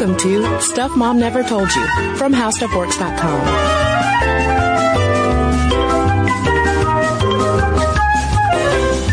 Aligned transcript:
Welcome 0.00 0.16
to 0.20 0.60
Stuff 0.62 0.96
Mom 0.96 1.18
Never 1.18 1.42
Told 1.42 1.68
You 1.74 2.16
from 2.16 2.32
HowStuffWorks.com. 2.32 3.40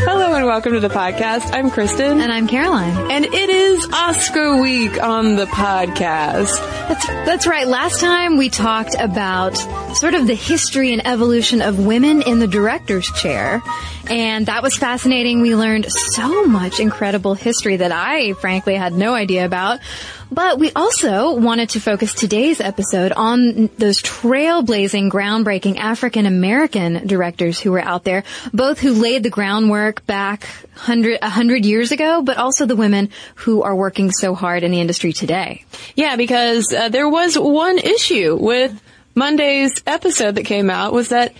Hello 0.06 0.34
and 0.34 0.46
welcome 0.46 0.72
to 0.72 0.80
the 0.80 0.88
podcast. 0.88 1.54
I'm 1.54 1.72
Cristen. 1.72 2.22
And 2.22 2.32
I'm 2.32 2.48
Caroline. 2.48 3.12
And 3.12 3.26
it 3.26 3.50
is 3.50 3.86
Oscar 3.92 4.62
week 4.62 5.04
on 5.04 5.36
the 5.36 5.44
podcast. 5.44 6.56
That's, 6.88 7.06
that's 7.06 7.48
right. 7.48 7.68
Last 7.68 8.00
time 8.00 8.38
we 8.38 8.48
talked 8.50 8.96
about 8.98 9.58
sort 9.98 10.14
of 10.14 10.26
the 10.26 10.36
history 10.36 10.94
and 10.94 11.06
evolution 11.06 11.62
of 11.62 11.86
women 11.86 12.22
in 12.22 12.40
the 12.40 12.48
director's 12.48 13.12
chair. 13.12 13.62
And 14.10 14.46
that 14.46 14.64
was 14.64 14.78
fascinating. 14.78 15.42
We 15.42 15.54
learned 15.54 15.92
so 15.92 16.46
much 16.46 16.80
incredible 16.80 17.34
history 17.34 17.76
that 17.76 17.92
I 17.92 18.32
frankly 18.34 18.76
had 18.76 18.94
no 18.94 19.14
idea 19.14 19.44
about. 19.44 19.82
But 20.32 20.60
we 20.60 20.72
also 20.74 21.34
wanted 21.36 21.70
to 21.70 21.80
focus 21.80 22.14
today's 22.14 22.60
episode 22.60 23.14
on 23.14 23.70
those 23.78 24.02
trailblazing, 24.02 25.10
groundbreaking 25.10 25.78
African 25.78 26.26
American 26.26 27.08
directors 27.08 27.60
who 27.60 27.72
were 27.72 27.82
out 27.82 28.04
there, 28.04 28.24
both 28.54 28.80
who 28.80 28.94
laid 28.94 29.24
the 29.24 29.30
groundwork 29.30 30.06
back 30.06 30.48
hundred, 30.76 31.20
a 31.22 31.30
hundred 31.30 31.66
years 31.66 31.92
ago, 31.92 32.22
but 32.22 32.38
also 32.38 32.66
the 32.66 32.76
women 32.76 33.10
who 33.36 33.64
are 33.64 33.76
working 33.76 34.12
so 34.12 34.36
hard 34.36 34.64
in 34.64 34.72
the 34.72 34.82
industry 34.82 35.14
today. 35.14 35.64
Yeah, 35.96 36.16
because 36.16 36.74
uh, 36.74 36.90
there 36.90 37.10
was 37.10 37.38
one 37.38 37.78
issue 37.78 38.38
with 38.40 38.80
Monday's 39.16 39.82
episode 39.88 40.36
that 40.36 40.44
came 40.44 40.70
out 40.70 40.94
was 40.94 41.10
that 41.10 41.34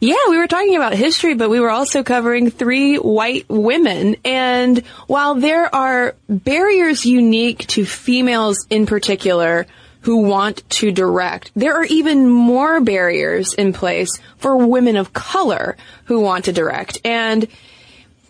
yeah, 0.00 0.14
we 0.28 0.36
were 0.36 0.46
talking 0.46 0.76
about 0.76 0.94
history, 0.94 1.34
but 1.34 1.48
we 1.48 1.60
were 1.60 1.70
also 1.70 2.02
covering 2.02 2.50
three 2.50 2.96
white 2.96 3.46
women. 3.48 4.16
And 4.24 4.78
while 5.06 5.34
there 5.34 5.74
are 5.74 6.14
barriers 6.28 7.06
unique 7.06 7.66
to 7.68 7.86
females 7.86 8.66
in 8.68 8.86
particular 8.86 9.66
who 10.02 10.18
want 10.18 10.68
to 10.70 10.92
direct, 10.92 11.50
there 11.56 11.74
are 11.74 11.84
even 11.84 12.28
more 12.28 12.80
barriers 12.80 13.54
in 13.54 13.72
place 13.72 14.20
for 14.36 14.56
women 14.56 14.96
of 14.96 15.12
color 15.12 15.76
who 16.04 16.20
want 16.20 16.44
to 16.44 16.52
direct. 16.52 16.98
And 17.04 17.48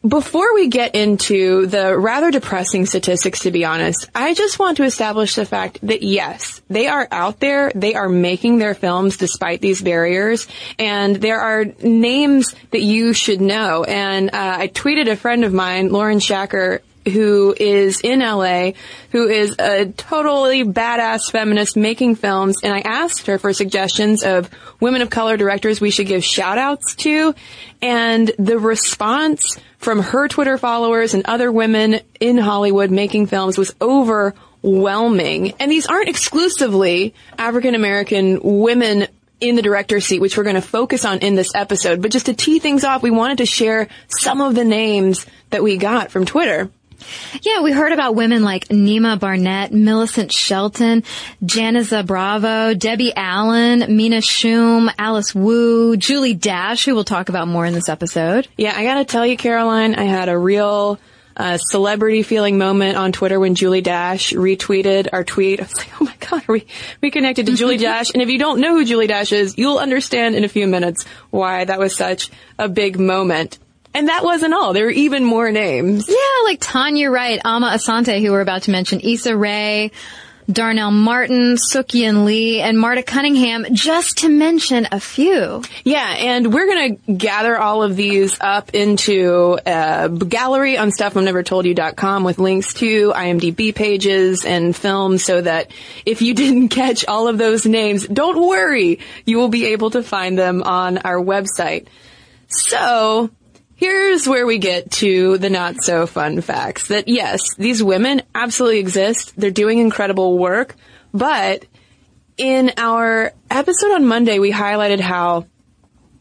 before 0.07 0.55
we 0.55 0.69
get 0.69 0.95
into 0.95 1.67
the 1.67 1.97
rather 1.99 2.31
depressing 2.31 2.87
statistics, 2.87 3.41
to 3.41 3.51
be 3.51 3.65
honest, 3.65 4.09
I 4.15 4.35
just 4.35 4.59
want 4.59 4.77
to 4.77 4.85
establish 4.85 5.35
the 5.35 5.47
fact 5.47 5.79
that 5.83 6.03
yes, 6.03 6.61
they 6.69 6.87
are 6.87 7.09
out 7.11 7.41
there. 7.41 7.73
They 7.75 7.95
are 7.95 8.09
making 8.09 8.59
their 8.59 8.75
films 8.75 9.17
despite 9.17 9.61
these 9.61 9.83
barriers. 9.83 10.47
And 10.79 11.17
there 11.17 11.41
are 11.41 11.65
names 11.83 12.55
that 12.71 12.83
you 12.83 13.13
should 13.13 13.41
know. 13.41 13.85
And 13.85 14.31
uh, 14.31 14.57
I 14.59 14.69
tweeted 14.69 15.11
a 15.11 15.17
friend 15.17 15.45
of 15.45 15.53
mine, 15.53 15.89
Lauren 15.89 16.19
Shacker, 16.19 16.81
who 17.07 17.55
is 17.59 18.01
in 18.01 18.21
LA, 18.21 18.73
who 19.13 19.29
is 19.29 19.55
a 19.59 19.87
totally 19.87 20.65
badass 20.65 21.31
feminist 21.31 21.77
making 21.77 22.17
films, 22.17 22.57
and 22.63 22.73
I 22.73 22.81
asked 22.81 23.27
her 23.29 23.39
for 23.39 23.53
suggestions 23.53 24.25
of 24.25 24.51
women 24.81 25.03
of 25.03 25.11
color 25.11 25.37
directors 25.37 25.81
we 25.81 25.91
should 25.91 26.09
give 26.09 26.25
shout 26.25 26.59
outs 26.59 26.97
to, 26.97 27.35
and 27.81 28.31
the 28.39 28.59
response 28.59 29.57
from 29.87 30.01
her 30.01 30.27
Twitter 30.27 30.59
followers 30.59 31.15
and 31.15 31.25
other 31.27 31.53
women 31.53 32.01
in 32.19 32.37
Hollywood 32.37 32.91
making 32.91 33.29
films 33.29 33.57
was 33.57 33.73
overwhelming. 33.81 35.53
And 35.61 35.71
these 35.71 35.87
aren't 35.87 36.09
exclusively 36.09 37.15
African 37.39 37.77
American 37.77 38.41
women 38.43 39.07
in 39.41 39.55
the 39.55 39.63
director's 39.63 40.05
seat, 40.05 40.21
which 40.21 40.37
we're 40.37 40.43
going 40.43 40.57
to 40.57 40.61
focus 40.61 41.05
on 41.05 41.21
in 41.21 41.37
this 41.37 41.55
episode. 41.55 42.03
But 42.03 42.11
just 42.11 42.27
to 42.27 42.35
tee 42.35 42.59
things 42.59 42.83
off, 42.83 43.01
we 43.01 43.13
wanted 43.13 43.39
to 43.39 43.47
share 43.47 43.87
some 44.09 44.41
of 44.41 44.57
the 44.57 44.65
names 44.65 45.25
that 45.51 45.63
we 45.63 45.77
got 45.77 46.11
from 46.11 46.25
Twitter. 46.25 46.69
Yeah, 47.43 47.63
we 47.63 47.73
heard 47.73 47.93
about 47.93 48.15
women 48.15 48.43
like 48.43 48.69
Neema 48.69 49.19
Barnette, 49.19 49.73
Millicent 49.73 50.33
Shelton, 50.33 51.03
Janicza 51.43 52.05
Bravo, 52.05 52.75
Debbie 52.75 53.13
Allen, 53.15 53.97
Mina 53.97 54.21
Shum, 54.21 54.91
Alice 54.99 55.35
Wu, 55.35 55.97
Julie 55.97 56.35
Dash, 56.35 56.85
who 56.85 56.95
we'll 56.95 57.05
talk 57.05 57.29
about 57.29 57.49
more 57.49 57.67
in 57.67 57.73
this 57.73 57.89
episode. 57.89 58.49
Yeah, 58.57 58.75
I 58.77 58.85
gotta 58.85 59.05
tell 59.05 59.27
you, 59.27 59.37
Caroline, 59.37 59.95
I 59.95 60.05
had 60.05 60.29
a 60.29 60.39
real 60.39 60.99
uh, 61.37 61.59
celebrity 61.59 62.23
feeling 62.23 62.59
moment 62.59 62.97
on 62.97 63.13
Twitter 63.13 63.39
when 63.39 63.55
Julie 63.55 63.83
Dash 63.83 64.33
retweeted 64.33 65.09
our 65.13 65.25
tweet. 65.25 65.61
I 65.61 65.65
was 65.65 65.77
like, 65.77 66.01
oh 66.01 66.05
my 66.05 66.15
god, 66.19 66.45
are 66.49 66.53
we, 66.53 66.67
we 67.01 67.11
connected 67.11 67.47
to 67.47 67.57
Julie 67.57 67.77
Dash? 67.79 68.11
And 68.13 68.23
if 68.23 68.29
you 68.29 68.39
don't 68.39 68.61
know 68.61 68.75
who 68.75 68.85
Julie 68.85 69.07
Dash 69.07 69.33
is, 69.33 69.59
you'll 69.59 69.79
understand 69.79 70.35
in 70.35 70.45
a 70.45 70.49
few 70.49 70.67
minutes 70.67 71.05
why 71.31 71.65
that 71.65 71.79
was 71.79 71.95
such 71.97 72.31
a 72.59 72.69
big 72.69 72.99
moment. 72.99 73.59
And 73.97 74.09
that 74.11 74.23
wasn't 74.23 74.53
all. 74.53 74.75
There 74.75 74.85
were 74.85 74.91
even 74.91 75.25
more 75.25 75.51
names. 75.51 76.07
Yeah, 76.07 76.45
like 76.45 76.59
Tanya 76.61 77.11
Wright, 77.11 77.41
Amma 77.43 77.69
Asante, 77.69 78.21
who 78.21 78.31
we're 78.31 78.43
about 78.43 78.65
to 78.65 78.71
mention, 78.71 79.01
Issa 79.01 79.35
Rae, 79.35 79.91
Darnell 80.53 80.91
Martin, 80.91 81.57
Sukyin 81.57 82.27
Lee, 82.27 82.61
and 82.61 82.79
Marta 82.79 83.03
Cunningham, 83.03 83.65
just 83.73 84.19
to 84.19 84.29
mention 84.29 84.87
a 84.93 85.01
few. 85.01 85.63
Yeah, 85.83 86.09
and 86.11 86.53
we're 86.53 86.67
gonna 86.67 87.17
gather 87.17 87.59
all 87.59 87.83
of 87.83 87.97
these 87.97 88.37
up 88.39 88.75
into 88.75 89.59
a 89.65 90.11
gallery 90.11 90.77
on 90.77 90.91
stuffmomnevertoldyou.com 90.91 92.23
with 92.23 92.39
links 92.39 92.75
to 92.75 93.13
IMDb 93.13 93.75
pages 93.75 94.45
and 94.45 94.77
films 94.77 95.25
so 95.25 95.41
that 95.41 95.71
if 96.05 96.21
you 96.21 96.35
didn't 96.43 96.69
catch 96.69 97.07
all 97.07 97.29
of 97.29 97.39
those 97.39 97.65
names, 97.65 98.07
don't 98.07 98.47
worry. 98.47 98.99
You 99.25 99.39
will 99.39 99.49
be 99.49 99.69
able 99.69 99.89
to 99.93 100.03
find 100.03 100.39
them 100.39 100.63
on 100.63 100.99
our 100.99 101.17
website. 101.17 101.87
So, 102.49 103.31
Here's 103.77 104.27
where 104.27 104.47
we 104.47 104.57
get 104.59 104.91
to 104.93 105.37
the 105.37 105.51
not 105.51 105.83
so 105.83 106.07
fun 106.07 106.41
facts 106.41 106.89
that 106.89 107.09
yes, 107.09 107.55
these 107.57 107.83
women 107.83 108.23
absolutely 108.35 108.79
exist. 108.79 109.35
They're 109.37 109.51
doing 109.51 109.79
incredible 109.79 110.39
work, 110.39 110.75
but 111.13 111.67
in 112.39 112.73
our 112.79 113.33
episode 113.51 113.93
on 113.93 114.07
Monday, 114.07 114.39
we 114.39 114.51
highlighted 114.51 115.01
how 115.01 115.47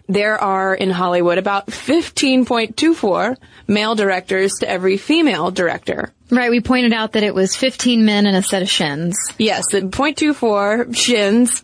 there 0.07 0.37
are 0.39 0.73
in 0.73 0.89
Hollywood 0.89 1.37
about 1.37 1.67
15.24 1.67 3.37
male 3.67 3.95
directors 3.95 4.53
to 4.59 4.69
every 4.69 4.97
female 4.97 5.51
director. 5.51 6.11
Right, 6.29 6.49
we 6.49 6.59
pointed 6.59 6.93
out 6.93 7.13
that 7.13 7.23
it 7.23 7.35
was 7.35 7.55
15 7.55 8.03
men 8.03 8.25
and 8.25 8.35
a 8.35 8.41
set 8.41 8.63
of 8.63 8.69
shins. 8.69 9.15
Yes, 9.37 9.63
the 9.71 9.81
0.24 9.81 10.95
shins. 10.95 11.63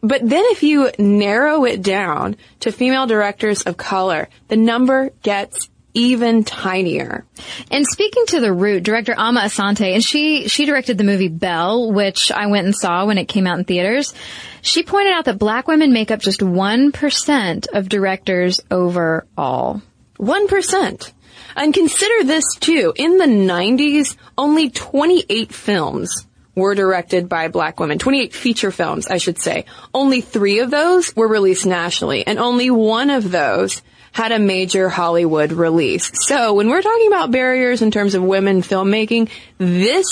But 0.00 0.26
then 0.26 0.44
if 0.46 0.62
you 0.62 0.90
narrow 0.98 1.64
it 1.64 1.82
down 1.82 2.36
to 2.60 2.72
female 2.72 3.06
directors 3.06 3.62
of 3.62 3.76
color, 3.76 4.28
the 4.48 4.56
number 4.56 5.10
gets 5.22 5.68
even 5.94 6.44
tinier. 6.44 7.24
And 7.70 7.86
speaking 7.86 8.26
to 8.26 8.40
the 8.40 8.52
root, 8.52 8.82
director 8.82 9.14
Amma 9.16 9.40
Asante, 9.40 9.94
and 9.94 10.04
she, 10.04 10.48
she 10.48 10.66
directed 10.66 10.98
the 10.98 11.04
movie 11.04 11.28
Belle, 11.28 11.92
which 11.92 12.30
I 12.30 12.46
went 12.46 12.66
and 12.66 12.76
saw 12.76 13.06
when 13.06 13.18
it 13.18 13.26
came 13.26 13.46
out 13.46 13.58
in 13.58 13.64
theaters. 13.64 14.14
She 14.60 14.82
pointed 14.82 15.12
out 15.12 15.24
that 15.26 15.38
black 15.38 15.66
women 15.66 15.92
make 15.92 16.10
up 16.10 16.20
just 16.20 16.40
1% 16.40 17.66
of 17.72 17.88
directors 17.88 18.60
overall. 18.70 19.82
1%. 20.18 21.12
And 21.56 21.74
consider 21.74 22.24
this 22.24 22.44
too. 22.60 22.92
In 22.96 23.18
the 23.18 23.24
90s, 23.24 24.16
only 24.36 24.70
28 24.70 25.52
films 25.52 26.26
were 26.54 26.74
directed 26.74 27.28
by 27.28 27.48
black 27.48 27.80
women. 27.80 27.98
28 27.98 28.34
feature 28.34 28.70
films, 28.70 29.06
I 29.06 29.18
should 29.18 29.40
say. 29.40 29.64
Only 29.94 30.20
three 30.20 30.58
of 30.58 30.70
those 30.70 31.14
were 31.16 31.28
released 31.28 31.66
nationally, 31.66 32.26
and 32.26 32.38
only 32.38 32.70
one 32.70 33.10
of 33.10 33.30
those 33.30 33.80
had 34.18 34.32
a 34.32 34.38
major 34.40 34.88
Hollywood 34.88 35.52
release. 35.52 36.10
So 36.26 36.52
when 36.54 36.68
we're 36.68 36.82
talking 36.82 37.06
about 37.06 37.30
barriers 37.30 37.82
in 37.82 37.92
terms 37.92 38.16
of 38.16 38.22
women 38.24 38.62
filmmaking, 38.62 39.30
this 39.58 40.06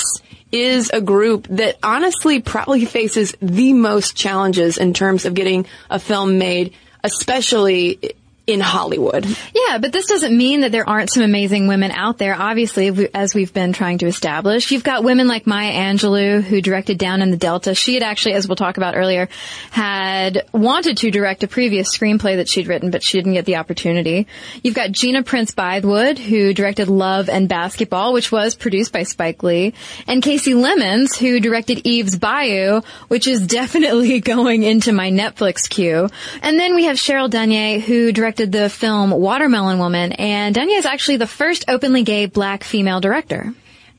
is 0.53 0.91
a 0.91 1.00
group 1.00 1.49
that 1.50 1.77
honestly 1.83 2.41
probably 2.41 2.84
faces 2.84 3.34
the 3.43 3.72
most 3.72 4.16
challenges 4.16 4.78
in 4.78 4.95
terms 4.95 5.25
of 5.25 5.34
getting 5.34 5.66
a 5.91 5.99
film 5.99 6.39
made, 6.39 6.72
especially 7.03 8.15
in 8.47 8.61
Hollywood. 8.61 9.27
Yeah, 9.53 9.79
but 9.79 9.93
this 9.93 10.07
doesn't 10.07 10.37
mean 10.37 10.61
that 10.61 10.71
there 10.71 10.89
aren't 10.89 11.11
some 11.11 11.25
amazing 11.25 11.67
women 11.67 11.91
out 11.91 12.19
there. 12.19 12.34
Obviously, 12.34 13.11
as 13.12 13.34
we've 13.34 13.53
been 13.53 13.73
trying 13.73 13.99
to 13.99 14.07
establish, 14.07 14.71
you've 14.71 14.84
got 14.84 15.03
women 15.03 15.27
like 15.27 15.48
Maya 15.48 15.72
Angelou 15.72 16.43
who 16.43 16.60
directed 16.60 16.97
Down 16.97 17.22
in 17.22 17.33
the 17.33 17.37
Delta. 17.37 17.75
She 17.75 17.95
had 17.95 18.04
actually, 18.04 18.34
as 18.34 18.47
we'll 18.47 18.57
talk 18.57 18.77
about 18.77 18.97
earlier, 18.97 19.28
had 19.72 20.45
wanted 20.53 20.98
to 20.98 21.10
direct 21.10 21.43
a 21.43 21.48
previous 21.48 21.97
screenplay 21.97 22.37
that 22.37 22.48
she'd 22.48 22.69
written, 22.69 22.93
but 22.93 23.03
she 23.03 23.19
didn't 23.19 23.33
get 23.33 23.47
the 23.47 23.57
opportunity. 23.57 24.28
You've 24.63 24.77
got 24.77 24.92
Gina 24.92 25.25
Prince 25.25 25.51
Bythewood 25.51 26.19
who 26.19 26.54
directed 26.54 26.89
Love 26.89 27.28
and 27.28 27.49
Basketball, 27.49 28.13
which 28.13 28.31
was 28.31 28.54
produced 28.54 28.92
by 28.92 29.03
Spike 29.03 29.42
Lee, 29.42 29.75
and 30.07 30.22
Kasi 30.22 30.53
Lemmons 30.53 31.16
who 31.16 31.41
directed 31.41 31.84
Eve's 31.84 32.16
Bayou, 32.16 32.83
which 33.09 33.27
is 33.27 33.45
definitely 33.45 34.21
going 34.27 34.63
into 34.63 34.92
my 34.92 35.10
Netflix 35.10 35.69
queue. 35.69 36.09
And 36.42 36.60
then 36.60 36.77
we 36.77 36.84
have 36.84 36.97
Cheryl 36.97 37.28
Dunye 37.28 37.81
who 37.81 38.13
directed 38.13 38.35
directed 38.36 38.53
the 38.53 38.68
film 38.68 39.10
Watermelon 39.10 39.78
Woman, 39.78 40.12
and 40.12 40.54
Dunye 40.54 40.78
is 40.78 40.86
actually 40.86 41.16
the 41.16 41.27
first 41.27 41.65
openly 41.68 42.03
gay 42.03 42.27
black 42.27 42.65
female 42.65 43.00
director. 43.00 43.54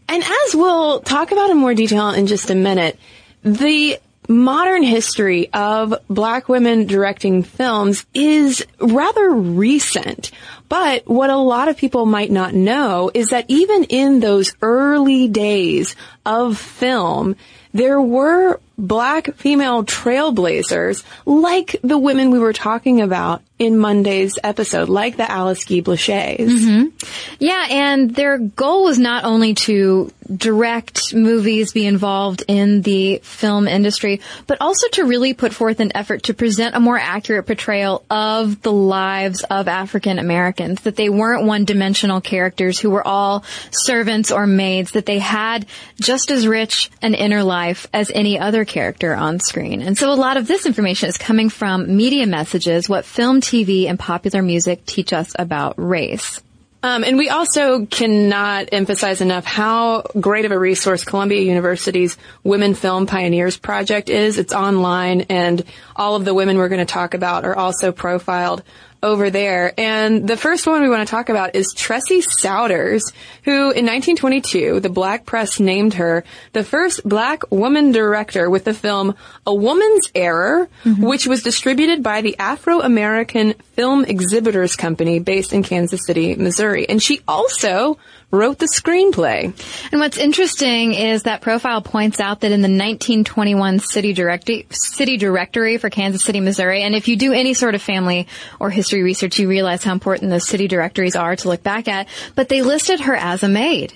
And 0.07 0.24
as 0.24 0.56
we'll 0.56 1.00
talk 1.01 1.31
about 1.31 1.50
in 1.50 1.57
more 1.57 1.74
detail 1.74 2.10
in 2.10 2.28
just 2.28 2.51
a 2.51 2.56
minute, 2.56 3.00
the 3.44 3.98
modern 4.30 4.84
history 4.84 5.51
of 5.54 5.95
black 6.07 6.50
women 6.50 6.86
directing 6.86 7.44
films 7.44 8.06
is 8.13 8.63
rather 8.80 9.31
recent. 9.31 10.31
But 10.69 11.07
what 11.07 11.30
a 11.30 11.38
lot 11.38 11.68
of 11.68 11.78
people 11.78 12.06
might 12.06 12.31
not 12.31 12.54
know 12.54 13.10
is 13.13 13.30
that 13.30 13.45
even 13.48 13.86
in 13.86 14.19
those 14.19 14.54
early 14.62 15.28
days 15.30 15.95
of 16.25 16.57
film, 16.60 17.36
there 17.74 18.00
were 18.00 18.60
black 18.78 19.33
female 19.36 19.83
trailblazers 19.83 21.04
like 21.25 21.78
the 21.83 21.98
women 21.98 22.30
we 22.30 22.40
were 22.40 22.54
talking 22.54 23.01
about 23.01 23.42
in 23.59 23.77
Monday's 23.77 24.38
episode, 24.44 24.88
like 24.88 25.18
the 25.18 25.30
Alice 25.30 25.65
Guy 25.65 25.81
Blachés. 25.81 26.38
Mm-hmm. 26.38 27.07
Yeah, 27.39 27.65
and 27.69 28.13
their 28.13 28.38
goal 28.38 28.83
was 28.83 29.00
not 29.00 29.24
only 29.24 29.56
to 29.56 30.12
direct 30.36 31.15
movies, 31.15 31.71
be 31.71 31.86
involved 31.86 32.44
in 32.48 32.81
the 32.81 33.19
film 33.24 33.68
industry, 33.68 34.21
but 34.45 34.59
also 34.62 34.88
to 34.89 35.06
really 35.06 35.33
put 35.33 35.54
forth 35.54 35.80
an 35.80 35.95
effort 35.95 36.24
to 36.24 36.33
present 36.33 36.75
a 36.75 36.80
more 36.80 37.00
accurate 37.00 37.48
portrayal 37.48 38.04
of 38.09 38.62
the 38.62 38.71
lives 38.71 39.44
of 39.50 39.68
African 39.68 40.19
Americans, 40.19 40.81
that 40.81 40.95
they 40.95 41.09
weren't 41.09 41.45
one-dimensional 41.45 42.21
characters 42.21 42.77
who 42.77 42.89
were 42.89 43.07
all 43.07 43.44
servants 43.71 44.31
or 44.31 44.45
maids, 44.45 44.92
that 44.92 45.06
they 45.06 45.19
had 45.19 45.65
just 46.00 46.30
as 46.30 46.45
rich 46.45 46.92
an 47.01 47.13
inner 47.13 47.42
life 47.42 47.88
as 47.94 48.12
any 48.13 48.38
other 48.38 48.65
character 48.65 49.15
on 49.15 49.39
screen. 49.39 49.81
And 49.81 49.98
so 49.98 50.12
a 50.12 50.13
lot 50.13 50.38
of 50.38 50.45
this 50.45 50.65
information 50.65 51.09
is 51.09 51.18
coming 51.18 51.50
from 51.50 51.95
media 51.95 52.27
messages, 52.27 52.89
what 52.89 53.06
film 53.06 53.39
TV 53.48 53.88
and 53.88 53.98
popular 53.98 54.42
music 54.42 54.86
teach 54.86 55.14
us 55.14 55.34
about 55.40 55.76
race. 55.78 56.42
Um, 56.84 57.04
and 57.04 57.18
we 57.18 57.30
also 57.30 57.86
cannot 57.86 58.70
emphasize 58.72 59.22
enough 59.22 59.46
how 59.46 60.04
great 60.20 60.46
of 60.46 60.52
a 60.52 60.60
resource 60.60 61.04
Columbia 61.04 61.42
University's 61.42 62.18
Women 62.44 62.76
Film 62.76 63.08
Pioneers 63.08 63.58
Project 63.58 64.10
is. 64.10 64.38
It's 64.38 64.54
online, 64.54 65.22
and 65.22 65.64
all 65.96 66.16
of 66.16 66.24
the 66.24 66.34
women 66.34 66.58
we're 66.58 66.70
going 66.70 66.86
to 66.86 66.94
talk 66.94 67.14
about 67.14 67.46
are 67.46 67.56
also 67.56 67.92
profiled 67.92 68.64
over 69.02 69.30
there. 69.30 69.74
And 69.78 70.28
the 70.28 70.38
first 70.38 70.68
one 70.68 70.82
we 70.82 70.90
want 70.90 71.08
to 71.08 71.12
talk 71.12 71.30
about 71.30 71.56
is 71.56 71.74
Tressie 71.76 72.24
Souders, 72.24 73.14
who 73.44 73.72
in 73.72 73.86
1922, 73.86 74.80
the 74.80 74.90
black 74.90 75.26
press 75.26 75.60
named 75.60 75.96
her 75.96 76.24
the 76.54 76.64
first 76.64 77.08
black 77.08 77.50
woman 77.52 77.92
director 77.92 78.50
with 78.50 78.64
the 78.64 78.74
film 78.74 79.16
A 79.46 79.54
Woman's 79.54 80.12
Error, 80.16 80.70
mm-hmm. 80.84 81.06
which 81.06 81.28
was 81.28 81.44
distributed 81.44 82.04
by 82.04 82.22
the 82.22 82.38
Afro-American 82.40 83.54
Film 83.74 84.06
Exhibitors 84.06 84.76
Company 84.76 85.20
based 85.20 85.54
in 85.54 85.64
Kansas 85.64 86.06
City, 86.06 86.36
Missouri. 86.36 86.88
And 86.90 87.02
she 87.02 87.22
also 87.28 87.98
wrote 88.32 88.60
the 88.60 88.66
screenplay. 88.66 89.46
And 89.92 90.02
what's 90.02 90.18
interesting 90.18 90.94
is 90.94 91.24
that 91.24 91.42
profile 91.42 91.82
points 91.82 92.20
out 92.20 92.42
that 92.42 92.52
in 92.52 92.62
the 92.62 92.68
1921 92.68 93.80
city 93.80 94.14
directory, 94.14 94.68
city 94.72 95.18
directory 95.18 95.78
for 95.78 95.90
Kansas 95.90 96.24
City, 96.24 96.40
Missouri, 96.40 96.84
and 96.84 96.96
if 96.96 97.08
you 97.08 97.16
do 97.16 97.32
any 97.34 97.54
sort 97.54 97.76
of 97.76 97.82
family 97.82 98.28
or 98.60 98.70
history 98.70 99.02
research, 99.02 99.40
you 99.40 99.48
realize 99.48 99.84
how 99.84 99.94
important 99.94 100.30
those 100.30 100.48
city 100.48 100.68
directories 100.68 101.16
are 101.16 101.36
to 101.36 101.48
look 101.48 101.64
back 101.64 101.88
at, 101.88 102.08
but 102.36 102.50
they 102.50 102.62
listed 102.62 103.02
her 103.02 103.16
as 103.16 103.44
a 103.44 103.48
maid. 103.48 103.94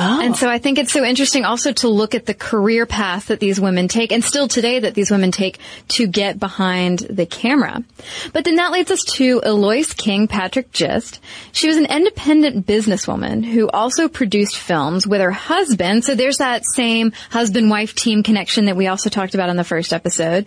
Oh. 0.00 0.20
And 0.22 0.36
so 0.36 0.48
I 0.48 0.58
think 0.58 0.78
it's 0.78 0.92
so 0.92 1.04
interesting 1.04 1.44
also 1.44 1.72
to 1.72 1.88
look 1.88 2.14
at 2.14 2.24
the 2.24 2.32
career 2.32 2.86
path 2.86 3.26
that 3.26 3.40
these 3.40 3.60
women 3.60 3.88
take 3.88 4.12
and 4.12 4.22
still 4.22 4.46
today 4.46 4.78
that 4.78 4.94
these 4.94 5.10
women 5.10 5.32
take 5.32 5.58
to 5.88 6.06
get 6.06 6.38
behind 6.38 7.00
the 7.00 7.26
camera. 7.26 7.82
But 8.32 8.44
then 8.44 8.56
that 8.56 8.70
leads 8.70 8.92
us 8.92 9.02
to 9.16 9.40
Eloyce 9.40 9.96
King 9.96 10.28
Patrick 10.28 10.70
Gist. 10.70 11.18
She 11.50 11.66
was 11.66 11.76
an 11.78 11.86
independent 11.86 12.64
businesswoman 12.64 13.44
who 13.44 13.68
also 13.68 14.06
produced 14.06 14.56
films 14.56 15.04
with 15.04 15.20
her 15.20 15.32
husband. 15.32 16.04
So 16.04 16.14
there's 16.14 16.36
that 16.36 16.62
same 16.64 17.10
husband-wife 17.30 17.96
team 17.96 18.22
connection 18.22 18.66
that 18.66 18.76
we 18.76 18.86
also 18.86 19.10
talked 19.10 19.34
about 19.34 19.50
in 19.50 19.56
the 19.56 19.64
first 19.64 19.92
episode. 19.92 20.46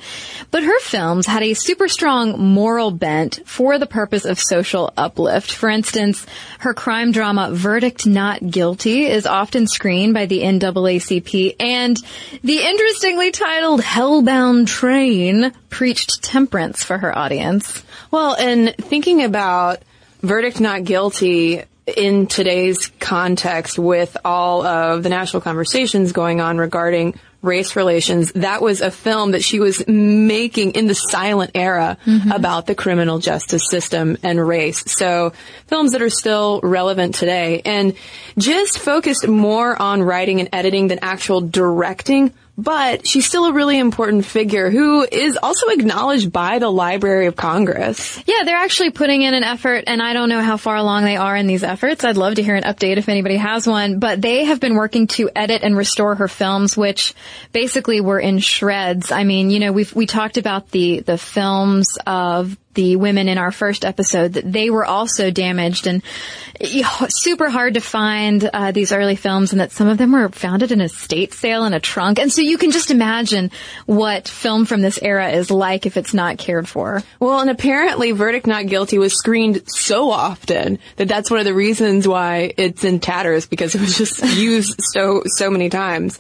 But 0.50 0.64
her 0.64 0.80
films 0.80 1.28
had 1.28 1.44
a 1.44 1.56
super 1.56 1.90
strong 1.90 2.40
moral 2.40 2.90
bent 2.90 3.42
for 3.46 3.78
the 3.78 3.86
purpose 3.86 4.24
of 4.24 4.40
social 4.40 4.94
uplift. 4.96 5.52
For 5.52 5.68
instance, 5.68 6.26
her 6.60 6.74
crime 6.74 7.12
drama 7.12 7.50
Verdict 7.52 8.08
Not 8.08 8.50
Guilty 8.50 9.08
is 9.08 9.26
often 9.26 9.41
screened 9.68 10.14
by 10.14 10.26
the 10.26 10.42
NAACP, 10.42 11.56
and 11.60 11.98
the 12.44 12.60
interestingly 12.60 13.32
titled 13.32 13.82
Hellbound 13.82 14.68
Train 14.68 15.52
preached 15.70 16.24
temperance 16.24 16.84
for 16.84 16.98
her 16.98 17.18
audience. 17.18 17.84
Well, 18.12 18.36
and 18.36 18.76
thinking 18.76 19.24
about 19.24 19.80
Verdict 20.22 20.60
Not 20.60 20.84
Guilty, 20.84 21.64
in 21.88 22.28
today's 22.28 22.88
context 23.00 23.80
with 23.80 24.16
all 24.24 24.66
of 24.66 25.04
the 25.04 25.10
national 25.10 25.42
conversations 25.42 26.12
going 26.12 26.40
on 26.40 26.58
regarding 26.58 27.20
race 27.42 27.76
relations, 27.76 28.32
that 28.34 28.62
was 28.62 28.82
a 28.82 28.92
film 28.92 29.32
that 29.32 29.44
she 29.44 29.60
was 29.60 29.86
making 29.88 30.72
in 30.72 30.88
the 30.88 30.96
silent 30.96 31.52
era 31.56 31.98
mm-hmm. 32.06 32.32
about 32.32 32.68
the 32.68 32.76
criminal 32.76 33.20
justice 33.20 33.64
system 33.70 34.18
and 34.24 34.46
race. 34.46 34.84
So 34.92 35.34
films 35.68 35.94
that 35.94 36.02
are 36.02 36.10
still 36.10 36.60
relevant 36.62 37.16
today 37.16 37.62
and 37.66 37.96
just 38.38 38.80
focused 38.80 39.28
more 39.28 39.80
on 39.80 40.04
writing 40.04 40.40
and 40.40 40.50
editing 40.54 40.88
than 40.88 41.00
actual 41.02 41.42
directing 41.42 42.34
but 42.62 43.08
she's 43.08 43.26
still 43.26 43.46
a 43.46 43.54
really 43.54 43.80
important 43.80 44.26
figure 44.26 44.70
who 44.70 45.06
is 45.10 45.38
also 45.42 45.68
acknowledged 45.68 46.32
by 46.32 46.60
the 46.60 46.70
Library 46.70 47.26
of 47.26 47.36
Congress. 47.36 48.22
Yeah, 48.28 48.44
they're 48.44 48.58
actually 48.58 48.92
putting 48.92 49.24
in 49.24 49.34
an 49.34 49.44
effort, 49.44 49.86
and 49.88 50.02
I 50.02 50.14
don't 50.14 50.30
know 50.30 50.42
how 50.42 50.58
far 50.58 50.76
along 50.76 51.04
they 51.04 51.18
are 51.18 51.36
in 51.36 51.48
these 51.48 51.64
efforts. 51.64 52.04
I'd 52.04 52.18
love 52.18 52.36
to 52.36 52.44
hear 52.44 52.56
an 52.56 52.64
update 52.64 52.98
if 52.98 53.10
anybody 53.10 53.38
has 53.38 53.66
one, 53.66 54.00
but 54.00 54.22
they 54.22 54.46
have 54.46 54.60
been 54.60 54.76
working 54.76 55.08
to 55.08 55.30
edit 55.36 55.64
and 55.64 55.76
restore 55.76 56.16
her 56.16 56.28
films, 56.28 56.78
which 56.78 57.14
basically 57.52 58.02
were 58.02 58.20
in 58.20 58.40
shreds. 58.40 59.12
I 59.12 59.24
mean, 59.24 59.50
you 59.50 59.60
know, 59.60 59.72
we 59.72 59.88
we 59.96 60.06
talked 60.06 60.38
about 60.38 60.70
the 60.70 61.00
the 61.00 61.18
films 61.18 61.98
of 62.06 62.58
the 62.74 62.96
women 62.96 63.28
in 63.28 63.38
our 63.38 63.52
first 63.52 63.86
episode 63.86 64.34
that 64.34 64.52
they 64.52 64.70
were 64.70 64.86
also 64.86 65.32
damaged. 65.32 65.88
And 65.88 66.04
super 67.10 67.50
hard 67.50 67.74
to 67.74 67.82
find 67.82 68.50
uh, 68.54 68.72
these 68.72 68.92
early 68.92 69.16
films 69.16 69.52
and 69.52 69.62
that 69.62 69.72
some 69.72 69.88
of 69.88 69.98
them 69.98 70.12
were 70.12 70.30
found 70.30 70.64
at 70.64 70.72
an 70.72 70.82
estate 70.82 71.34
sale 71.34 71.66
in 71.66 71.74
a 71.74 71.80
trunk. 71.80 72.20
And 72.20 72.32
so 72.32 72.42
you 72.42 72.58
can 72.58 72.72
just 72.72 72.92
imagine 72.92 73.52
what 73.86 74.28
film 74.28 74.66
from 74.66 74.82
this 74.82 75.00
era 75.02 75.30
is 75.30 75.50
like 75.50 75.86
if 75.86 75.98
it's 75.98 76.14
not 76.14 76.38
cared 76.38 76.68
for. 76.68 77.04
Well 77.20 77.40
and 77.40 77.50
apparently 77.50 78.12
verdict 78.12 78.48
not 78.48 78.68
guilty 78.68 78.98
was 78.98 79.14
screened 79.14 79.64
so 79.68 80.12
often 80.12 80.80
that 80.98 81.08
that's 81.08 81.32
one 81.32 81.40
of 81.40 81.46
the 81.46 81.54
reasons 81.54 82.08
why 82.08 82.54
it's 82.58 82.84
in 82.84 83.00
tatters 83.00 83.46
because 83.46 83.76
it 83.76 83.82
was 83.82 83.98
just 83.98 84.24
used 84.38 84.80
so 84.94 85.24
so 85.26 85.50
many 85.50 85.70
times 85.70 86.20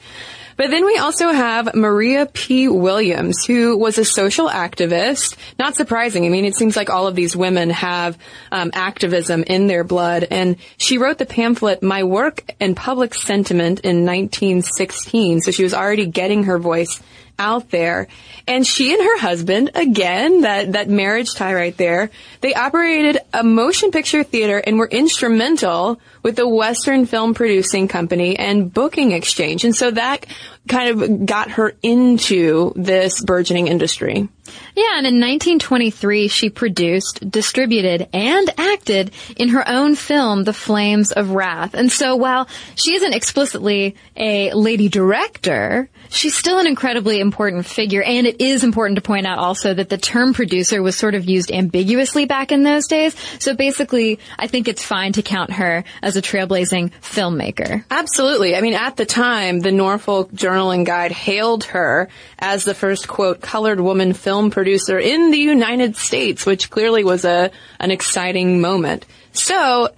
but 0.61 0.69
then 0.69 0.85
we 0.85 0.99
also 0.99 1.31
have 1.31 1.73
Maria 1.73 2.27
P. 2.27 2.67
Williams, 2.67 3.45
who 3.45 3.75
was 3.75 3.97
a 3.97 4.05
social 4.05 4.47
activist. 4.47 5.35
Not 5.57 5.75
surprising. 5.75 6.23
I 6.23 6.29
mean, 6.29 6.45
it 6.45 6.53
seems 6.53 6.75
like 6.75 6.91
all 6.91 7.07
of 7.07 7.15
these 7.15 7.35
women 7.35 7.71
have 7.71 8.15
um, 8.51 8.69
activism 8.71 9.41
in 9.41 9.65
their 9.65 9.83
blood. 9.83 10.27
And 10.29 10.57
she 10.77 10.99
wrote 10.99 11.17
the 11.17 11.25
pamphlet 11.25 11.81
"My 11.81 12.03
Work 12.03 12.43
and 12.59 12.77
Public 12.77 13.15
Sentiment" 13.15 13.79
in 13.79 14.05
1916. 14.05 15.41
So 15.41 15.49
she 15.49 15.63
was 15.63 15.73
already 15.73 16.05
getting 16.05 16.43
her 16.43 16.59
voice 16.59 17.01
out 17.41 17.71
there. 17.71 18.07
And 18.47 18.65
she 18.65 18.93
and 18.93 19.01
her 19.01 19.17
husband, 19.17 19.71
again, 19.73 20.41
that, 20.41 20.73
that 20.73 20.89
marriage 20.89 21.33
tie 21.33 21.55
right 21.55 21.75
there, 21.75 22.11
they 22.41 22.53
operated 22.53 23.17
a 23.33 23.43
motion 23.43 23.91
picture 23.91 24.23
theater 24.23 24.59
and 24.59 24.77
were 24.77 24.87
instrumental 24.87 25.99
with 26.21 26.35
the 26.35 26.47
Western 26.47 27.07
Film 27.07 27.33
Producing 27.33 27.87
Company 27.87 28.37
and 28.37 28.71
Booking 28.71 29.11
Exchange. 29.11 29.65
And 29.65 29.75
so 29.75 29.89
that 29.91 30.25
kind 30.67 31.01
of 31.01 31.25
got 31.25 31.51
her 31.51 31.73
into 31.81 32.73
this 32.75 33.21
burgeoning 33.21 33.67
industry. 33.67 34.29
Yeah, 34.75 34.97
and 34.97 35.05
in 35.05 35.19
1923, 35.19 36.27
she 36.27 36.49
produced, 36.49 37.29
distributed, 37.29 38.07
and 38.13 38.49
acted 38.57 39.11
in 39.37 39.49
her 39.49 39.67
own 39.67 39.95
film, 39.95 40.43
The 40.43 40.53
Flames 40.53 41.11
of 41.11 41.31
Wrath. 41.31 41.73
And 41.73 41.91
so 41.91 42.15
while 42.15 42.47
she 42.75 42.95
isn't 42.95 43.13
explicitly 43.13 43.95
a 44.15 44.53
lady 44.53 44.89
director, 44.89 45.89
she's 46.09 46.35
still 46.35 46.59
an 46.59 46.67
incredibly 46.67 47.19
important 47.19 47.65
figure. 47.65 48.03
And 48.03 48.27
it 48.27 48.41
is 48.41 48.63
important 48.63 48.95
to 48.95 49.01
point 49.01 49.25
out 49.27 49.39
also 49.39 49.73
that 49.73 49.89
the 49.89 49.97
term 49.97 50.33
producer 50.33 50.81
was 50.81 50.95
sort 50.95 51.15
of 51.15 51.25
used 51.25 51.51
ambiguously 51.51 52.25
back 52.25 52.51
in 52.51 52.63
those 52.63 52.87
days. 52.87 53.15
So 53.39 53.55
basically, 53.55 54.19
I 54.37 54.47
think 54.47 54.67
it's 54.67 54.83
fine 54.83 55.13
to 55.13 55.21
count 55.21 55.53
her 55.53 55.83
as 56.01 56.15
a 56.15 56.21
trailblazing 56.21 56.91
filmmaker. 57.01 57.83
Absolutely. 57.89 58.55
I 58.55 58.61
mean, 58.61 58.73
at 58.73 58.97
the 58.97 59.05
time, 59.05 59.59
the 59.59 59.71
Norfolk 59.71 60.33
Journal 60.33 60.71
and 60.71 60.85
Guide 60.85 61.11
hailed 61.11 61.65
her 61.65 62.09
as 62.39 62.63
the 62.63 62.73
first, 62.73 63.07
quote, 63.07 63.41
colored 63.41 63.79
woman 63.79 64.13
film 64.13 64.40
producer 64.49 64.97
in 64.97 65.31
the 65.31 65.37
United 65.37 65.95
States, 65.95 66.45
which 66.45 66.69
clearly 66.69 67.03
was 67.03 67.25
a, 67.25 67.51
an 67.79 67.91
exciting 67.91 68.61
moment. 68.61 69.05
So, 69.33 69.89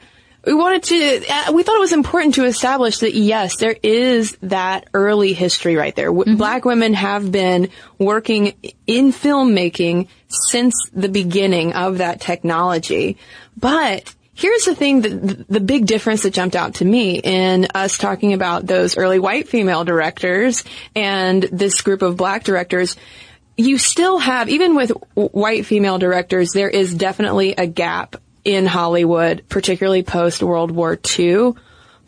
we 0.46 0.54
wanted 0.54 0.84
to, 0.84 1.26
uh, 1.30 1.52
we 1.54 1.64
thought 1.64 1.78
it 1.78 1.80
was 1.80 1.94
important 1.94 2.36
to 2.36 2.44
establish 2.44 3.00
that 3.00 3.14
yes, 3.14 3.56
there 3.58 3.78
is 3.82 4.38
that 4.42 4.88
early 4.94 5.32
history 5.34 5.78
right 5.78 5.96
there. 5.96 6.12
Mm-hmm. 6.12 6.36
Black 6.36 6.66
women 6.66 6.94
have 6.94 7.32
been 7.32 7.70
working 7.98 8.54
in 8.86 9.14
filmmaking 9.14 10.10
since 10.28 10.76
the 10.92 11.08
beginning 11.08 11.74
of 11.74 12.00
that 12.00 12.20
technology. 12.20 13.18
But 13.56 14.14
here's 14.34 14.66
the 14.66 14.76
thing 14.76 15.02
that 15.02 15.48
the 15.48 15.60
big 15.62 15.86
difference 15.86 16.24
that 16.24 16.34
jumped 16.34 16.58
out 16.58 16.76
to 16.76 16.86
me 16.86 17.22
in 17.24 17.68
us 17.74 17.98
talking 17.98 18.34
about 18.34 18.66
those 18.66 18.98
early 18.98 19.20
white 19.20 19.48
female 19.48 19.86
directors 19.86 20.66
and 20.94 21.44
this 21.44 21.82
group 21.82 22.02
of 22.02 22.18
black 22.18 22.44
directors. 22.44 22.98
You 23.56 23.78
still 23.78 24.18
have, 24.18 24.50
even 24.50 24.76
with 24.76 24.92
white 25.14 25.66
female 25.66 26.00
directors, 26.00 26.52
there 26.52 26.70
is 26.70 26.94
definitely 26.94 27.54
a 27.54 27.68
gap 27.68 28.16
in 28.44 28.66
Hollywood, 28.66 29.44
particularly 29.48 30.04
post 30.04 30.42
World 30.42 30.72
War 30.72 30.98
II. 31.20 31.54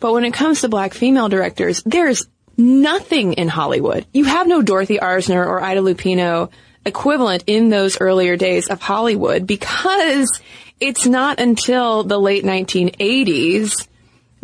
But 0.00 0.12
when 0.12 0.24
it 0.24 0.32
comes 0.32 0.60
to 0.60 0.68
black 0.68 0.92
female 0.92 1.28
directors, 1.28 1.82
there's 1.84 2.26
nothing 2.56 3.34
in 3.34 3.48
Hollywood. 3.48 4.06
You 4.12 4.24
have 4.24 4.46
no 4.46 4.62
Dorothy 4.62 4.98
Arzner 4.98 5.46
or 5.46 5.62
Ida 5.62 5.80
Lupino 5.80 6.50
equivalent 6.84 7.44
in 7.46 7.68
those 7.68 8.00
earlier 8.00 8.36
days 8.36 8.68
of 8.68 8.80
Hollywood 8.80 9.46
because 9.46 10.40
it's 10.80 11.06
not 11.06 11.40
until 11.40 12.02
the 12.02 12.18
late 12.18 12.44
1980s 12.44 13.88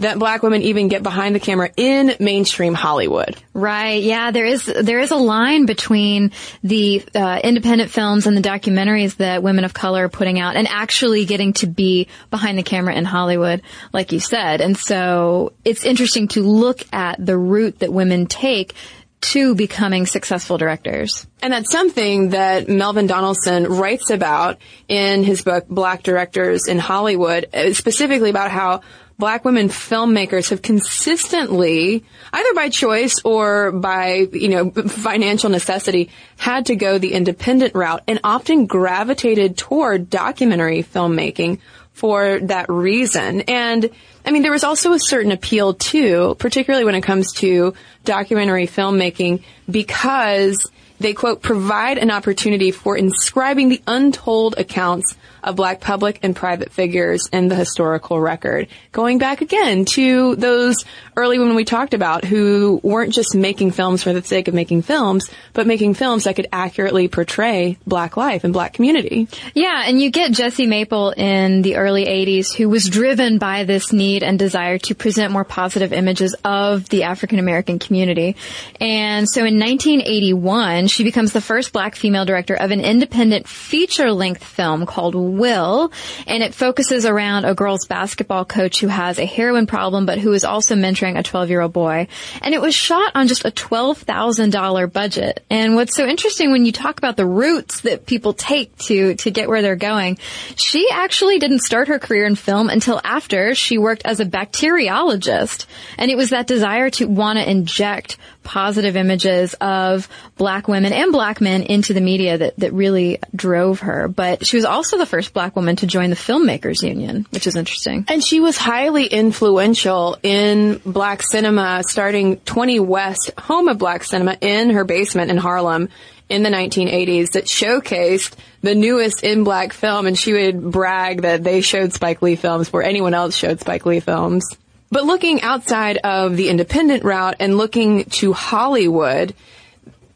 that 0.02 0.18
black 0.18 0.42
women 0.42 0.62
even 0.62 0.88
get 0.88 1.02
behind 1.02 1.34
the 1.34 1.40
camera 1.40 1.70
in 1.76 2.14
mainstream 2.20 2.74
Hollywood. 2.74 3.36
Right. 3.54 4.02
Yeah. 4.02 4.30
There 4.30 4.46
is 4.46 4.64
there 4.64 5.00
is 5.00 5.10
a 5.10 5.16
line 5.16 5.66
between 5.66 6.32
the 6.62 7.02
uh, 7.14 7.40
independent 7.42 7.90
films 7.90 8.26
and 8.26 8.36
the 8.36 8.40
documentaries 8.40 9.16
that 9.16 9.42
women 9.42 9.64
of 9.64 9.74
color 9.74 10.04
are 10.04 10.08
putting 10.08 10.38
out, 10.38 10.56
and 10.56 10.68
actually 10.68 11.24
getting 11.24 11.52
to 11.54 11.66
be 11.66 12.08
behind 12.30 12.58
the 12.58 12.62
camera 12.62 12.94
in 12.94 13.04
Hollywood, 13.04 13.62
like 13.92 14.12
you 14.12 14.20
said. 14.20 14.60
And 14.60 14.76
so 14.76 15.52
it's 15.64 15.84
interesting 15.84 16.28
to 16.28 16.42
look 16.42 16.82
at 16.92 17.24
the 17.24 17.36
route 17.36 17.80
that 17.80 17.92
women 17.92 18.26
take 18.26 18.74
to 19.22 19.54
becoming 19.54 20.04
successful 20.06 20.58
directors. 20.58 21.26
And 21.40 21.52
that's 21.52 21.70
something 21.70 22.30
that 22.30 22.68
Melvin 22.68 23.06
Donaldson 23.06 23.64
writes 23.64 24.10
about 24.10 24.58
in 24.88 25.24
his 25.24 25.42
book, 25.42 25.66
Black 25.68 26.02
Directors 26.02 26.66
in 26.68 26.78
Hollywood, 26.78 27.46
specifically 27.72 28.30
about 28.30 28.50
how 28.50 28.82
black 29.18 29.44
women 29.44 29.68
filmmakers 29.68 30.50
have 30.50 30.62
consistently, 30.62 32.04
either 32.32 32.54
by 32.54 32.68
choice 32.68 33.14
or 33.24 33.70
by, 33.70 34.26
you 34.32 34.48
know, 34.48 34.70
financial 34.70 35.48
necessity, 35.50 36.10
had 36.36 36.66
to 36.66 36.74
go 36.74 36.98
the 36.98 37.12
independent 37.12 37.74
route 37.74 38.02
and 38.08 38.18
often 38.24 38.66
gravitated 38.66 39.56
toward 39.56 40.10
documentary 40.10 40.82
filmmaking 40.82 41.60
for 41.92 42.40
that 42.40 42.68
reason. 42.68 43.42
And 43.42 43.90
I 44.24 44.30
mean, 44.30 44.42
there 44.42 44.52
was 44.52 44.64
also 44.64 44.92
a 44.92 44.98
certain 44.98 45.32
appeal 45.32 45.74
too, 45.74 46.36
particularly 46.38 46.84
when 46.84 46.94
it 46.94 47.02
comes 47.02 47.32
to 47.34 47.74
documentary 48.04 48.66
filmmaking 48.66 49.42
because 49.70 50.70
they 51.00 51.14
quote, 51.14 51.42
provide 51.42 51.98
an 51.98 52.10
opportunity 52.10 52.70
for 52.70 52.96
inscribing 52.96 53.68
the 53.68 53.82
untold 53.86 54.54
accounts 54.56 55.16
of 55.42 55.56
black 55.56 55.80
public 55.80 56.20
and 56.22 56.34
private 56.34 56.72
figures 56.72 57.28
in 57.32 57.48
the 57.48 57.54
historical 57.54 58.20
record. 58.20 58.68
Going 58.92 59.18
back 59.18 59.40
again 59.40 59.84
to 59.86 60.36
those 60.36 60.84
early 61.16 61.38
women 61.38 61.54
we 61.54 61.64
talked 61.64 61.94
about 61.94 62.24
who 62.24 62.80
weren't 62.82 63.12
just 63.12 63.34
making 63.34 63.72
films 63.72 64.02
for 64.02 64.12
the 64.12 64.22
sake 64.22 64.48
of 64.48 64.54
making 64.54 64.82
films, 64.82 65.28
but 65.52 65.66
making 65.66 65.94
films 65.94 66.24
that 66.24 66.36
could 66.36 66.48
accurately 66.52 67.08
portray 67.08 67.78
black 67.86 68.16
life 68.16 68.44
and 68.44 68.52
black 68.52 68.72
community. 68.72 69.28
Yeah, 69.54 69.84
and 69.86 70.00
you 70.00 70.10
get 70.10 70.32
Jessie 70.32 70.66
Maple 70.66 71.10
in 71.10 71.62
the 71.62 71.76
early 71.76 72.06
80s 72.06 72.54
who 72.54 72.68
was 72.68 72.88
driven 72.88 73.38
by 73.38 73.64
this 73.64 73.92
need 73.92 74.22
and 74.22 74.38
desire 74.38 74.78
to 74.78 74.94
present 74.94 75.32
more 75.32 75.44
positive 75.44 75.92
images 75.92 76.34
of 76.44 76.88
the 76.88 77.04
African 77.04 77.38
American 77.38 77.78
community. 77.78 78.36
And 78.80 79.28
so 79.28 79.40
in 79.40 79.58
1981, 79.58 80.88
she 80.88 81.04
becomes 81.04 81.32
the 81.32 81.40
first 81.40 81.72
black 81.72 81.96
female 81.96 82.24
director 82.24 82.54
of 82.54 82.70
an 82.70 82.80
independent 82.80 83.48
feature-length 83.48 84.44
film 84.44 84.86
called 84.86 85.14
Will, 85.38 85.92
and 86.26 86.42
it 86.42 86.54
focuses 86.54 87.06
around 87.06 87.44
a 87.44 87.54
girls 87.54 87.86
basketball 87.86 88.44
coach 88.44 88.80
who 88.80 88.88
has 88.88 89.18
a 89.18 89.24
heroin 89.24 89.66
problem, 89.66 90.06
but 90.06 90.18
who 90.18 90.32
is 90.32 90.44
also 90.44 90.74
mentoring 90.74 91.18
a 91.18 91.22
12-year-old 91.22 91.72
boy. 91.72 92.08
And 92.40 92.54
it 92.54 92.60
was 92.60 92.74
shot 92.74 93.12
on 93.14 93.28
just 93.28 93.44
a 93.44 93.50
$12,000 93.50 94.92
budget. 94.92 95.44
And 95.50 95.74
what's 95.74 95.94
so 95.94 96.06
interesting 96.06 96.52
when 96.52 96.66
you 96.66 96.72
talk 96.72 96.98
about 96.98 97.16
the 97.16 97.26
routes 97.26 97.80
that 97.82 98.06
people 98.06 98.32
take 98.32 98.76
to, 98.78 99.14
to 99.16 99.30
get 99.30 99.48
where 99.48 99.62
they're 99.62 99.76
going, 99.76 100.18
she 100.56 100.88
actually 100.92 101.38
didn't 101.38 101.60
start 101.60 101.88
her 101.88 101.98
career 101.98 102.24
in 102.24 102.34
film 102.34 102.68
until 102.68 103.00
after 103.04 103.54
she 103.54 103.78
worked 103.78 104.02
as 104.04 104.20
a 104.20 104.26
bacteriologist. 104.26 105.66
And 105.98 106.10
it 106.10 106.16
was 106.16 106.30
that 106.30 106.46
desire 106.46 106.90
to 106.90 107.06
want 107.06 107.38
to 107.38 107.50
inject 107.50 108.16
positive 108.42 108.96
images 108.96 109.54
of 109.60 110.08
black 110.36 110.68
women 110.68 110.92
and 110.92 111.12
black 111.12 111.40
men 111.40 111.62
into 111.62 111.94
the 111.94 112.00
media 112.00 112.38
that, 112.38 112.56
that 112.58 112.72
really 112.72 113.18
drove 113.34 113.80
her. 113.80 114.08
But 114.08 114.46
she 114.46 114.56
was 114.56 114.64
also 114.64 114.98
the 114.98 115.06
first 115.06 115.32
black 115.32 115.56
woman 115.56 115.76
to 115.76 115.86
join 115.86 116.10
the 116.10 116.16
Filmmakers 116.16 116.82
Union, 116.82 117.26
which 117.30 117.46
is 117.46 117.56
interesting. 117.56 118.04
And 118.08 118.22
she 118.22 118.40
was 118.40 118.56
highly 118.56 119.06
influential 119.06 120.16
in 120.22 120.80
black 120.84 121.22
cinema, 121.22 121.82
starting 121.86 122.38
20 122.40 122.80
West, 122.80 123.30
home 123.38 123.68
of 123.68 123.78
black 123.78 124.04
cinema, 124.04 124.36
in 124.40 124.70
her 124.70 124.84
basement 124.84 125.30
in 125.30 125.36
Harlem 125.36 125.88
in 126.28 126.42
the 126.42 126.48
1980s 126.48 127.32
that 127.32 127.44
showcased 127.44 128.34
the 128.62 128.74
newest 128.74 129.22
in 129.22 129.44
black 129.44 129.72
film 129.72 130.06
and 130.06 130.18
she 130.18 130.32
would 130.32 130.70
brag 130.70 131.22
that 131.22 131.44
they 131.44 131.60
showed 131.60 131.92
Spike 131.92 132.22
Lee 132.22 132.36
films 132.36 132.68
before 132.68 132.82
anyone 132.82 133.12
else 133.12 133.36
showed 133.36 133.60
Spike 133.60 133.84
Lee 133.84 134.00
films. 134.00 134.44
But 134.92 135.04
looking 135.04 135.40
outside 135.40 135.96
of 135.96 136.36
the 136.36 136.50
independent 136.50 137.02
route 137.02 137.36
and 137.40 137.56
looking 137.56 138.04
to 138.20 138.34
Hollywood, 138.34 139.34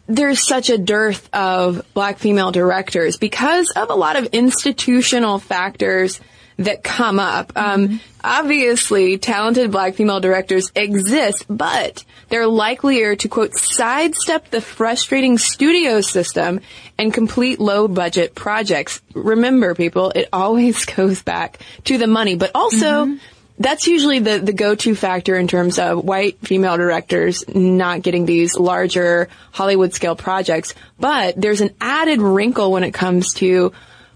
there's 0.06 0.46
such 0.46 0.68
a 0.68 0.76
dearth 0.76 1.34
of 1.34 1.82
black 1.94 2.18
female 2.18 2.52
directors 2.52 3.16
because 3.16 3.70
of 3.70 3.88
a 3.88 3.94
lot 3.94 4.16
of 4.16 4.26
institutional 4.26 5.38
factors 5.38 6.20
that 6.58 6.84
come 6.84 7.18
up. 7.18 7.52
Um, 7.56 7.88
mm-hmm. 7.88 7.96
Obviously, 8.22 9.16
talented 9.16 9.70
black 9.70 9.94
female 9.94 10.20
directors 10.20 10.70
exist, 10.74 11.46
but 11.48 12.04
they're 12.28 12.46
likelier 12.46 13.16
to 13.16 13.28
quote 13.28 13.54
sidestep 13.54 14.50
the 14.50 14.60
frustrating 14.60 15.38
studio 15.38 16.02
system 16.02 16.60
and 16.98 17.14
complete 17.14 17.60
low 17.60 17.88
budget 17.88 18.34
projects. 18.34 19.00
Remember, 19.14 19.74
people, 19.74 20.12
it 20.14 20.28
always 20.34 20.84
goes 20.96 21.22
back 21.22 21.60
to 21.84 21.96
the 21.96 22.06
money, 22.06 22.36
but 22.36 22.50
also. 22.54 23.06
Mm-hmm 23.06 23.16
that's 23.58 23.86
usually 23.86 24.18
the, 24.18 24.38
the 24.38 24.52
go-to 24.52 24.94
factor 24.94 25.36
in 25.36 25.48
terms 25.48 25.78
of 25.78 26.04
white 26.04 26.38
female 26.40 26.76
directors 26.76 27.44
not 27.48 28.02
getting 28.02 28.26
these 28.26 28.56
larger 28.56 29.28
Hollywood 29.52 29.94
scale 29.94 30.16
projects. 30.16 30.74
But 30.98 31.40
there's 31.40 31.60
an 31.60 31.74
added 31.80 32.20
wrinkle 32.20 32.70
when 32.70 32.84
it 32.84 32.92
comes 32.92 33.34
to 33.34 33.72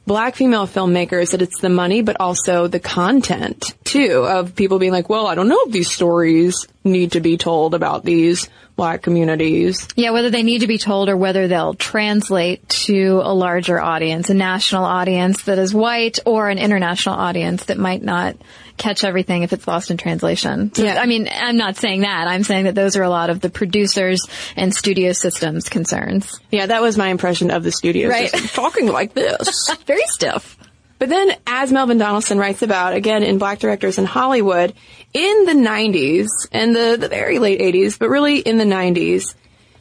black 0.06 0.34
female 0.34 0.66
filmmakers 0.66 1.30
that 1.30 1.42
it's 1.42 1.60
the 1.60 1.68
money, 1.68 2.02
but 2.02 2.16
also 2.20 2.66
the 2.66 2.80
content 2.80 3.74
too 3.84 4.24
of 4.26 4.56
people 4.56 4.78
being 4.78 4.92
like, 4.92 5.08
well, 5.08 5.26
I 5.26 5.34
don't 5.34 5.48
know 5.48 5.60
if 5.66 5.72
these 5.72 5.90
stories 5.90 6.66
need 6.84 7.12
to 7.12 7.20
be 7.20 7.36
told 7.36 7.74
about 7.74 8.04
these 8.04 8.48
black 8.76 9.02
communities. 9.02 9.86
Yeah, 9.94 10.10
whether 10.10 10.30
they 10.30 10.42
need 10.42 10.60
to 10.60 10.66
be 10.66 10.78
told 10.78 11.10
or 11.10 11.16
whether 11.16 11.48
they'll 11.48 11.74
translate 11.74 12.66
to 12.68 13.20
a 13.22 13.34
larger 13.34 13.78
audience, 13.78 14.30
a 14.30 14.34
national 14.34 14.84
audience 14.84 15.42
that 15.42 15.58
is 15.58 15.74
white 15.74 16.18
or 16.24 16.48
an 16.48 16.58
international 16.58 17.14
audience 17.14 17.64
that 17.66 17.78
might 17.78 18.02
not 18.02 18.36
catch 18.80 19.04
everything 19.04 19.42
if 19.42 19.52
it's 19.52 19.68
lost 19.68 19.90
in 19.90 19.96
translation. 19.96 20.74
So, 20.74 20.84
yeah. 20.84 21.00
I 21.00 21.06
mean, 21.06 21.28
I'm 21.30 21.56
not 21.56 21.76
saying 21.76 22.00
that. 22.00 22.26
I'm 22.26 22.42
saying 22.42 22.64
that 22.64 22.74
those 22.74 22.96
are 22.96 23.02
a 23.02 23.10
lot 23.10 23.30
of 23.30 23.40
the 23.40 23.50
producers 23.50 24.26
and 24.56 24.74
studio 24.74 25.12
systems 25.12 25.68
concerns. 25.68 26.40
Yeah, 26.50 26.66
that 26.66 26.82
was 26.82 26.96
my 26.96 27.08
impression 27.08 27.50
of 27.50 27.62
the 27.62 27.72
studios. 27.72 28.10
Right. 28.10 28.32
talking 28.32 28.86
like 28.86 29.14
this. 29.14 29.70
Very 29.86 30.02
stiff. 30.06 30.56
But 30.98 31.08
then, 31.08 31.32
as 31.46 31.72
Melvin 31.72 31.96
Donaldson 31.96 32.38
writes 32.38 32.60
about, 32.60 32.92
again, 32.92 33.22
in 33.22 33.38
Black 33.38 33.58
Directors 33.58 33.96
in 33.96 34.04
Hollywood, 34.04 34.74
in 35.14 35.46
the 35.46 35.52
90s 35.52 36.28
and 36.52 36.76
the, 36.76 36.98
the 37.00 37.08
very 37.08 37.38
late 37.38 37.60
80s, 37.60 37.98
but 37.98 38.10
really 38.10 38.38
in 38.38 38.58
the 38.58 38.64
90s, 38.64 39.34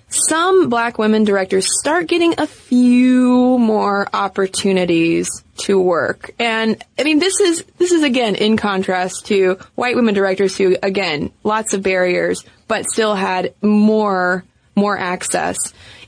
some 0.09 0.69
black 0.69 0.97
women 0.97 1.23
directors 1.23 1.67
start 1.79 2.07
getting 2.07 2.35
a 2.39 2.47
few 2.47 3.57
more 3.59 4.07
opportunities 4.13 5.29
to 5.57 5.79
work. 5.79 6.31
And 6.39 6.83
I 6.97 7.03
mean, 7.03 7.19
this 7.19 7.39
is, 7.39 7.63
this 7.77 7.91
is 7.91 8.03
again 8.03 8.35
in 8.35 8.57
contrast 8.57 9.27
to 9.27 9.59
white 9.75 9.95
women 9.95 10.13
directors 10.13 10.57
who, 10.57 10.77
again, 10.81 11.31
lots 11.43 11.73
of 11.73 11.83
barriers, 11.83 12.43
but 12.67 12.85
still 12.85 13.15
had 13.15 13.53
more, 13.61 14.43
more 14.75 14.97
access. 14.97 15.57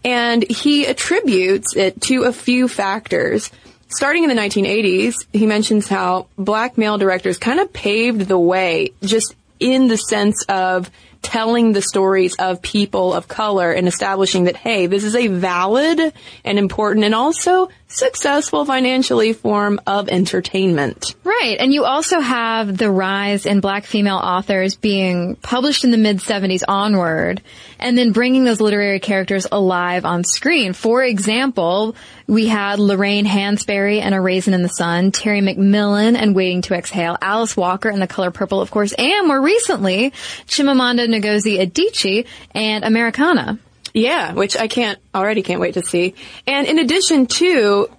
And 0.03 0.43
he 0.50 0.88
attributes 0.88 1.75
it 1.75 2.01
to 2.03 2.24
a 2.24 2.34
few 2.34 2.67
factors 2.67 3.51
starting 3.91 4.24
in 4.24 4.29
the 4.29 4.41
1980s, 4.41 5.15
he 5.34 5.46
mentions 5.46 5.88
how 5.88 6.27
black 6.38 6.77
male 6.77 6.98
directors 6.98 7.38
kind 7.38 7.60
of 7.60 7.74
paved 7.74 8.22
the 8.22 8.39
way 8.39 8.91
just 9.03 9.36
in 9.60 9.88
the 9.88 9.98
sense 9.98 10.43
of 10.48 10.89
telling 11.22 11.74
the 11.74 11.82
stories 11.82 12.36
of 12.38 12.62
people 12.62 13.13
of 13.13 13.28
color 13.28 13.72
and 13.72 13.88
establishing 13.88 14.46
that, 14.46 14.56
hey, 14.56 14.88
this 14.88 15.04
is 15.04 15.16
a 15.16 15.28
valid 15.28 16.13
and 16.44 16.60
important 16.60 17.06
and 17.06 17.13
also 17.16 17.70
successful 17.92 18.66
financially 18.66 19.34
form 19.34 19.80
of 19.86 20.10
entertainment. 20.10 21.16
Right. 21.24 21.58
And 21.60 21.74
you 21.74 21.86
also 21.86 22.20
have 22.20 22.78
the 22.78 22.90
rise 22.90 23.46
in 23.46 23.60
black 23.60 23.86
female 23.86 24.18
authors 24.18 24.76
being 24.76 25.36
published 25.36 25.84
in 25.84 25.92
the 25.92 25.98
mid 25.98 26.18
70s 26.18 26.64
onward 26.68 27.42
and 27.80 27.98
then 27.98 28.12
bringing 28.12 28.44
those 28.44 28.62
literary 28.62 29.00
characters 29.00 29.48
alive 29.52 30.06
on 30.06 30.24
screen. 30.24 30.74
For 30.74 31.04
example, 31.04 31.96
we 32.28 32.48
had 32.48 32.80
Lorraine 32.80 33.26
Hansberry 33.26 34.00
and 34.00 34.16
A 34.16 34.22
Raisin 34.22 34.54
in 34.54 34.62
the 34.62 34.70
Sun, 34.70 35.12
Terry 35.12 35.42
McMillan 35.42 36.16
and 36.16 36.36
Waiting 36.36 36.62
to 36.64 36.76
Exhale, 36.76 37.18
Alice 37.22 37.58
Walker 37.58 37.90
and 37.90 38.02
The 38.02 38.08
Color 38.08 38.32
Purple, 38.32 38.62
of 38.62 38.72
course, 38.72 38.94
and 38.94 39.28
more 39.28 39.42
recently, 39.42 40.12
Chimamanda 40.48 41.08
Ngozi 41.08 41.60
Adichie 41.60 42.28
and 42.54 42.84
Americanah. 42.84 43.60
Yeah, 43.94 44.34
which 44.34 44.58
I 44.58 44.68
can't 44.68 45.00
already 45.14 45.42
can't 45.42 45.60
wait 45.60 45.74
to 45.76 45.82
see. 45.82 46.16
And 46.48 46.68
in 46.68 46.80
addition 46.80 47.28
to 47.28 47.90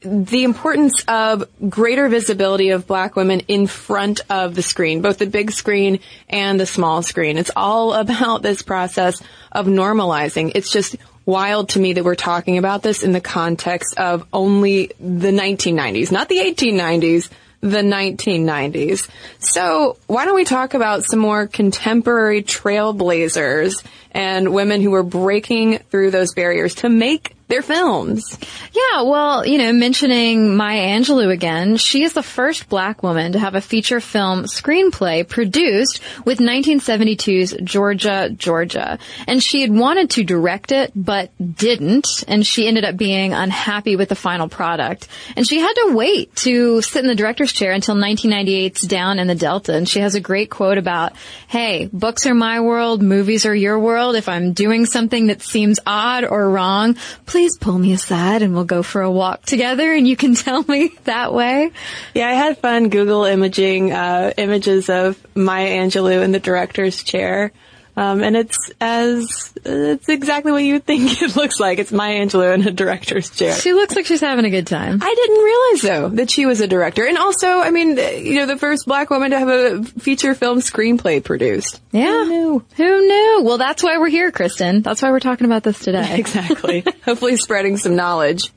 the 0.00 0.42
importance 0.42 1.04
of 1.06 1.44
greater 1.68 2.08
visibility 2.08 2.70
of 2.70 2.86
black 2.86 3.14
women 3.14 3.40
in 3.46 3.66
front 3.66 4.20
of 4.28 4.54
the 4.54 4.62
screen, 4.62 5.00
both 5.00 5.18
the 5.18 5.26
big 5.26 5.52
screen 5.52 6.00
and 6.28 6.58
the 6.58 6.66
small 6.66 7.02
screen. 7.02 7.38
It's 7.38 7.52
all 7.54 7.92
about 8.02 8.42
this 8.42 8.62
process 8.62 9.22
of 9.50 9.66
normalizing. 9.66 10.52
It's 10.54 10.70
just 10.70 10.96
wild 11.24 11.70
to 11.70 11.80
me 11.80 11.92
that 11.92 12.04
we're 12.04 12.16
talking 12.16 12.58
about 12.58 12.82
this 12.82 13.02
in 13.04 13.12
the 13.12 13.20
context 13.20 13.96
of 13.96 14.26
only 14.32 14.90
the 14.98 15.30
1990s, 15.30 16.10
not 16.10 16.28
the 16.28 16.38
1890s, 16.38 17.28
the 17.62 17.78
1990s. 17.78 19.08
So 19.38 19.96
why 20.08 20.24
don't 20.24 20.34
we 20.34 20.44
talk 20.44 20.74
about 20.74 21.04
some 21.04 21.20
more 21.20 21.46
contemporary 21.46 22.42
trailblazers 22.42 23.84
and 24.10 24.52
women 24.52 24.82
who 24.82 24.90
were 24.90 25.04
breaking 25.04 25.78
through 25.78 26.10
those 26.10 26.34
barriers 26.34 26.74
to 26.76 26.88
make 26.88 27.36
their 27.52 27.62
films. 27.62 28.38
Yeah, 28.72 29.02
well, 29.02 29.46
you 29.46 29.58
know, 29.58 29.74
mentioning 29.74 30.56
Maya 30.56 30.98
Angelou 30.98 31.30
again, 31.30 31.76
she 31.76 32.02
is 32.02 32.14
the 32.14 32.22
first 32.22 32.70
black 32.70 33.02
woman 33.02 33.32
to 33.32 33.38
have 33.38 33.54
a 33.54 33.60
feature 33.60 34.00
film 34.00 34.44
screenplay 34.44 35.28
produced 35.28 36.00
with 36.24 36.38
1972's 36.38 37.54
Georgia, 37.62 38.30
Georgia. 38.30 38.98
And 39.26 39.42
she 39.42 39.60
had 39.60 39.70
wanted 39.70 40.08
to 40.10 40.24
direct 40.24 40.72
it, 40.72 40.92
but 40.96 41.30
didn't, 41.38 42.06
and 42.26 42.46
she 42.46 42.66
ended 42.66 42.86
up 42.86 42.96
being 42.96 43.34
unhappy 43.34 43.96
with 43.96 44.08
the 44.08 44.14
final 44.14 44.48
product. 44.48 45.06
And 45.36 45.46
she 45.46 45.60
had 45.60 45.74
to 45.74 45.94
wait 45.94 46.34
to 46.36 46.80
sit 46.80 47.02
in 47.02 47.08
the 47.08 47.14
director's 47.14 47.52
chair 47.52 47.72
until 47.72 47.96
1998's 47.96 48.80
Down 48.80 49.18
in 49.18 49.26
the 49.26 49.34
Delta. 49.34 49.74
And 49.74 49.86
she 49.86 50.00
has 50.00 50.14
a 50.14 50.20
great 50.20 50.48
quote 50.48 50.78
about, 50.78 51.12
hey, 51.48 51.90
books 51.92 52.24
are 52.24 52.34
my 52.34 52.60
world, 52.60 53.02
movies 53.02 53.44
are 53.44 53.54
your 53.54 53.78
world. 53.78 54.16
If 54.16 54.30
I'm 54.30 54.54
doing 54.54 54.86
something 54.86 55.26
that 55.26 55.42
seems 55.42 55.78
odd 55.86 56.24
or 56.24 56.48
wrong, 56.48 56.96
please 57.26 57.41
please 57.42 57.58
pull 57.58 57.76
me 57.76 57.92
aside 57.92 58.40
and 58.40 58.54
we'll 58.54 58.62
go 58.62 58.84
for 58.84 59.02
a 59.02 59.10
walk 59.10 59.42
together 59.42 59.92
and 59.92 60.06
you 60.06 60.14
can 60.14 60.32
tell 60.36 60.62
me 60.62 60.92
that 61.02 61.34
way. 61.34 61.72
Yeah, 62.14 62.28
I 62.28 62.34
had 62.34 62.58
fun 62.58 62.88
Google 62.88 63.24
imaging 63.24 63.90
uh, 63.90 64.32
images 64.36 64.88
of 64.88 65.18
Maya 65.34 65.82
Angelou 65.82 66.22
in 66.22 66.30
the 66.30 66.38
director's 66.38 67.02
chair. 67.02 67.50
Um, 67.94 68.22
and 68.22 68.36
it's 68.36 68.70
as 68.80 69.52
it's 69.64 70.08
exactly 70.08 70.50
what 70.50 70.64
you 70.64 70.78
think 70.80 71.22
it 71.22 71.36
looks 71.36 71.60
like. 71.60 71.78
It's 71.78 71.92
Maya 71.92 72.24
Angelou 72.24 72.54
in 72.54 72.66
a 72.66 72.70
director's 72.70 73.28
chair. 73.28 73.54
She 73.54 73.74
looks 73.74 73.94
like 73.94 74.06
she's 74.06 74.20
having 74.20 74.46
a 74.46 74.50
good 74.50 74.66
time. 74.66 75.00
I 75.02 75.14
didn't 75.14 75.44
realize 75.44 75.82
though 75.82 76.16
that 76.16 76.30
she 76.30 76.46
was 76.46 76.60
a 76.60 76.66
director, 76.66 77.06
and 77.06 77.18
also, 77.18 77.48
I 77.48 77.70
mean, 77.70 77.98
you 77.98 78.36
know, 78.36 78.46
the 78.46 78.56
first 78.56 78.86
black 78.86 79.10
woman 79.10 79.32
to 79.32 79.38
have 79.38 79.48
a 79.48 79.84
feature 79.84 80.34
film 80.34 80.60
screenplay 80.60 81.22
produced. 81.22 81.80
Yeah, 81.92 82.24
who 82.24 82.28
knew? 82.28 82.64
Who 82.76 83.06
knew? 83.06 83.42
Well, 83.44 83.58
that's 83.58 83.82
why 83.82 83.98
we're 83.98 84.08
here, 84.08 84.30
Cristen. 84.30 84.80
That's 84.80 85.02
why 85.02 85.10
we're 85.10 85.20
talking 85.20 85.44
about 85.44 85.62
this 85.62 85.78
today. 85.78 86.16
exactly. 86.18 86.84
Hopefully, 87.04 87.36
spreading 87.36 87.76
some 87.76 87.94
knowledge. 87.94 88.50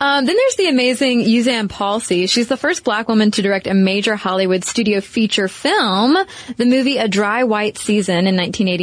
Um, 0.00 0.26
then 0.26 0.34
there's 0.34 0.56
the 0.56 0.68
amazing 0.68 1.20
Euzhan 1.20 1.68
Palcy. 1.68 2.26
She's 2.26 2.48
the 2.48 2.56
first 2.56 2.82
black 2.82 3.08
woman 3.08 3.30
to 3.32 3.42
direct 3.42 3.68
a 3.68 3.74
major 3.74 4.16
Hollywood 4.16 4.64
studio 4.64 5.00
feature 5.00 5.46
film, 5.46 6.16
the 6.56 6.64
movie 6.64 6.96
A 6.96 7.06
Dry 7.06 7.44
White 7.44 7.78
Season 7.78 8.26
in 8.26 8.36
1980. 8.36 8.79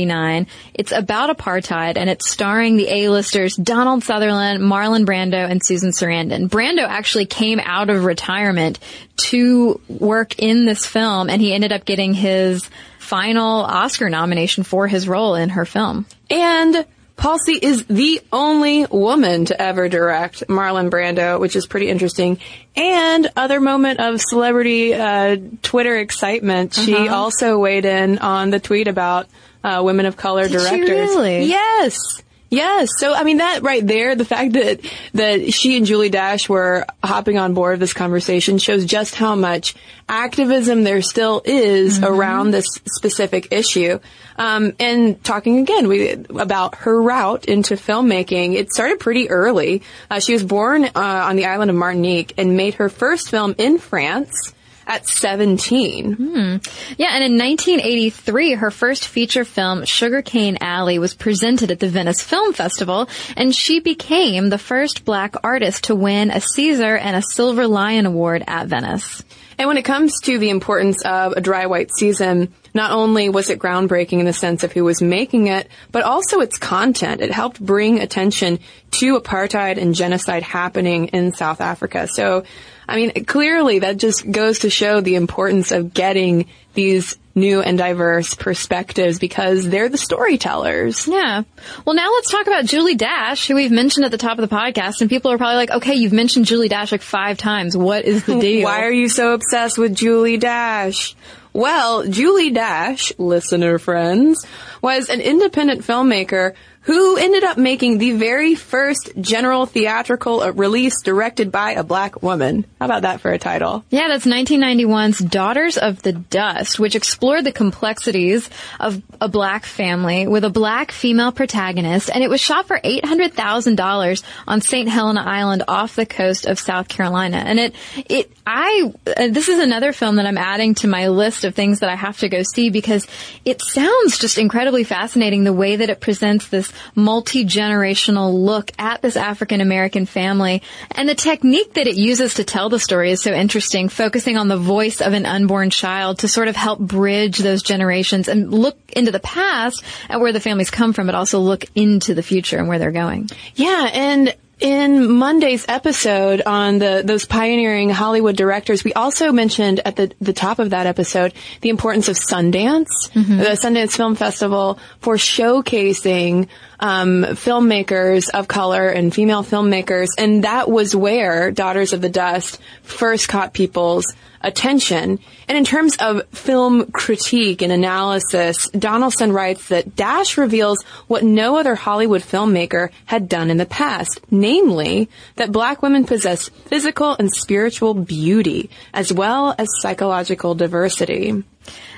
It's 0.73 0.91
about 0.91 1.35
apartheid 1.35 1.97
and 1.97 2.09
it's 2.09 2.29
starring 2.29 2.77
the 2.77 2.87
A-listers 2.89 3.55
Donald 3.55 4.03
Sutherland, 4.03 4.61
Marlon 4.61 5.05
Brando, 5.05 5.49
and 5.49 5.63
Susan 5.63 5.91
Sarandon. 5.91 6.49
Brando 6.49 6.87
actually 6.87 7.25
came 7.25 7.59
out 7.59 7.89
of 7.89 8.05
retirement 8.05 8.79
to 9.17 9.81
work 9.87 10.39
in 10.39 10.65
this 10.65 10.85
film 10.85 11.29
and 11.29 11.41
he 11.41 11.53
ended 11.53 11.71
up 11.71 11.85
getting 11.85 12.13
his 12.13 12.69
final 12.99 13.61
Oscar 13.61 14.09
nomination 14.09 14.63
for 14.63 14.87
his 14.87 15.07
role 15.07 15.35
in 15.35 15.49
her 15.49 15.65
film. 15.65 16.05
And 16.29 16.85
Palcy 17.17 17.53
is 17.53 17.85
the 17.85 18.21
only 18.31 18.85
woman 18.85 19.45
to 19.45 19.59
ever 19.59 19.89
direct 19.89 20.47
Marlon 20.47 20.91
Brando, 20.91 21.39
which 21.39 21.55
is 21.55 21.65
pretty 21.65 21.89
interesting. 21.89 22.37
And 22.75 23.27
other 23.35 23.59
moment 23.59 23.99
of 23.99 24.21
celebrity 24.21 24.93
uh, 24.93 25.37
Twitter 25.63 25.97
excitement, 25.97 26.77
uh-huh. 26.77 26.85
she 26.85 27.07
also 27.07 27.57
weighed 27.57 27.85
in 27.85 28.19
on 28.19 28.51
the 28.51 28.59
tweet 28.59 28.87
about 28.87 29.27
uh, 29.67 29.83
women 29.83 30.05
of 30.05 30.15
color 30.15 30.47
Did 30.47 30.59
directors. 30.59 30.89
really? 30.89 31.43
Yes. 31.43 32.21
Yes. 32.49 32.91
So, 32.97 33.13
I 33.13 33.23
mean, 33.23 33.37
that 33.37 33.61
right 33.61 33.85
there, 33.85 34.15
the 34.15 34.23
fact 34.23 34.53
that, 34.53 34.79
that 35.13 35.53
she 35.53 35.75
and 35.75 35.85
Julie 35.85 36.09
Dash 36.09 36.47
were 36.47 36.85
hopping 37.03 37.37
on 37.37 37.53
board 37.53 37.73
of 37.73 37.81
this 37.81 37.91
conversation 37.91 38.57
shows 38.57 38.85
just 38.85 39.15
how 39.15 39.35
much 39.35 39.75
activism 40.07 40.85
there 40.85 41.01
still 41.01 41.41
is 41.43 41.99
mm-hmm. 41.99 42.05
around 42.05 42.51
this 42.51 42.67
specific 42.85 43.51
issue. 43.51 43.99
Um, 44.37 44.73
and 44.79 45.21
talking 45.21 45.59
again 45.59 45.89
we, 45.89 46.11
about 46.11 46.75
her 46.75 47.01
route 47.01 47.43
into 47.45 47.73
filmmaking, 47.75 48.53
it 48.53 48.71
started 48.71 49.01
pretty 49.01 49.29
early. 49.29 49.81
Uh, 50.09 50.21
she 50.21 50.31
was 50.31 50.43
born 50.43 50.85
uh, 50.85 50.91
on 50.95 51.35
the 51.35 51.47
island 51.47 51.69
of 51.69 51.75
Martinique 51.75 52.33
and 52.37 52.55
made 52.55 52.75
her 52.75 52.87
first 52.87 53.29
film 53.29 53.55
in 53.57 53.77
France 53.77 54.53
at 54.87 55.05
17. 55.05 56.13
Hmm. 56.13 56.57
Yeah, 56.97 57.11
and 57.13 57.23
in 57.23 57.37
1983, 57.37 58.53
her 58.53 58.71
first 58.71 59.07
feature 59.07 59.45
film, 59.45 59.85
Sugarcane 59.85 60.57
Alley, 60.61 60.97
was 60.97 61.13
presented 61.13 61.69
at 61.69 61.79
the 61.79 61.89
Venice 61.89 62.21
Film 62.21 62.53
Festival, 62.53 63.09
and 63.35 63.53
she 63.53 63.79
became 63.79 64.49
the 64.49 64.57
first 64.57 65.05
black 65.05 65.35
artist 65.43 65.85
to 65.85 65.95
win 65.95 66.31
a 66.31 66.35
César 66.35 66.99
and 66.99 67.15
a 67.15 67.21
Silver 67.21 67.67
Lion 67.67 68.05
Award 68.05 68.43
at 68.47 68.67
Venice. 68.67 69.23
And 69.59 69.67
when 69.67 69.77
it 69.77 69.85
comes 69.85 70.13
to 70.21 70.37
the 70.37 70.51
importance 70.51 71.03
of 71.03 71.33
a 71.33 71.41
dry 71.41 71.65
white 71.65 71.89
season, 71.95 72.53
not 72.77 72.91
only 72.91 73.27
was 73.27 73.49
it 73.49 73.59
groundbreaking 73.59 74.19
in 74.19 74.25
the 74.25 74.31
sense 74.31 74.63
of 74.63 74.71
who 74.71 74.85
was 74.85 75.01
making 75.01 75.47
it, 75.47 75.67
but 75.91 76.03
also 76.03 76.39
its 76.39 76.57
content. 76.57 77.19
It 77.19 77.31
helped 77.31 77.59
bring 77.59 77.99
attention 77.99 78.59
to 78.91 79.19
apartheid 79.19 79.77
and 79.77 79.93
genocide 79.93 80.43
happening 80.43 81.07
in 81.07 81.33
South 81.33 81.59
Africa. 81.59 82.07
So 82.07 82.45
I 82.87 82.95
mean, 82.95 83.25
clearly 83.25 83.79
that 83.79 83.97
just 83.97 84.29
goes 84.29 84.59
to 84.59 84.69
show 84.69 85.01
the 85.01 85.15
importance 85.15 85.71
of 85.71 85.93
getting 85.93 86.47
these 86.73 87.17
new 87.35 87.61
and 87.61 87.77
diverse 87.77 88.33
perspectives 88.33 89.19
because 89.19 89.67
they're 89.67 89.89
the 89.89 89.97
storytellers. 89.97 91.07
Yeah. 91.07 91.43
Well, 91.85 91.95
now 91.95 92.11
let's 92.13 92.31
talk 92.31 92.47
about 92.47 92.65
Julie 92.65 92.95
Dash, 92.95 93.47
who 93.47 93.55
we've 93.55 93.71
mentioned 93.71 94.05
at 94.05 94.11
the 94.11 94.17
top 94.17 94.39
of 94.39 94.49
the 94.49 94.55
podcast, 94.55 95.01
and 95.01 95.09
people 95.09 95.31
are 95.31 95.37
probably 95.37 95.57
like, 95.57 95.71
okay, 95.71 95.95
you've 95.95 96.13
mentioned 96.13 96.45
Julie 96.45 96.69
Dash 96.69 96.91
like 96.91 97.01
five 97.01 97.37
times. 97.37 97.75
What 97.75 98.05
is 98.05 98.25
the 98.25 98.39
deal? 98.39 98.63
Why 98.63 98.83
are 98.83 98.91
you 98.91 99.09
so 99.09 99.33
obsessed 99.33 99.77
with 99.77 99.95
Julie 99.95 100.37
Dash? 100.37 101.15
Well, 101.57 102.03
Julie 102.07 102.51
Dash, 102.51 103.11
listener 103.17 103.79
friends, 103.79 104.45
was 104.79 105.09
an 105.09 105.21
independent 105.21 105.81
filmmaker 105.81 106.53
who 106.87 107.17
ended 107.17 107.43
up 107.43 107.57
making 107.57 107.97
the 107.97 108.13
very 108.13 108.55
first 108.55 109.11
general 109.19 109.65
theatrical 109.65 110.39
release 110.53 111.01
directed 111.01 111.51
by 111.51 111.71
a 111.71 111.83
black 111.83 112.23
woman. 112.23 112.63
How 112.79 112.85
about 112.85 113.01
that 113.01 113.19
for 113.19 113.29
a 113.29 113.37
title? 113.37 113.83
Yeah, 113.89 114.07
that's 114.07 114.25
1991's 114.25 115.19
Daughters 115.19 115.77
of 115.77 116.01
the 116.01 116.13
Dust, 116.13 116.79
which 116.79 116.95
explored 116.95 117.43
the 117.43 117.51
complexities 117.51 118.49
of 118.79 119.01
a 119.19 119.27
black 119.27 119.65
family 119.65 120.27
with 120.27 120.45
a 120.45 120.49
black 120.49 120.93
female 120.93 121.33
protagonist, 121.33 122.09
and 122.09 122.23
it 122.23 122.29
was 122.29 122.39
shot 122.39 122.67
for 122.67 122.79
$800,000 122.79 124.23
on 124.47 124.61
St. 124.61 124.87
Helena 124.87 125.23
Island 125.25 125.63
off 125.67 125.97
the 125.97 126.05
coast 126.05 126.45
of 126.45 126.57
South 126.57 126.87
Carolina. 126.87 127.35
And 127.35 127.59
it, 127.59 127.75
it, 128.07 128.31
I, 128.45 128.93
this 129.03 129.49
is 129.49 129.59
another 129.59 129.91
film 129.91 130.15
that 130.15 130.25
I'm 130.25 130.37
adding 130.37 130.73
to 130.75 130.87
my 130.87 131.09
list 131.09 131.43
of 131.43 131.53
things 131.53 131.81
that 131.81 131.89
I 131.89 131.95
have 131.95 132.19
to 132.19 132.29
go 132.29 132.43
see 132.43 132.69
because 132.69 133.05
it 133.43 133.61
sounds 133.61 134.19
just 134.19 134.37
incredibly 134.37 134.85
fascinating 134.85 135.43
the 135.43 135.51
way 135.51 135.75
that 135.75 135.89
it 135.89 135.99
presents 135.99 136.47
this 136.47 136.71
multi-generational 136.95 138.33
look 138.33 138.71
at 138.77 139.01
this 139.01 139.15
African 139.15 139.61
American 139.61 140.05
family. 140.05 140.61
And 140.91 141.07
the 141.07 141.15
technique 141.15 141.73
that 141.73 141.87
it 141.87 141.95
uses 141.95 142.35
to 142.35 142.43
tell 142.43 142.69
the 142.69 142.79
story 142.79 143.11
is 143.11 143.21
so 143.21 143.31
interesting, 143.31 143.89
focusing 143.89 144.37
on 144.37 144.47
the 144.47 144.57
voice 144.57 145.01
of 145.01 145.13
an 145.13 145.25
unborn 145.25 145.69
child 145.69 146.19
to 146.19 146.27
sort 146.27 146.47
of 146.47 146.55
help 146.55 146.79
bridge 146.79 147.37
those 147.37 147.63
generations 147.63 148.27
and 148.27 148.51
look 148.51 148.77
into 148.93 149.11
the 149.11 149.19
past 149.19 149.83
at 150.09 150.19
where 150.19 150.33
the 150.33 150.39
families 150.39 150.69
come 150.69 150.93
from, 150.93 151.05
but 151.05 151.15
also 151.15 151.39
look 151.39 151.65
into 151.75 152.13
the 152.13 152.23
future 152.23 152.57
and 152.57 152.67
where 152.67 152.79
they're 152.79 152.91
going. 152.91 153.29
Yeah, 153.55 153.89
and 153.93 154.33
In 154.59 155.11
Monday's 155.11 155.65
episode 155.67 156.41
on 156.43 156.79
the 156.79 157.03
those 157.05 157.25
pioneering 157.25 157.91
Hollywood 157.91 158.35
directors, 158.35 158.83
we 158.83 158.91
also 158.91 159.31
mentioned 159.31 159.81
at 159.85 159.95
the 159.95 160.11
the 160.19 160.33
top 160.33 160.57
of 160.57 160.71
that 160.71 160.87
episode 160.87 161.33
the 161.61 161.69
importance 161.69 162.07
of 162.07 162.15
Sundance, 162.15 163.11
mm-hmm. 163.13 163.37
the 163.37 163.49
Sundance 163.49 163.95
Film 163.95 164.15
Festival, 164.15 164.79
for 164.99 165.15
showcasing 165.17 166.47
um, 166.79 167.23
filmmakers 167.23 168.29
of 168.29 168.47
color 168.47 168.87
and 168.87 169.13
female 169.13 169.43
filmmakers, 169.43 170.07
and 170.17 170.43
that 170.43 170.69
was 170.69 170.95
where 170.95 171.51
Daughters 171.51 171.93
of 171.93 172.01
the 172.01 172.09
Dust 172.09 172.59
first 172.83 173.27
caught 173.27 173.53
people's 173.53 174.13
attention. 174.41 175.19
And 175.47 175.57
in 175.57 175.65
terms 175.65 175.97
of 175.97 176.27
film 176.29 176.91
critique 176.91 177.61
and 177.61 177.71
analysis, 177.71 178.69
Donaldson 178.69 179.31
writes 179.31 179.69
that 179.69 179.95
Dash 179.95 180.37
reveals 180.37 180.83
what 181.07 181.23
no 181.23 181.57
other 181.57 181.75
Hollywood 181.75 182.21
filmmaker 182.21 182.89
had 183.05 183.29
done 183.29 183.49
in 183.49 183.57
the 183.57 183.65
past, 183.65 184.21
namely 184.29 185.09
that 185.35 185.51
black 185.51 185.81
women 185.81 186.05
possess 186.05 186.49
physical 186.49 187.15
and 187.17 187.33
spiritual 187.33 187.93
beauty, 187.93 188.69
as 188.93 189.11
well 189.11 189.55
as 189.57 189.67
psychological 189.81 190.55
diversity. 190.55 191.43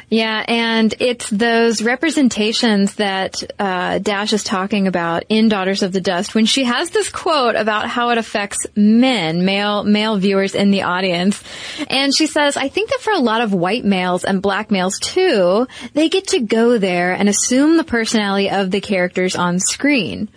Yeah, 0.09 0.43
and 0.47 0.93
it's 0.99 1.29
those 1.29 1.83
representations 1.83 2.95
that 2.95 3.43
uh, 3.59 3.99
Dash 3.99 4.33
is 4.33 4.43
talking 4.43 4.87
about 4.87 5.23
in 5.29 5.49
Daughters 5.49 5.83
of 5.83 5.91
the 5.91 6.01
Dust 6.01 6.33
when 6.33 6.45
she 6.45 6.63
has 6.63 6.89
this 6.89 7.09
quote 7.09 7.55
about 7.55 7.87
how 7.87 8.09
it 8.09 8.17
affects 8.17 8.65
men, 8.75 9.45
male 9.45 9.83
male 9.83 10.17
viewers 10.17 10.55
in 10.55 10.71
the 10.71 10.81
audience, 10.81 11.43
and 11.91 12.15
she 12.15 12.25
says, 12.25 12.57
"I 12.57 12.69
think 12.69 12.89
that 12.89 13.01
for 13.01 13.13
a 13.13 13.19
lot 13.19 13.41
of 13.41 13.53
white 13.53 13.85
males 13.85 14.23
and 14.23 14.41
black 14.41 14.71
males 14.71 14.97
too, 14.99 15.67
they 15.93 16.09
get 16.09 16.29
to 16.29 16.39
go 16.39 16.79
there 16.79 17.13
and 17.13 17.29
assume 17.29 17.77
the 17.77 17.83
personality 17.83 18.49
of 18.49 18.71
the 18.71 18.81
characters 18.81 19.35
on 19.35 19.59
screen." 19.59 20.27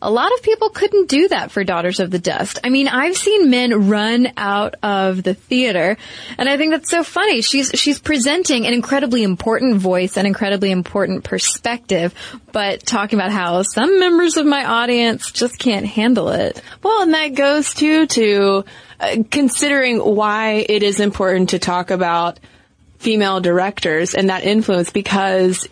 A 0.00 0.10
lot 0.10 0.32
of 0.32 0.42
people 0.42 0.70
couldn't 0.70 1.08
do 1.08 1.26
that 1.28 1.50
for 1.50 1.64
Daughters 1.64 1.98
of 1.98 2.10
the 2.10 2.20
Dust. 2.20 2.60
I 2.62 2.68
mean, 2.68 2.86
I've 2.86 3.16
seen 3.16 3.50
men 3.50 3.88
run 3.88 4.32
out 4.36 4.76
of 4.82 5.24
the 5.24 5.34
theater, 5.34 5.96
and 6.36 6.48
I 6.48 6.56
think 6.56 6.70
that's 6.70 6.88
so 6.90 7.02
funny. 7.02 7.42
She's 7.42 7.70
she's 7.74 7.98
presenting 7.98 8.64
an 8.64 8.72
incredibly 8.72 9.24
important 9.24 9.76
voice, 9.76 10.16
an 10.16 10.24
incredibly 10.24 10.70
important 10.70 11.24
perspective, 11.24 12.14
but 12.52 12.86
talking 12.86 13.18
about 13.18 13.32
how 13.32 13.62
some 13.62 13.98
members 13.98 14.36
of 14.36 14.46
my 14.46 14.64
audience 14.64 15.32
just 15.32 15.58
can't 15.58 15.86
handle 15.86 16.28
it. 16.28 16.62
Well, 16.82 17.02
and 17.02 17.14
that 17.14 17.34
goes 17.34 17.74
too 17.74 18.06
to 18.06 18.64
uh, 19.00 19.16
considering 19.30 19.98
why 19.98 20.64
it 20.68 20.84
is 20.84 21.00
important 21.00 21.50
to 21.50 21.58
talk 21.58 21.90
about 21.90 22.38
female 22.98 23.40
directors 23.40 24.14
and 24.14 24.30
that 24.30 24.44
influence 24.44 24.90
because 24.90 25.68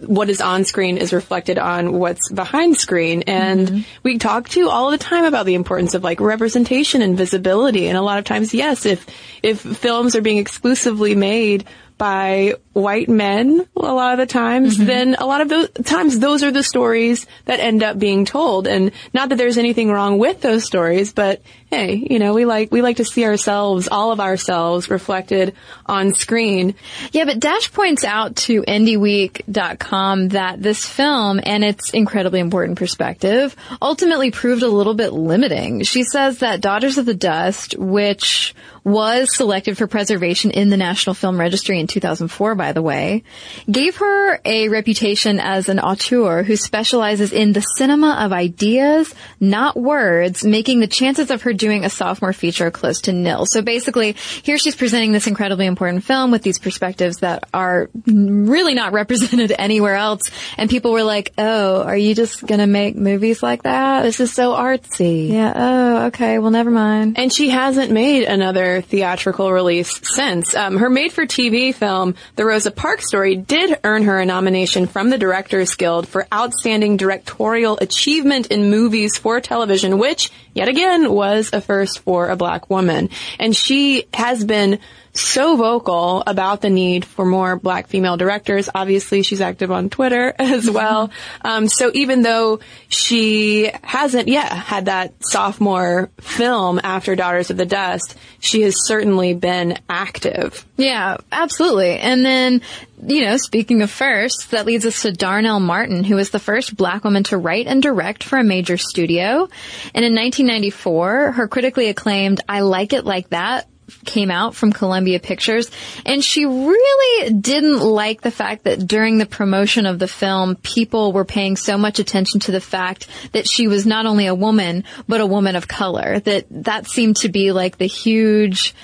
what 0.00 0.30
is 0.30 0.40
on 0.40 0.64
screen 0.64 0.96
is 0.96 1.12
reflected 1.12 1.58
on 1.58 1.92
what's 1.92 2.30
behind 2.30 2.76
screen. 2.76 3.22
And 3.26 3.68
mm-hmm. 3.68 3.80
we 4.02 4.18
talk 4.18 4.48
to 4.50 4.68
all 4.68 4.90
the 4.90 4.98
time 4.98 5.24
about 5.24 5.46
the 5.46 5.54
importance 5.54 5.94
of 5.94 6.04
like 6.04 6.20
representation 6.20 7.02
and 7.02 7.16
visibility. 7.16 7.88
And 7.88 7.98
a 7.98 8.02
lot 8.02 8.18
of 8.18 8.24
times, 8.24 8.54
yes, 8.54 8.86
if, 8.86 9.06
if 9.42 9.60
films 9.60 10.14
are 10.14 10.20
being 10.20 10.38
exclusively 10.38 11.14
made 11.14 11.64
by 11.96 12.54
white 12.78 13.08
men 13.08 13.66
a 13.76 13.80
lot 13.80 14.12
of 14.12 14.18
the 14.18 14.32
times, 14.32 14.76
mm-hmm. 14.76 14.86
then 14.86 15.14
a 15.16 15.26
lot 15.26 15.40
of 15.40 15.48
those 15.48 15.68
times 15.84 16.18
those 16.18 16.42
are 16.42 16.50
the 16.50 16.62
stories 16.62 17.26
that 17.44 17.60
end 17.60 17.82
up 17.82 17.98
being 17.98 18.24
told. 18.24 18.66
And 18.66 18.92
not 19.12 19.28
that 19.30 19.36
there's 19.36 19.58
anything 19.58 19.90
wrong 19.90 20.18
with 20.18 20.40
those 20.40 20.64
stories, 20.64 21.12
but 21.12 21.42
hey, 21.70 22.06
you 22.10 22.18
know, 22.18 22.32
we 22.32 22.46
like, 22.46 22.72
we 22.72 22.80
like 22.80 22.96
to 22.96 23.04
see 23.04 23.24
ourselves, 23.24 23.88
all 23.88 24.10
of 24.10 24.20
ourselves 24.20 24.88
reflected 24.88 25.54
on 25.84 26.14
screen. 26.14 26.74
Yeah, 27.12 27.26
but 27.26 27.40
Dash 27.40 27.70
points 27.72 28.04
out 28.04 28.36
to 28.36 28.62
IndyWeek.com 28.62 30.28
that 30.28 30.62
this 30.62 30.86
film 30.86 31.40
and 31.42 31.62
its 31.62 31.90
incredibly 31.90 32.40
important 32.40 32.78
perspective 32.78 33.54
ultimately 33.82 34.30
proved 34.30 34.62
a 34.62 34.68
little 34.68 34.94
bit 34.94 35.12
limiting. 35.12 35.82
She 35.82 36.04
says 36.04 36.38
that 36.38 36.60
Daughters 36.60 36.96
of 36.96 37.04
the 37.04 37.14
Dust, 37.14 37.76
which 37.76 38.54
was 38.84 39.34
selected 39.34 39.76
for 39.76 39.86
preservation 39.86 40.50
in 40.50 40.70
the 40.70 40.76
National 40.76 41.14
Film 41.14 41.38
Registry 41.38 41.78
in 41.78 41.86
2004, 41.86 42.54
by 42.54 42.67
the 42.72 42.82
way, 42.82 43.22
gave 43.70 43.96
her 43.96 44.40
a 44.44 44.68
reputation 44.68 45.40
as 45.40 45.68
an 45.68 45.78
auteur 45.78 46.42
who 46.42 46.56
specializes 46.56 47.32
in 47.32 47.52
the 47.52 47.60
cinema 47.60 48.18
of 48.20 48.32
ideas, 48.32 49.14
not 49.40 49.76
words, 49.76 50.44
making 50.44 50.80
the 50.80 50.86
chances 50.86 51.30
of 51.30 51.42
her 51.42 51.52
doing 51.52 51.84
a 51.84 51.90
sophomore 51.90 52.32
feature 52.32 52.70
close 52.70 53.02
to 53.02 53.12
nil. 53.12 53.46
So 53.46 53.62
basically, 53.62 54.12
here 54.42 54.58
she's 54.58 54.76
presenting 54.76 55.12
this 55.12 55.26
incredibly 55.26 55.66
important 55.66 56.04
film 56.04 56.30
with 56.30 56.42
these 56.42 56.58
perspectives 56.58 57.18
that 57.18 57.48
are 57.52 57.90
really 58.06 58.74
not 58.74 58.92
represented 58.98 59.52
anywhere 59.58 59.94
else. 59.94 60.30
And 60.56 60.70
people 60.70 60.92
were 60.92 61.02
like, 61.02 61.32
oh, 61.38 61.82
are 61.82 61.96
you 61.96 62.14
just 62.14 62.46
gonna 62.46 62.66
make 62.66 62.96
movies 62.96 63.42
like 63.42 63.62
that? 63.62 64.02
This 64.02 64.20
is 64.20 64.32
so 64.32 64.52
artsy. 64.52 65.30
Yeah, 65.30 65.52
oh, 65.54 66.06
okay, 66.06 66.38
well 66.38 66.50
never 66.50 66.70
mind. 66.70 67.18
And 67.18 67.32
she 67.32 67.48
hasn't 67.48 67.90
made 67.90 68.24
another 68.24 68.80
theatrical 68.82 69.52
release 69.52 70.00
since. 70.02 70.54
Um, 70.54 70.76
her 70.78 70.90
made-for-TV 70.90 71.74
film, 71.74 72.14
The 72.36 72.44
Rosa 72.58 72.72
Parks 72.72 73.06
Story, 73.06 73.36
did 73.36 73.78
earn 73.84 74.02
her 74.02 74.18
a 74.18 74.26
nomination 74.26 74.88
from 74.88 75.10
the 75.10 75.16
Directors 75.16 75.76
Guild 75.76 76.08
for 76.08 76.26
Outstanding 76.34 76.96
Directorial 76.96 77.78
Achievement 77.80 78.48
in 78.48 78.68
Movies 78.68 79.16
for 79.16 79.40
Television, 79.40 79.96
which, 79.96 80.32
yet 80.54 80.66
again, 80.66 81.08
was 81.12 81.50
a 81.52 81.60
first 81.60 82.00
for 82.00 82.30
a 82.30 82.34
black 82.34 82.68
woman. 82.68 83.10
And 83.38 83.54
she 83.54 84.06
has 84.12 84.44
been 84.44 84.80
so 85.18 85.56
vocal 85.56 86.22
about 86.26 86.60
the 86.60 86.70
need 86.70 87.04
for 87.04 87.24
more 87.24 87.56
black 87.56 87.88
female 87.88 88.16
directors. 88.16 88.68
Obviously, 88.74 89.22
she's 89.22 89.40
active 89.40 89.70
on 89.70 89.90
Twitter 89.90 90.34
as 90.38 90.70
well. 90.70 91.10
Um, 91.42 91.68
so 91.68 91.90
even 91.94 92.22
though 92.22 92.60
she 92.88 93.70
hasn't 93.82 94.28
yet 94.28 94.50
had 94.50 94.86
that 94.86 95.14
sophomore 95.20 96.10
film 96.20 96.80
after 96.82 97.16
Daughters 97.16 97.50
of 97.50 97.56
the 97.56 97.66
Dust, 97.66 98.16
she 98.40 98.62
has 98.62 98.86
certainly 98.86 99.34
been 99.34 99.78
active. 99.88 100.64
Yeah, 100.76 101.18
absolutely. 101.32 101.98
And 101.98 102.24
then, 102.24 102.62
you 103.04 103.22
know, 103.22 103.36
speaking 103.36 103.82
of 103.82 103.90
first, 103.90 104.52
that 104.52 104.66
leads 104.66 104.86
us 104.86 105.02
to 105.02 105.12
Darnell 105.12 105.60
Martin, 105.60 106.04
who 106.04 106.14
was 106.14 106.30
the 106.30 106.38
first 106.38 106.76
black 106.76 107.04
woman 107.04 107.24
to 107.24 107.36
write 107.36 107.66
and 107.66 107.82
direct 107.82 108.22
for 108.22 108.38
a 108.38 108.44
major 108.44 108.76
studio. 108.76 109.48
And 109.94 110.04
in 110.04 110.14
1994, 110.14 111.32
her 111.32 111.48
critically 111.48 111.88
acclaimed 111.88 112.40
I 112.48 112.60
Like 112.60 112.92
It 112.92 113.04
Like 113.04 113.30
That 113.30 113.66
came 114.04 114.30
out 114.30 114.54
from 114.54 114.72
Columbia 114.72 115.20
Pictures 115.20 115.70
and 116.04 116.22
she 116.22 116.44
really 116.44 117.32
didn't 117.32 117.80
like 117.80 118.20
the 118.20 118.30
fact 118.30 118.64
that 118.64 118.86
during 118.86 119.18
the 119.18 119.26
promotion 119.26 119.86
of 119.86 119.98
the 119.98 120.08
film 120.08 120.56
people 120.56 121.12
were 121.12 121.24
paying 121.24 121.56
so 121.56 121.78
much 121.78 121.98
attention 121.98 122.40
to 122.40 122.52
the 122.52 122.60
fact 122.60 123.06
that 123.32 123.48
she 123.48 123.68
was 123.68 123.86
not 123.86 124.06
only 124.06 124.26
a 124.26 124.34
woman 124.34 124.84
but 125.06 125.20
a 125.20 125.26
woman 125.26 125.56
of 125.56 125.68
color 125.68 126.20
that 126.20 126.46
that 126.50 126.86
seemed 126.86 127.16
to 127.16 127.28
be 127.28 127.52
like 127.52 127.78
the 127.78 127.86
huge 127.86 128.74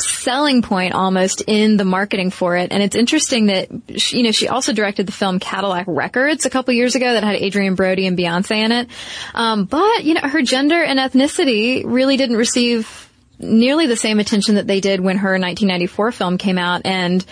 selling 0.00 0.62
point 0.62 0.94
almost 0.94 1.42
in 1.46 1.76
the 1.76 1.84
marketing 1.84 2.30
for 2.30 2.56
it. 2.56 2.72
And 2.72 2.82
it's 2.82 2.96
interesting 2.96 3.46
that, 3.46 3.68
she, 3.96 4.18
you 4.18 4.22
know, 4.22 4.30
she 4.30 4.48
also 4.48 4.72
directed 4.72 5.06
the 5.06 5.12
film 5.12 5.38
Cadillac 5.38 5.86
Records 5.88 6.46
a 6.46 6.50
couple 6.50 6.74
years 6.74 6.94
ago 6.94 7.12
that 7.12 7.24
had 7.24 7.36
Adrien 7.42 7.74
Brody 7.74 8.06
and 8.06 8.16
Beyonce 8.16 8.64
in 8.64 8.72
it. 8.72 8.88
Um, 9.34 9.64
but, 9.64 10.04
you 10.04 10.14
know, 10.14 10.20
her 10.20 10.42
gender 10.42 10.80
and 10.80 10.98
ethnicity 10.98 11.82
really 11.84 12.16
didn't 12.16 12.36
receive 12.36 13.07
nearly 13.38 13.86
the 13.86 13.96
same 13.96 14.18
attention 14.20 14.56
that 14.56 14.66
they 14.66 14.80
did 14.80 15.00
when 15.00 15.18
her 15.18 15.30
1994 15.32 16.12
film 16.12 16.38
came 16.38 16.58
out. 16.58 16.82
And 16.84 17.24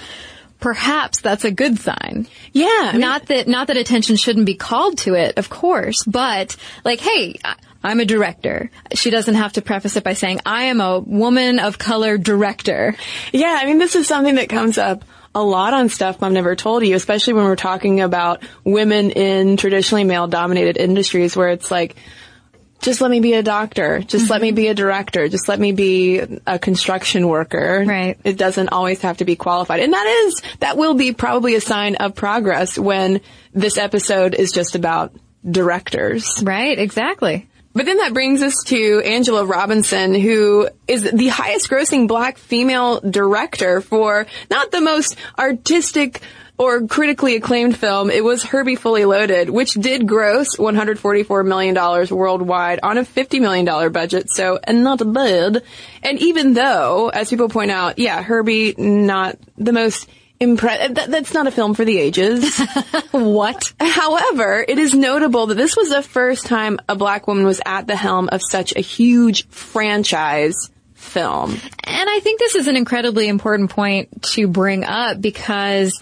perhaps 0.60 1.20
that's 1.20 1.44
a 1.44 1.50
good 1.50 1.78
sign. 1.78 2.26
Yeah. 2.52 2.66
I 2.70 2.92
mean- 2.92 3.00
Not 3.00 3.26
that, 3.26 3.48
not 3.48 3.66
that 3.68 3.76
attention 3.76 4.16
shouldn't 4.16 4.46
be 4.46 4.54
called 4.54 4.98
to 4.98 5.14
it, 5.14 5.38
of 5.38 5.50
course, 5.50 6.04
but 6.04 6.56
like, 6.84 7.00
hey, 7.00 7.38
I'm 7.84 8.00
a 8.00 8.04
director. 8.04 8.70
She 8.94 9.10
doesn't 9.10 9.34
have 9.34 9.52
to 9.54 9.62
preface 9.62 9.96
it 9.96 10.02
by 10.04 10.14
saying, 10.14 10.40
I 10.46 10.64
am 10.64 10.80
a 10.80 10.98
woman 10.98 11.58
of 11.58 11.78
color 11.78 12.18
director. 12.18 12.96
Yeah, 13.32 13.58
I 13.60 13.66
mean, 13.66 13.78
this 13.78 13.94
is 13.94 14.08
something 14.08 14.36
that 14.36 14.48
comes 14.48 14.78
up 14.78 15.04
a 15.34 15.42
lot 15.42 15.74
on 15.74 15.90
stuff 15.90 16.22
I've 16.22 16.32
never 16.32 16.56
told 16.56 16.84
you, 16.86 16.96
especially 16.96 17.34
when 17.34 17.44
we're 17.44 17.56
talking 17.56 18.00
about 18.00 18.42
women 18.64 19.10
in 19.10 19.58
traditionally 19.58 20.04
male 20.04 20.26
dominated 20.26 20.78
industries 20.78 21.36
where 21.36 21.50
it's 21.50 21.70
like, 21.70 21.96
just 22.80 23.00
let 23.00 23.10
me 23.10 23.20
be 23.20 23.34
a 23.34 23.42
doctor. 23.42 24.00
Just 24.00 24.30
let 24.30 24.40
me 24.40 24.48
mm-hmm. 24.48 24.56
be 24.56 24.68
a 24.68 24.74
director. 24.74 25.28
Just 25.28 25.48
let 25.48 25.58
me 25.58 25.72
be 25.72 26.20
a 26.46 26.58
construction 26.58 27.28
worker. 27.28 27.84
Right. 27.86 28.18
It 28.24 28.36
doesn't 28.36 28.68
always 28.68 29.02
have 29.02 29.18
to 29.18 29.24
be 29.24 29.36
qualified. 29.36 29.80
And 29.80 29.92
that 29.92 30.06
is, 30.06 30.42
that 30.60 30.76
will 30.76 30.94
be 30.94 31.12
probably 31.12 31.54
a 31.54 31.60
sign 31.60 31.96
of 31.96 32.14
progress 32.14 32.78
when 32.78 33.20
this 33.52 33.78
episode 33.78 34.34
is 34.34 34.52
just 34.52 34.74
about 34.74 35.12
directors. 35.48 36.42
Right, 36.42 36.78
exactly. 36.78 37.48
But 37.76 37.84
then 37.84 37.98
that 37.98 38.14
brings 38.14 38.40
us 38.40 38.54
to 38.68 39.02
Angela 39.04 39.44
Robinson, 39.44 40.14
who 40.14 40.66
is 40.88 41.02
the 41.02 41.28
highest 41.28 41.68
grossing 41.68 42.08
black 42.08 42.38
female 42.38 43.00
director 43.00 43.82
for 43.82 44.26
not 44.50 44.70
the 44.70 44.80
most 44.80 45.16
artistic 45.38 46.22
or 46.58 46.86
critically 46.86 47.36
acclaimed 47.36 47.76
film. 47.76 48.10
It 48.10 48.24
was 48.24 48.42
Herbie 48.42 48.76
Fully 48.76 49.04
Loaded, 49.04 49.50
which 49.50 49.74
did 49.74 50.06
gross 50.06 50.56
$144 50.56 51.46
million 51.46 51.74
worldwide 52.10 52.80
on 52.82 52.98
a 52.98 53.02
$50 53.02 53.40
million 53.40 53.92
budget, 53.92 54.30
so 54.30 54.58
and 54.62 54.82
not 54.82 55.00
bad. 55.12 55.62
And 56.02 56.18
even 56.18 56.54
though, 56.54 57.08
as 57.08 57.30
people 57.30 57.48
point 57.48 57.70
out, 57.70 57.98
yeah, 57.98 58.22
Herbie, 58.22 58.74
not 58.78 59.38
the 59.56 59.72
most 59.72 60.08
impressed. 60.38 60.94
That, 60.94 61.10
that's 61.10 61.34
not 61.34 61.46
a 61.46 61.50
film 61.50 61.74
for 61.74 61.84
the 61.84 61.98
ages. 61.98 62.60
What? 63.10 63.72
However, 63.80 64.62
it 64.66 64.78
is 64.78 64.92
notable 64.92 65.46
that 65.46 65.54
this 65.54 65.74
was 65.74 65.88
the 65.88 66.02
first 66.02 66.46
time 66.46 66.78
a 66.86 66.94
black 66.94 67.26
woman 67.26 67.44
was 67.46 67.62
at 67.64 67.86
the 67.86 67.96
helm 67.96 68.28
of 68.30 68.42
such 68.42 68.76
a 68.76 68.80
huge 68.80 69.48
franchise 69.48 70.70
film. 70.94 71.52
And 71.84 72.10
I 72.10 72.20
think 72.20 72.38
this 72.38 72.54
is 72.56 72.68
an 72.68 72.76
incredibly 72.76 73.28
important 73.28 73.70
point 73.70 74.22
to 74.34 74.48
bring 74.48 74.84
up 74.84 75.18
because 75.18 75.98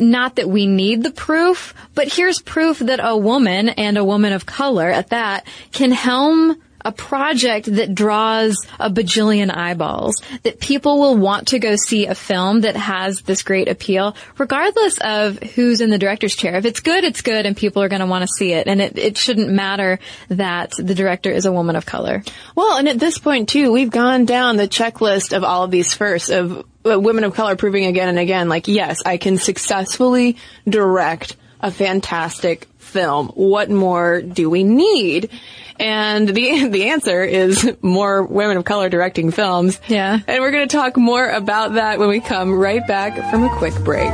not 0.00 0.36
that 0.36 0.48
we 0.48 0.66
need 0.66 1.02
the 1.02 1.10
proof, 1.10 1.74
but 1.94 2.12
here's 2.12 2.40
proof 2.40 2.78
that 2.78 3.00
a 3.02 3.16
woman 3.16 3.68
and 3.68 3.98
a 3.98 4.04
woman 4.04 4.32
of 4.32 4.46
color 4.46 4.88
at 4.88 5.10
that 5.10 5.46
can 5.72 5.90
helm 5.90 6.56
a 6.84 6.92
project 6.92 7.66
that 7.74 7.94
draws 7.94 8.56
a 8.78 8.90
bajillion 8.90 9.54
eyeballs, 9.54 10.22
that 10.42 10.60
people 10.60 10.98
will 10.98 11.16
want 11.16 11.48
to 11.48 11.58
go 11.58 11.76
see 11.76 12.06
a 12.06 12.14
film 12.14 12.62
that 12.62 12.76
has 12.76 13.22
this 13.22 13.42
great 13.42 13.68
appeal, 13.68 14.16
regardless 14.38 14.98
of 14.98 15.38
who's 15.38 15.80
in 15.80 15.90
the 15.90 15.98
director's 15.98 16.34
chair. 16.34 16.56
If 16.56 16.64
it's 16.64 16.80
good, 16.80 17.04
it's 17.04 17.22
good 17.22 17.46
and 17.46 17.56
people 17.56 17.82
are 17.82 17.88
going 17.88 18.00
to 18.00 18.06
want 18.06 18.22
to 18.22 18.28
see 18.28 18.52
it. 18.52 18.66
And 18.66 18.80
it, 18.80 18.98
it 18.98 19.18
shouldn't 19.18 19.50
matter 19.50 19.98
that 20.28 20.72
the 20.76 20.94
director 20.94 21.30
is 21.30 21.46
a 21.46 21.52
woman 21.52 21.76
of 21.76 21.86
color. 21.86 22.22
Well, 22.54 22.78
and 22.78 22.88
at 22.88 22.98
this 22.98 23.18
point 23.18 23.48
too, 23.48 23.72
we've 23.72 23.90
gone 23.90 24.24
down 24.24 24.56
the 24.56 24.68
checklist 24.68 25.36
of 25.36 25.44
all 25.44 25.64
of 25.64 25.70
these 25.70 25.94
firsts 25.94 26.30
of 26.30 26.64
uh, 26.84 26.98
women 26.98 27.24
of 27.24 27.34
color 27.34 27.56
proving 27.56 27.86
again 27.86 28.08
and 28.08 28.18
again, 28.18 28.48
like, 28.48 28.68
yes, 28.68 28.98
I 29.04 29.18
can 29.18 29.38
successfully 29.38 30.36
direct 30.66 31.36
a 31.60 31.70
fantastic 31.70 32.66
film. 32.90 33.28
What 33.28 33.70
more 33.70 34.20
do 34.20 34.50
we 34.50 34.64
need? 34.64 35.30
And 35.78 36.28
the 36.28 36.68
the 36.70 36.90
answer 36.90 37.24
is 37.24 37.76
more 37.80 38.22
women 38.22 38.56
of 38.58 38.64
color 38.64 38.88
directing 38.88 39.30
films. 39.30 39.80
Yeah. 39.88 40.18
And 40.26 40.42
we're 40.42 40.50
going 40.50 40.68
to 40.68 40.76
talk 40.76 40.96
more 40.96 41.28
about 41.28 41.74
that 41.74 41.98
when 41.98 42.08
we 42.08 42.20
come 42.20 42.52
right 42.52 42.86
back 42.86 43.30
from 43.30 43.44
a 43.44 43.48
quick 43.56 43.74
break. 43.82 44.10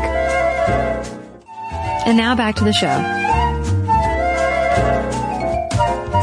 And 2.07 2.17
now 2.17 2.37
back 2.37 2.55
to 2.57 2.65
the 2.65 2.73
show. 2.73 3.03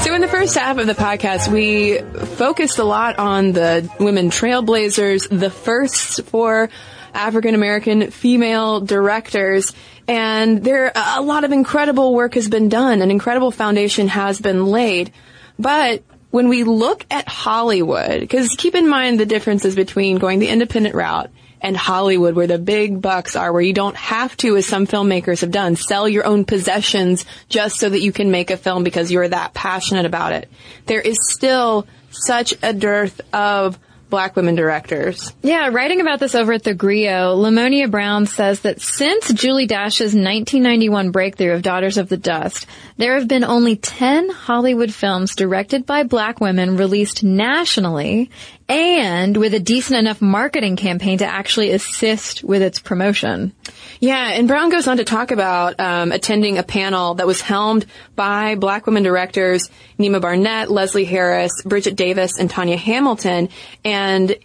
So 0.04 0.14
in 0.14 0.22
the 0.22 0.28
first 0.28 0.56
half 0.56 0.78
of 0.78 0.88
the 0.88 0.94
podcast, 0.94 1.52
we 1.52 2.00
focused 2.36 2.78
a 2.80 2.84
lot 2.84 3.20
on 3.20 3.52
the 3.52 3.90
women 4.00 4.30
trailblazers, 4.30 5.28
the 5.30 5.50
firsts 5.50 6.20
for 6.20 6.70
African 7.14 7.56
American 7.56 8.12
female 8.12 8.82
directors. 8.82 9.74
And 10.08 10.64
there, 10.64 10.92
a 10.96 11.22
lot 11.22 11.44
of 11.44 11.52
incredible 11.52 12.14
work 12.14 12.34
has 12.36 12.50
been 12.50 12.70
done. 12.70 13.02
An 13.02 13.12
incredible 13.12 13.52
foundation 13.52 14.08
has 14.10 14.40
been 14.40 14.66
laid. 14.66 15.12
But 15.58 16.04
when 16.32 16.50
we 16.50 16.64
look 16.64 17.06
at 17.12 17.28
Hollywood, 17.28 18.20
because 18.20 18.50
keep 18.58 18.76
in 18.76 18.88
mind 18.88 19.20
the 19.20 19.26
differences 19.26 19.76
between 19.76 20.18
going 20.18 20.40
the 20.40 20.50
independent 20.50 20.96
route 20.96 21.30
and 21.62 21.78
Hollywood, 21.78 22.36
where 22.36 22.48
the 22.48 22.58
big 22.58 23.02
bucks 23.02 23.38
are, 23.38 23.54
where 23.54 23.62
you 23.62 23.72
don't 23.72 23.96
have 23.96 24.36
to, 24.38 24.58
as 24.58 24.66
some 24.66 24.86
filmmakers 24.86 25.42
have 25.42 25.52
done, 25.52 25.78
sell 25.78 26.10
your 26.10 26.26
own 26.26 26.44
possessions 26.44 27.26
just 27.48 27.80
so 27.80 27.88
that 27.88 28.02
you 28.02 28.12
can 28.12 28.32
make 28.32 28.52
a 28.52 28.58
film 28.58 28.84
because 28.84 29.12
you're 29.12 29.30
that 29.30 29.54
passionate 29.54 30.06
about 30.06 30.34
it. 30.34 30.50
There 30.88 31.00
is 31.00 31.18
still 31.22 31.88
such 32.10 32.54
a 32.62 32.74
dearth 32.74 33.22
of 33.32 33.80
black 34.14 34.36
women 34.36 34.54
directors. 34.54 35.34
Yeah, 35.42 35.70
writing 35.70 36.00
about 36.00 36.20
this 36.20 36.36
over 36.36 36.54
at 36.54 36.64
the 36.64 36.76
Grio, 36.76 37.36
Lamonia 37.36 37.90
Brown 37.90 38.28
says 38.28 38.60
that 38.60 38.80
since 38.80 39.34
Julie 39.34 39.66
Dash's 39.66 40.14
1991 40.14 41.10
breakthrough 41.10 41.54
of 41.54 41.64
Daughters 41.64 41.98
of 41.98 42.10
the 42.10 42.18
Dust, 42.18 42.68
there 42.98 43.16
have 43.16 43.28
been 43.28 43.44
only 43.44 43.76
10 43.76 44.30
Hollywood 44.30 44.94
films 44.94 45.36
directed 45.36 45.86
by 45.86 46.04
black 46.04 46.40
women 46.40 46.78
released 46.78 47.24
nationally 47.24 48.30
and 48.70 49.36
with 49.36 49.54
a 49.54 49.60
decent 49.60 50.00
enough 50.00 50.22
marketing 50.22 50.76
campaign 50.76 51.18
to 51.18 51.26
actually 51.26 51.72
assist 51.72 52.44
with 52.44 52.62
its 52.62 52.80
promotion. 52.80 53.54
Yeah, 54.00 54.30
and 54.30 54.48
Brown 54.48 54.70
goes 54.70 54.88
on 54.88 54.98
to 54.98 55.04
talk 55.04 55.32
about 55.32 55.80
um, 55.80 56.12
attending 56.12 56.58
a 56.58 56.64
panel 56.64 57.16
that 57.16 57.28
was 57.28 57.42
helmed 57.42 57.86
by 58.16 58.56
black 58.56 58.86
women 58.86 59.04
directors 59.04 59.70
Neema 60.00 60.22
Barnette, 60.22 60.70
Leslie 60.70 61.06
Harris, 61.06 61.62
Bridget 61.64 61.96
Davis, 61.96 62.38
and 62.38 62.50
Tanya 62.50 62.78
Hamilton. 62.78 63.50
And 63.84 64.36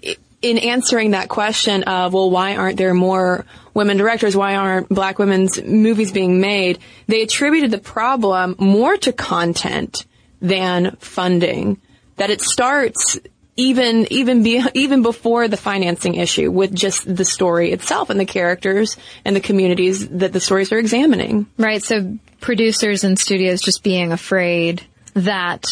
in 0.42 0.58
answering 0.58 1.12
that 1.12 1.28
question 1.28 1.82
of, 1.84 2.12
well, 2.12 2.30
why 2.30 2.56
aren't 2.56 2.76
there 2.76 2.94
more 2.94 3.44
women 3.78 3.96
directors? 3.96 4.36
Why 4.36 4.56
aren't 4.56 4.88
black 4.88 5.18
women's 5.18 5.62
movies 5.62 6.12
being 6.12 6.40
made? 6.40 6.80
They 7.06 7.22
attributed 7.22 7.70
the 7.70 7.78
problem 7.78 8.56
more 8.58 8.96
to 8.98 9.12
content 9.12 10.04
than 10.42 10.96
funding. 10.98 11.80
That 12.16 12.30
it 12.30 12.40
starts 12.40 13.18
even 13.56 14.06
even 14.10 14.42
be, 14.42 14.62
even 14.74 15.02
before 15.02 15.48
the 15.48 15.56
financing 15.56 16.16
issue 16.16 16.50
with 16.50 16.74
just 16.74 17.16
the 17.16 17.24
story 17.24 17.72
itself 17.72 18.10
and 18.10 18.18
the 18.18 18.26
characters 18.26 18.96
and 19.24 19.34
the 19.34 19.40
communities 19.40 20.08
that 20.08 20.32
the 20.32 20.40
stories 20.40 20.72
are 20.72 20.78
examining. 20.78 21.46
Right. 21.56 21.82
So 21.82 22.18
producers 22.40 23.04
and 23.04 23.18
studios 23.18 23.60
just 23.60 23.82
being 23.82 24.12
afraid 24.12 24.82
that 25.14 25.66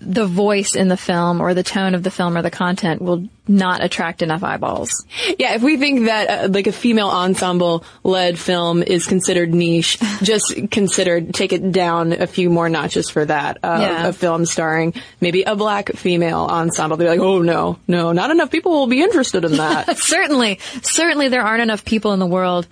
the 0.00 0.26
voice 0.26 0.74
in 0.74 0.88
the 0.88 0.96
film 0.96 1.40
or 1.40 1.54
the 1.54 1.62
tone 1.62 1.94
of 1.94 2.02
the 2.02 2.10
film 2.10 2.36
or 2.36 2.42
the 2.42 2.50
content 2.50 3.00
will 3.02 3.28
not 3.48 3.82
attract 3.84 4.22
enough 4.22 4.42
eyeballs. 4.42 5.06
Yeah, 5.38 5.54
if 5.54 5.62
we 5.62 5.76
think 5.76 6.06
that 6.06 6.44
uh, 6.44 6.48
like 6.48 6.66
a 6.66 6.72
female 6.72 7.08
ensemble 7.08 7.84
led 8.02 8.38
film 8.38 8.82
is 8.82 9.06
considered 9.06 9.54
niche, 9.54 9.98
just 10.22 10.54
consider 10.70 11.20
take 11.20 11.52
it 11.52 11.70
down 11.70 12.12
a 12.12 12.26
few 12.26 12.50
more 12.50 12.68
notches 12.68 13.08
for 13.08 13.24
that. 13.24 13.58
Uh, 13.62 13.78
Yeah. 13.80 14.06
A 14.08 14.12
film 14.12 14.46
starring 14.46 14.94
maybe 15.20 15.42
a 15.42 15.54
black 15.54 15.90
female 15.94 16.40
ensemble. 16.40 16.96
They're 16.96 17.10
like, 17.10 17.20
oh 17.20 17.42
no, 17.42 17.78
no, 17.86 18.12
not 18.12 18.30
enough 18.30 18.50
people 18.50 18.72
will 18.72 18.86
be 18.88 19.02
interested 19.02 19.44
in 19.44 19.52
that. 19.52 19.96
certainly, 19.98 20.58
certainly 20.82 21.28
there 21.28 21.42
aren't 21.42 21.62
enough 21.62 21.84
people 21.84 22.12
in 22.12 22.18
the 22.18 22.26
world 22.26 22.66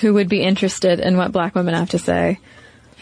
who 0.00 0.14
would 0.14 0.28
be 0.28 0.42
interested 0.42 1.00
in 1.00 1.16
what 1.16 1.32
black 1.32 1.54
women 1.56 1.74
have 1.74 1.90
to 1.90 1.98
say. 1.98 2.38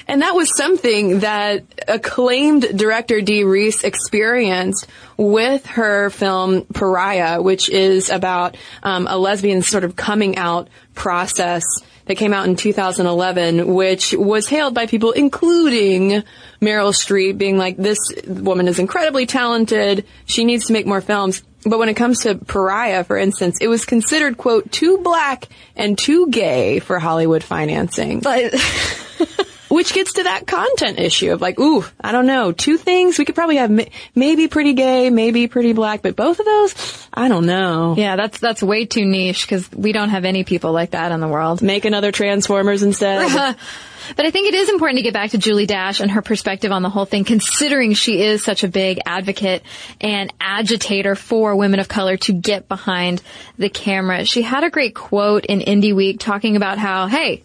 And 0.09 0.23
that 0.23 0.35
was 0.35 0.57
something 0.57 1.21
that 1.21 1.64
acclaimed 1.87 2.77
director 2.77 3.21
Dee 3.21 3.44
Rees 3.44 3.85
experienced 3.85 4.87
with 5.18 5.66
her 5.66 6.09
film 6.09 6.64
Pariah, 6.64 7.42
which 7.42 7.68
is 7.68 8.09
about 8.09 8.57
um, 8.83 9.07
a 9.07 9.18
lesbian 9.18 9.61
sort 9.61 9.85
of 9.85 9.97
coming 9.97 10.38
out 10.38 10.68
process 10.94 11.62
that 12.07 12.16
came 12.16 12.33
out 12.33 12.49
in 12.49 12.57
2011, 12.57 13.75
which 13.75 14.14
was 14.14 14.49
hailed 14.49 14.73
by 14.73 14.87
people, 14.87 15.12
including 15.12 16.23
Meryl 16.61 16.94
Streep, 16.94 17.37
being 17.37 17.59
like, 17.59 17.77
this 17.77 17.99
woman 18.27 18.66
is 18.66 18.79
incredibly 18.79 19.27
talented. 19.27 20.07
She 20.25 20.47
needs 20.47 20.68
to 20.68 20.73
make 20.73 20.87
more 20.87 21.03
films. 21.03 21.42
But 21.64 21.79
when 21.79 21.90
it 21.90 21.94
comes 21.94 22.21
to 22.21 22.37
Pariah, 22.37 23.05
for 23.05 23.18
instance, 23.18 23.59
it 23.61 23.68
was 23.68 23.85
considered, 23.85 24.38
quote, 24.38 24.73
too 24.73 24.99
black 24.99 25.49
and 25.77 25.99
too 25.99 26.29
gay 26.31 26.79
for 26.79 26.99
Hollywood 26.99 27.44
financing. 27.44 28.21
But 28.21 28.55
Which 29.68 29.92
gets 29.92 30.14
to 30.14 30.22
that 30.22 30.46
content 30.46 30.98
issue 30.98 31.33
of 31.33 31.40
like, 31.40 31.59
ooh, 31.59 31.85
I 32.00 32.12
don't 32.12 32.26
know, 32.26 32.52
two 32.52 32.78
things 32.78 33.18
we 33.18 33.24
could 33.24 33.35
probably 33.35 33.57
have, 33.57 33.70
ma- 33.70 33.85
maybe 34.14 34.48
pretty 34.48 34.72
gay, 34.72 35.11
maybe 35.11 35.46
pretty 35.46 35.74
black, 35.74 36.02
but 36.02 36.16
both 36.16 36.40
of 36.40 36.46
those, 36.46 37.09
I 37.12 37.28
don't 37.28 37.46
know. 37.46 37.94
yeah, 37.96 38.16
that's 38.16 38.38
that's 38.38 38.62
way 38.62 38.87
too 38.87 39.04
niche 39.04 39.42
because 39.42 39.70
we 39.72 39.92
don't 39.92 40.09
have 40.11 40.24
any 40.24 40.44
people 40.44 40.72
like 40.72 40.92
that 40.92 41.12
in 41.12 41.20
the 41.20 41.28
world. 41.28 41.61
Make 41.62 41.85
another 41.85 42.12
Transformers 42.12 42.83
instead. 42.83 43.57
But 44.16 44.24
I 44.24 44.31
think 44.31 44.48
it 44.48 44.54
is 44.54 44.70
important 44.70 44.98
to 44.98 45.02
get 45.02 45.12
back 45.12 45.33
to 45.33 45.38
Julie 45.38 45.66
Dash 45.66 46.00
and 46.00 46.11
her 46.11 46.22
perspective 46.22 46.72
on 46.72 46.81
the 46.83 46.88
whole 46.88 47.04
thing, 47.04 47.24
considering 47.24 47.92
she 47.92 48.22
is 48.22 48.42
such 48.42 48.64
a 48.64 48.68
big 48.68 49.00
advocate 49.04 49.62
and 50.00 50.33
agitator 50.40 51.14
for 51.14 51.54
women 51.57 51.78
of 51.78 51.88
color 51.88 52.16
to 52.18 52.33
get 52.33 52.68
behind 52.68 53.20
the 53.59 53.68
camera. 53.68 54.24
She 54.24 54.40
had 54.40 54.64
a 54.64 54.70
great 54.70 54.94
quote 54.94 55.44
in 55.44 55.61
Indy 55.61 55.92
Week 55.92 56.18
talking 56.20 56.57
about 56.57 56.78
how, 56.78 57.07
hey, 57.07 57.44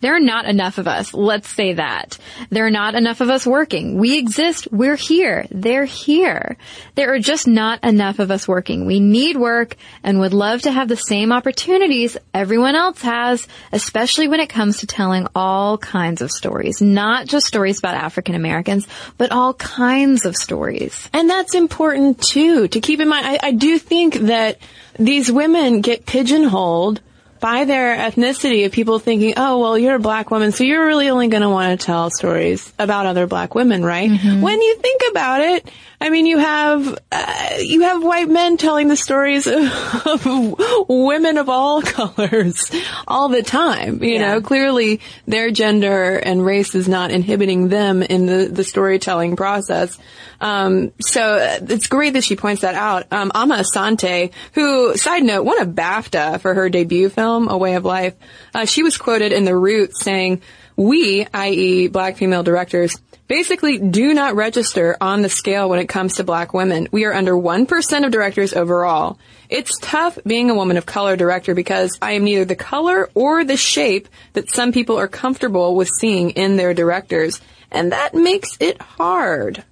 there 0.00 0.14
are 0.14 0.20
not 0.20 0.44
enough 0.44 0.76
of 0.76 0.86
us. 0.86 1.14
Let's 1.14 1.48
say 1.48 1.72
that. 1.74 2.18
There 2.50 2.66
are 2.66 2.70
not 2.70 2.94
enough 2.94 3.22
of 3.22 3.30
us 3.30 3.46
working. 3.46 3.98
We 3.98 4.18
exist. 4.18 4.68
We're 4.70 4.96
here. 4.96 5.46
They're 5.50 5.86
here. 5.86 6.58
There 6.96 7.14
are 7.14 7.18
just 7.18 7.46
not 7.46 7.82
enough 7.82 8.18
of 8.18 8.30
us 8.30 8.46
working. 8.46 8.84
We 8.84 9.00
need 9.00 9.38
work 9.38 9.76
and 10.02 10.20
would 10.20 10.34
love 10.34 10.62
to 10.62 10.70
have 10.70 10.88
the 10.88 10.96
same 10.96 11.32
opportunities 11.32 12.16
everyone 12.34 12.74
else 12.74 13.00
has, 13.02 13.48
especially 13.72 14.28
when 14.28 14.40
it 14.40 14.50
comes 14.50 14.78
to 14.78 14.86
telling 14.86 15.28
all 15.34 15.78
kinds 15.78 16.20
of 16.20 16.30
stories. 16.30 16.82
Not 16.82 17.26
just 17.26 17.46
stories 17.46 17.78
about 17.78 17.94
African 17.94 18.34
Americans, 18.34 18.86
but 19.16 19.32
all 19.32 19.54
kinds 19.54 20.26
of 20.26 20.36
stories. 20.36 21.08
And 21.14 21.30
that's 21.30 21.54
important 21.54 22.22
too, 22.22 22.68
to 22.68 22.80
keep 22.80 23.00
in 23.00 23.08
mind. 23.08 23.26
I, 23.26 23.38
I 23.42 23.52
do 23.52 23.78
think 23.78 24.14
that 24.14 24.58
these 24.98 25.32
women 25.32 25.80
get 25.80 26.04
pigeonholed 26.04 27.00
by 27.40 27.64
their 27.64 27.96
ethnicity 27.96 28.66
of 28.66 28.72
people 28.72 28.98
thinking, 28.98 29.34
oh, 29.36 29.60
well, 29.60 29.78
you're 29.78 29.96
a 29.96 30.00
black 30.00 30.30
woman, 30.30 30.52
so 30.52 30.64
you're 30.64 30.86
really 30.86 31.08
only 31.08 31.28
going 31.28 31.42
to 31.42 31.50
want 31.50 31.78
to 31.78 31.84
tell 31.84 32.10
stories 32.10 32.72
about 32.78 33.06
other 33.06 33.26
black 33.26 33.54
women, 33.54 33.84
right? 33.84 34.10
Mm-hmm. 34.10 34.40
When 34.40 34.60
you 34.60 34.76
think 34.76 35.02
about 35.10 35.40
it, 35.40 35.70
I 36.00 36.10
mean, 36.10 36.26
you 36.26 36.38
have, 36.38 36.98
uh, 37.10 37.48
you 37.60 37.82
have 37.82 38.02
white 38.02 38.28
men 38.28 38.56
telling 38.58 38.88
the 38.88 38.96
stories 38.96 39.46
of, 39.46 39.56
of 40.06 40.86
women 40.88 41.38
of 41.38 41.48
all 41.48 41.80
colors 41.82 42.70
all 43.08 43.28
the 43.28 43.42
time. 43.42 44.02
You 44.02 44.14
Yeah. 44.14 44.34
know, 44.34 44.40
clearly 44.42 45.00
their 45.26 45.50
gender 45.50 46.16
and 46.16 46.44
race 46.44 46.74
is 46.74 46.86
not 46.88 47.10
inhibiting 47.10 47.68
them 47.68 48.02
in 48.02 48.26
the, 48.26 48.46
the 48.46 48.64
storytelling 48.64 49.36
process. 49.36 49.98
Um, 50.40 50.92
so 51.00 51.22
uh, 51.22 51.58
it's 51.68 51.86
great 51.86 52.12
that 52.12 52.24
she 52.24 52.36
points 52.36 52.60
that 52.62 52.74
out. 52.74 53.10
Um, 53.10 53.32
Amma 53.34 53.56
Asante, 53.64 54.32
who, 54.52 54.96
side 54.96 55.22
note, 55.22 55.44
won 55.44 55.60
a 55.62 55.66
BAFTA 55.66 56.40
for 56.40 56.52
her 56.52 56.68
debut 56.68 57.08
film, 57.08 57.48
A 57.48 57.56
Way 57.56 57.74
of 57.76 57.84
Life. 57.86 58.14
Uh, 58.54 58.66
she 58.66 58.82
was 58.82 58.98
quoted 58.98 59.32
in 59.32 59.44
The 59.44 59.56
Root 59.56 59.96
saying, 59.96 60.42
we, 60.76 61.26
i.e. 61.32 61.88
black 61.88 62.18
female 62.18 62.42
directors, 62.42 62.98
basically 63.28 63.78
do 63.78 64.14
not 64.14 64.34
register 64.34 64.96
on 65.00 65.22
the 65.22 65.28
scale 65.28 65.68
when 65.68 65.78
it 65.78 65.88
comes 65.88 66.14
to 66.14 66.24
black 66.24 66.54
women. 66.54 66.88
We 66.90 67.04
are 67.04 67.12
under 67.12 67.34
1% 67.34 68.04
of 68.04 68.12
directors 68.12 68.54
overall. 68.54 69.18
It's 69.48 69.78
tough 69.80 70.18
being 70.26 70.50
a 70.50 70.54
woman 70.54 70.76
of 70.76 70.86
color 70.86 71.16
director 71.16 71.54
because 71.54 71.98
I 72.02 72.12
am 72.12 72.24
neither 72.24 72.44
the 72.44 72.56
color 72.56 73.10
or 73.14 73.44
the 73.44 73.56
shape 73.56 74.08
that 74.32 74.50
some 74.50 74.72
people 74.72 74.98
are 74.98 75.08
comfortable 75.08 75.74
with 75.74 75.88
seeing 75.88 76.30
in 76.30 76.56
their 76.56 76.74
directors. 76.74 77.40
And 77.70 77.92
that 77.92 78.14
makes 78.14 78.56
it 78.60 78.80
hard. 78.80 79.64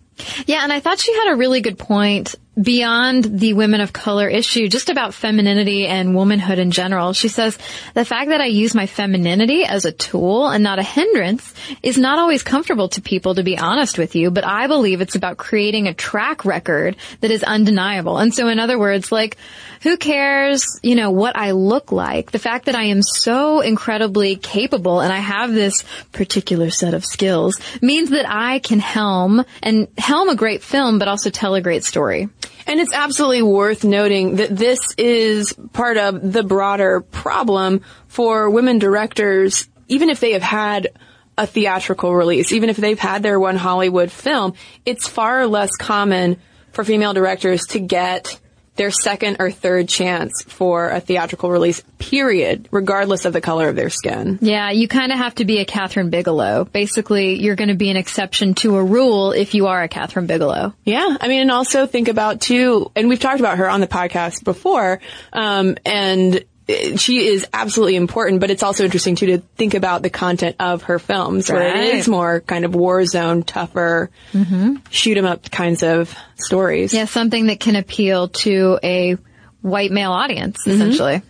Yeah, 0.47 0.63
and 0.63 0.73
I 0.73 0.81
thought 0.81 1.01
she 1.01 1.15
had 1.15 1.33
a 1.33 1.37
really 1.37 1.61
good 1.61 1.79
point 1.79 2.35
beyond 2.61 3.25
the 3.25 3.53
women 3.53 3.81
of 3.81 3.93
color 3.93 4.29
issue, 4.29 4.69
just 4.69 4.89
about 4.89 5.15
femininity 5.15 5.87
and 5.87 6.15
womanhood 6.15 6.59
in 6.59 6.71
general. 6.71 7.13
She 7.13 7.29
says, 7.29 7.59
the 7.95 8.05
fact 8.05 8.31
that 8.31 8.41
I 8.41 8.47
use 8.47 8.75
my 8.75 8.87
femininity 8.87 9.65
as 9.65 9.85
a 9.85 9.93
tool 9.93 10.49
and 10.49 10.63
not 10.63 10.79
a 10.79 10.83
hindrance 10.83 11.53
is 11.83 11.99
not 11.99 12.19
always 12.19 12.43
comfortable 12.43 12.89
to 12.91 13.03
people, 13.03 13.35
to 13.35 13.43
be 13.43 13.59
honest 13.59 13.99
with 13.99 14.15
you, 14.15 14.31
but 14.31 14.45
I 14.45 14.67
believe 14.67 15.01
it's 15.01 15.17
about 15.17 15.37
creating 15.37 15.89
a 15.89 15.95
track 15.95 16.45
record 16.45 16.97
that 17.21 17.31
is 17.31 17.43
undeniable. 17.43 18.19
And 18.19 18.33
so 18.33 18.49
in 18.49 18.59
other 18.59 18.79
words, 18.79 19.11
like, 19.11 19.37
who 19.83 19.97
cares, 19.97 20.81
you 20.83 20.95
know, 20.95 21.11
what 21.11 21.37
I 21.37 21.51
look 21.51 21.93
like? 21.93 22.31
The 22.31 22.39
fact 22.39 22.67
that 22.67 22.75
I 22.75 22.85
am 22.85 23.03
so 23.03 23.61
incredibly 23.61 24.37
capable 24.37 25.01
and 25.01 25.13
I 25.13 25.19
have 25.19 25.53
this 25.53 25.85
particular 26.13 26.71
set 26.71 26.95
of 26.95 27.05
skills 27.05 27.61
means 27.83 28.11
that 28.11 28.27
I 28.29 28.61
can 28.61 28.79
helm 28.79 29.45
and 29.63 29.89
helm 29.99 30.29
a 30.29 30.37
great 30.37 30.63
film, 30.63 30.99
but 30.99 31.09
also 31.09 31.31
tell 31.31 31.55
a 31.55 31.61
great 31.61 31.85
story. 31.85 32.29
And 32.67 32.81
it's 32.81 32.95
absolutely 32.95 33.43
worth 33.43 33.85
noting 33.85 34.37
that 34.37 34.57
this 34.57 34.95
is 34.97 35.53
part 35.73 35.97
of 35.97 36.33
the 36.33 36.43
broader 36.43 37.01
problem 37.01 37.83
for 38.09 38.49
women 38.49 38.79
directors, 38.79 39.69
even 39.89 40.09
if 40.09 40.21
they 40.21 40.33
have 40.33 40.43
had 40.43 40.89
a 41.37 41.47
theatrical 41.47 42.15
release, 42.15 42.53
even 42.53 42.71
if 42.71 42.77
they've 42.77 42.99
had 42.99 43.23
their 43.23 43.39
one 43.39 43.57
Hollywood 43.57 44.11
film, 44.11 44.55
it's 44.87 45.09
far 45.09 45.47
less 45.47 45.77
common 45.77 46.41
for 46.73 46.85
female 46.85 47.13
directors 47.13 47.63
to 47.69 47.81
get 47.81 48.41
their 48.77 48.91
second 48.91 49.37
or 49.39 49.51
third 49.51 49.89
chance 49.89 50.43
for 50.43 50.91
a 50.91 51.01
theatrical 51.01 51.51
release, 51.51 51.83
period, 51.99 52.69
regardless 52.71 53.25
of 53.25 53.33
the 53.33 53.41
color 53.41 53.69
of 53.69 53.77
their 53.77 53.91
skin. 53.91 54.39
Yeah, 54.41 54.71
you 54.71 54.89
kind 54.89 55.13
of 55.13 55.19
have 55.19 55.37
to 55.37 55.45
be 55.45 55.59
a 55.59 55.65
Kathryn 55.65 56.11
Bigelow. 56.11 56.65
Basically, 56.65 57.35
you're 57.41 57.57
going 57.57 57.69
to 57.69 57.75
be 57.75 57.91
an 57.91 57.97
exception 57.97 58.55
to 58.55 58.77
a 58.77 58.85
rule 58.85 59.33
if 59.33 59.55
you 59.55 59.69
are 59.69 59.83
a 59.83 59.89
Kathryn 59.89 60.27
Bigelow. 60.27 60.75
Yeah, 60.85 61.17
I 61.21 61.29
mean, 61.29 61.43
and 61.43 61.51
also 61.51 61.87
think 61.87 62.09
about 62.09 62.41
too, 62.41 62.91
and 62.97 63.09
we've 63.09 63.21
talked 63.21 63.41
about 63.41 63.59
her 63.59 63.69
on 63.69 63.81
the 63.81 63.87
podcast 63.87 64.45
before, 64.45 65.01
um, 65.33 65.77
and 65.85 66.45
she 66.69 67.27
is 67.27 67.47
absolutely 67.53 67.97
important, 67.97 68.41
but 68.41 68.51
it's 68.51 68.63
also 68.63 68.85
interesting 68.85 69.17
too 69.17 69.27
to 69.27 69.39
think 69.57 69.75
about 69.75 70.03
the 70.03 70.11
content 70.11 70.57
of 70.59 70.85
her 70.85 70.99
films, 70.99 71.51
where 71.51 71.77
it 71.77 71.95
is 71.95 72.09
more 72.09 72.41
kind 72.41 72.65
of 72.65 72.75
war 72.75 73.05
zone, 73.05 73.43
tougher, 73.43 74.11
mm-hmm. 74.33 74.77
shoot 74.91 75.19
'em 75.19 75.27
up 75.27 75.51
kinds 75.51 75.83
of 75.83 76.15
stories. 76.37 76.95
Yeah, 76.95 77.05
something 77.05 77.47
that 77.47 77.61
can 77.61 77.77
appeal 77.77 78.29
to 78.29 78.79
a 78.83 79.17
white 79.61 79.91
male 79.91 80.13
audience, 80.13 80.59
mm-hmm. 80.63 80.71
essentially. 80.71 81.23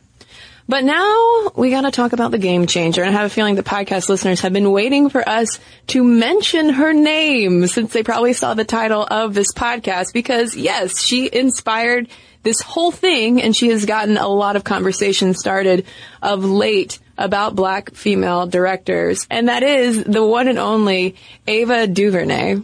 But 0.66 0.83
now 0.85 1.53
we 1.57 1.68
got 1.68 1.83
to 1.83 1.90
talk 1.90 2.14
about 2.14 2.31
the 2.31 2.38
game 2.38 2.66
changer, 2.66 3.03
and 3.03 3.14
I 3.14 3.18
have 3.18 3.27
a 3.27 3.35
feeling 3.35 3.55
the 3.55 3.62
podcast 3.62 4.09
listeners 4.09 4.40
have 4.40 4.53
been 4.53 4.70
waiting 4.70 5.11
for 5.11 5.29
us 5.29 5.61
to 5.88 6.03
mention 6.03 6.70
her 6.70 6.94
name 6.94 7.66
since 7.66 7.92
they 7.92 8.03
probably 8.03 8.33
saw 8.33 8.55
the 8.55 8.64
title 8.64 9.07
of 9.09 9.35
this 9.35 9.53
podcast. 9.53 10.14
Because 10.14 10.57
yes, 10.57 11.03
she 11.03 11.29
inspired 11.31 12.09
this 12.45 12.61
whole 12.61 12.93
thing, 12.93 13.43
and 13.43 13.57
she 13.57 13.69
has 13.71 13.85
gotten 13.85 14.17
a 14.17 14.29
lot 14.29 14.55
of 14.55 14.63
conversation 14.63 15.35
started 15.35 15.87
of 16.23 16.45
late 16.45 17.01
about 17.19 17.55
black 17.55 17.93
female 17.95 18.47
directors, 18.47 19.27
and 19.31 19.49
that 19.49 19.63
is 19.63 20.05
the 20.05 20.25
one 20.25 20.49
and 20.49 20.59
only 20.59 21.17
Ava 21.47 21.87
DuVernay. 21.87 22.61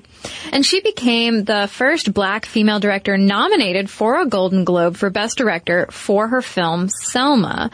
And 0.53 0.65
she 0.65 0.81
became 0.81 1.45
the 1.45 1.69
first 1.71 2.13
black 2.13 2.47
female 2.47 2.81
director 2.81 3.17
nominated 3.17 3.89
for 3.89 4.21
a 4.21 4.27
Golden 4.27 4.65
Globe 4.65 4.97
for 4.97 5.11
Best 5.11 5.39
Director 5.39 5.87
for 5.91 6.29
her 6.29 6.43
film 6.43 6.89
Selma. 6.89 7.71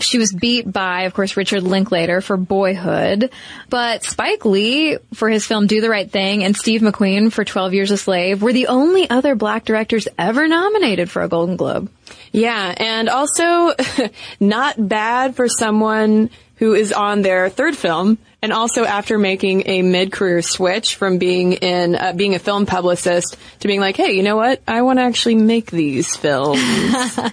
She 0.00 0.18
was 0.18 0.32
beat 0.32 0.70
by, 0.70 1.02
of 1.02 1.14
course, 1.14 1.36
Richard 1.36 1.62
Linklater 1.62 2.20
for 2.20 2.36
Boyhood, 2.36 3.30
but 3.68 4.04
Spike 4.04 4.44
Lee 4.44 4.98
for 5.14 5.28
his 5.28 5.46
film 5.46 5.66
Do 5.66 5.80
the 5.80 5.90
Right 5.90 6.10
Thing 6.10 6.44
and 6.44 6.56
Steve 6.56 6.82
McQueen 6.82 7.32
for 7.32 7.44
12 7.44 7.74
Years 7.74 7.90
a 7.90 7.96
Slave 7.96 8.42
were 8.42 8.52
the 8.52 8.68
only 8.68 9.08
other 9.08 9.34
black 9.34 9.64
directors 9.64 10.08
ever 10.18 10.46
nominated 10.48 11.10
for 11.10 11.22
a 11.22 11.28
Golden 11.28 11.56
Globe. 11.56 11.90
Yeah, 12.32 12.74
and 12.76 13.08
also 13.08 13.72
not 14.40 14.88
bad 14.88 15.34
for 15.34 15.48
someone 15.48 16.30
who 16.58 16.74
is 16.74 16.92
on 16.92 17.22
their 17.22 17.48
third 17.48 17.76
film, 17.76 18.18
and 18.42 18.52
also 18.52 18.84
after 18.84 19.18
making 19.18 19.64
a 19.66 19.82
mid-career 19.82 20.42
switch 20.42 20.96
from 20.96 21.18
being 21.18 21.54
in 21.54 21.94
uh, 21.94 22.12
being 22.12 22.34
a 22.34 22.38
film 22.38 22.66
publicist 22.66 23.36
to 23.60 23.68
being 23.68 23.80
like, 23.80 23.96
hey, 23.96 24.12
you 24.12 24.22
know 24.22 24.36
what? 24.36 24.62
I 24.68 24.82
want 24.82 24.98
to 24.98 25.02
actually 25.02 25.36
make 25.36 25.70
these 25.70 26.14
films. 26.16 26.60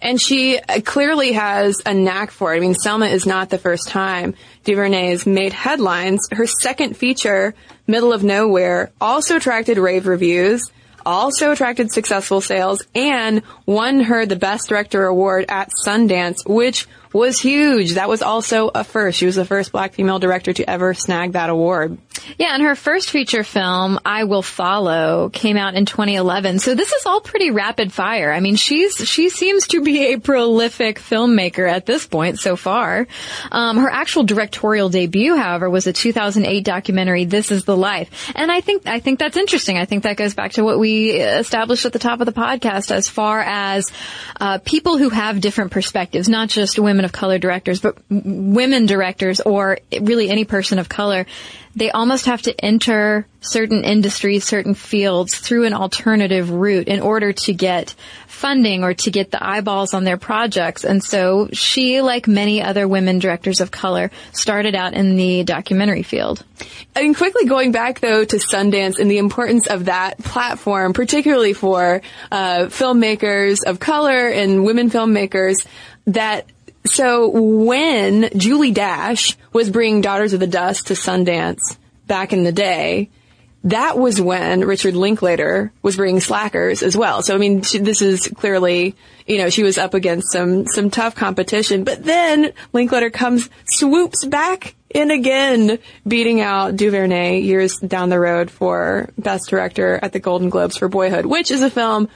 And 0.00 0.20
she 0.20 0.58
uh, 0.58 0.80
clearly 0.82 1.32
has 1.32 1.82
a 1.84 1.94
knack 1.94 2.30
for 2.30 2.54
it. 2.54 2.58
I 2.58 2.60
mean, 2.60 2.74
Selma 2.74 3.06
is 3.06 3.26
not 3.26 3.50
the 3.50 3.58
first 3.58 3.88
time 3.88 4.34
DuVernay 4.64 5.10
has 5.10 5.26
made 5.26 5.52
headlines. 5.52 6.28
Her 6.30 6.46
second 6.46 6.96
feature, 6.96 7.54
Middle 7.86 8.12
of 8.12 8.22
Nowhere, 8.22 8.90
also 9.00 9.36
attracted 9.36 9.78
rave 9.78 10.06
reviews, 10.06 10.70
also 11.04 11.52
attracted 11.52 11.90
successful 11.90 12.40
sales, 12.40 12.82
and 12.94 13.42
won 13.64 14.00
her 14.00 14.26
the 14.26 14.36
Best 14.36 14.68
Director 14.68 15.06
award 15.06 15.46
at 15.48 15.70
Sundance, 15.84 16.46
which 16.46 16.86
was 17.16 17.40
huge. 17.40 17.94
That 17.94 18.08
was 18.08 18.22
also 18.22 18.70
a 18.74 18.84
first. 18.84 19.18
She 19.18 19.26
was 19.26 19.36
the 19.36 19.44
first 19.44 19.72
black 19.72 19.94
female 19.94 20.18
director 20.18 20.52
to 20.52 20.68
ever 20.68 20.94
snag 20.94 21.32
that 21.32 21.50
award. 21.50 21.98
Yeah, 22.38 22.54
and 22.54 22.62
her 22.62 22.74
first 22.74 23.10
feature 23.10 23.44
film, 23.44 23.98
I 24.04 24.24
Will 24.24 24.42
Follow, 24.42 25.30
came 25.30 25.56
out 25.56 25.74
in 25.74 25.86
2011. 25.86 26.58
So 26.58 26.74
this 26.74 26.92
is 26.92 27.06
all 27.06 27.20
pretty 27.20 27.50
rapid 27.50 27.92
fire. 27.92 28.32
I 28.32 28.40
mean, 28.40 28.56
she's 28.56 28.96
she 29.08 29.30
seems 29.30 29.68
to 29.68 29.82
be 29.82 30.12
a 30.12 30.20
prolific 30.20 30.98
filmmaker 30.98 31.68
at 31.68 31.86
this 31.86 32.06
point 32.06 32.38
so 32.38 32.56
far. 32.56 33.06
Um, 33.50 33.78
her 33.78 33.90
actual 33.90 34.24
directorial 34.24 34.88
debut, 34.88 35.36
however, 35.36 35.70
was 35.70 35.86
a 35.86 35.92
2008 35.92 36.64
documentary, 36.64 37.24
This 37.24 37.50
Is 37.50 37.64
the 37.64 37.76
Life, 37.76 38.32
and 38.34 38.50
I 38.52 38.60
think 38.60 38.86
I 38.86 39.00
think 39.00 39.18
that's 39.18 39.36
interesting. 39.36 39.78
I 39.78 39.84
think 39.86 40.02
that 40.02 40.16
goes 40.16 40.34
back 40.34 40.52
to 40.52 40.64
what 40.64 40.78
we 40.78 41.12
established 41.12 41.86
at 41.86 41.92
the 41.92 41.98
top 41.98 42.20
of 42.20 42.26
the 42.26 42.32
podcast 42.32 42.90
as 42.90 43.08
far 43.08 43.40
as 43.40 43.90
uh, 44.40 44.58
people 44.58 44.98
who 44.98 45.08
have 45.08 45.40
different 45.40 45.70
perspectives, 45.70 46.28
not 46.28 46.48
just 46.48 46.78
women 46.78 47.05
of 47.06 47.12
color 47.12 47.38
directors, 47.38 47.80
but 47.80 47.96
women 48.10 48.84
directors 48.84 49.40
or 49.40 49.78
really 49.98 50.28
any 50.28 50.44
person 50.44 50.78
of 50.78 50.90
color 50.90 51.24
they 51.76 51.90
almost 51.90 52.24
have 52.24 52.40
to 52.42 52.64
enter 52.64 53.26
certain 53.40 53.84
industries, 53.84 54.44
certain 54.44 54.72
fields 54.72 55.36
through 55.38 55.66
an 55.66 55.74
alternative 55.74 56.50
route 56.50 56.88
in 56.88 57.00
order 57.00 57.34
to 57.34 57.52
get 57.52 57.94
funding 58.26 58.82
or 58.82 58.94
to 58.94 59.10
get 59.10 59.30
the 59.30 59.46
eyeballs 59.46 59.92
on 59.92 60.02
their 60.02 60.16
projects. 60.16 60.84
And 60.84 61.04
so 61.04 61.50
she, 61.52 62.00
like 62.00 62.26
many 62.26 62.62
other 62.62 62.88
women 62.88 63.18
directors 63.18 63.60
of 63.60 63.70
color, 63.70 64.10
started 64.32 64.74
out 64.74 64.94
in 64.94 65.16
the 65.16 65.44
documentary 65.44 66.02
field. 66.02 66.42
And 66.94 67.14
quickly 67.14 67.44
going 67.44 67.72
back 67.72 68.00
though 68.00 68.24
to 68.24 68.36
Sundance 68.36 68.98
and 68.98 69.10
the 69.10 69.18
importance 69.18 69.66
of 69.66 69.84
that 69.84 70.16
platform, 70.18 70.94
particularly 70.94 71.52
for 71.52 72.00
uh, 72.32 72.66
filmmakers 72.66 73.62
of 73.64 73.78
color 73.78 74.28
and 74.28 74.64
women 74.64 74.88
filmmakers, 74.88 75.66
that 76.06 76.46
so 76.88 77.28
when 77.28 78.30
Julie 78.36 78.72
Dash 78.72 79.36
was 79.52 79.70
bringing 79.70 80.00
Daughters 80.00 80.32
of 80.32 80.40
the 80.40 80.46
Dust 80.46 80.88
to 80.88 80.94
Sundance 80.94 81.76
back 82.06 82.32
in 82.32 82.44
the 82.44 82.52
day, 82.52 83.10
that 83.64 83.98
was 83.98 84.20
when 84.20 84.60
Richard 84.64 84.94
Linklater 84.94 85.72
was 85.82 85.96
bringing 85.96 86.20
Slackers 86.20 86.84
as 86.84 86.96
well. 86.96 87.22
So 87.22 87.34
I 87.34 87.38
mean, 87.38 87.62
she, 87.62 87.78
this 87.78 88.00
is 88.00 88.28
clearly, 88.28 88.94
you 89.26 89.38
know, 89.38 89.50
she 89.50 89.64
was 89.64 89.76
up 89.76 89.94
against 89.94 90.30
some 90.30 90.66
some 90.66 90.88
tough 90.88 91.16
competition. 91.16 91.82
But 91.82 92.04
then 92.04 92.52
Linklater 92.72 93.10
comes 93.10 93.50
swoops 93.66 94.24
back 94.24 94.76
in 94.90 95.10
again, 95.10 95.78
beating 96.06 96.40
out 96.40 96.76
Duvernay 96.76 97.40
years 97.40 97.76
down 97.78 98.08
the 98.08 98.20
road 98.20 98.52
for 98.52 99.10
Best 99.18 99.50
Director 99.50 99.98
at 100.00 100.12
the 100.12 100.20
Golden 100.20 100.48
Globes 100.48 100.76
for 100.76 100.88
Boyhood, 100.88 101.26
which 101.26 101.50
is 101.50 101.62
a 101.62 101.70
film. 101.70 102.08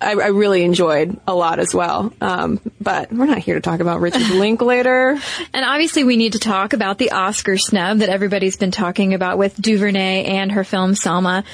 I, 0.00 0.12
I 0.12 0.26
really 0.28 0.62
enjoyed 0.62 1.18
a 1.26 1.34
lot 1.34 1.58
as 1.58 1.74
well. 1.74 2.12
Um, 2.20 2.60
but 2.80 3.12
we're 3.12 3.26
not 3.26 3.38
here 3.38 3.54
to 3.54 3.60
talk 3.60 3.80
about 3.80 4.00
Richard 4.00 4.28
Linklater. 4.30 5.18
And 5.52 5.64
obviously 5.64 6.04
we 6.04 6.16
need 6.16 6.32
to 6.32 6.38
talk 6.38 6.72
about 6.72 6.98
the 6.98 7.12
Oscar 7.12 7.56
snub 7.56 7.98
that 7.98 8.08
everybody's 8.08 8.56
been 8.56 8.70
talking 8.70 9.14
about 9.14 9.38
with 9.38 9.56
Duvernay 9.60 10.24
and 10.24 10.52
her 10.52 10.64
film 10.64 10.94
Selma. 10.94 11.44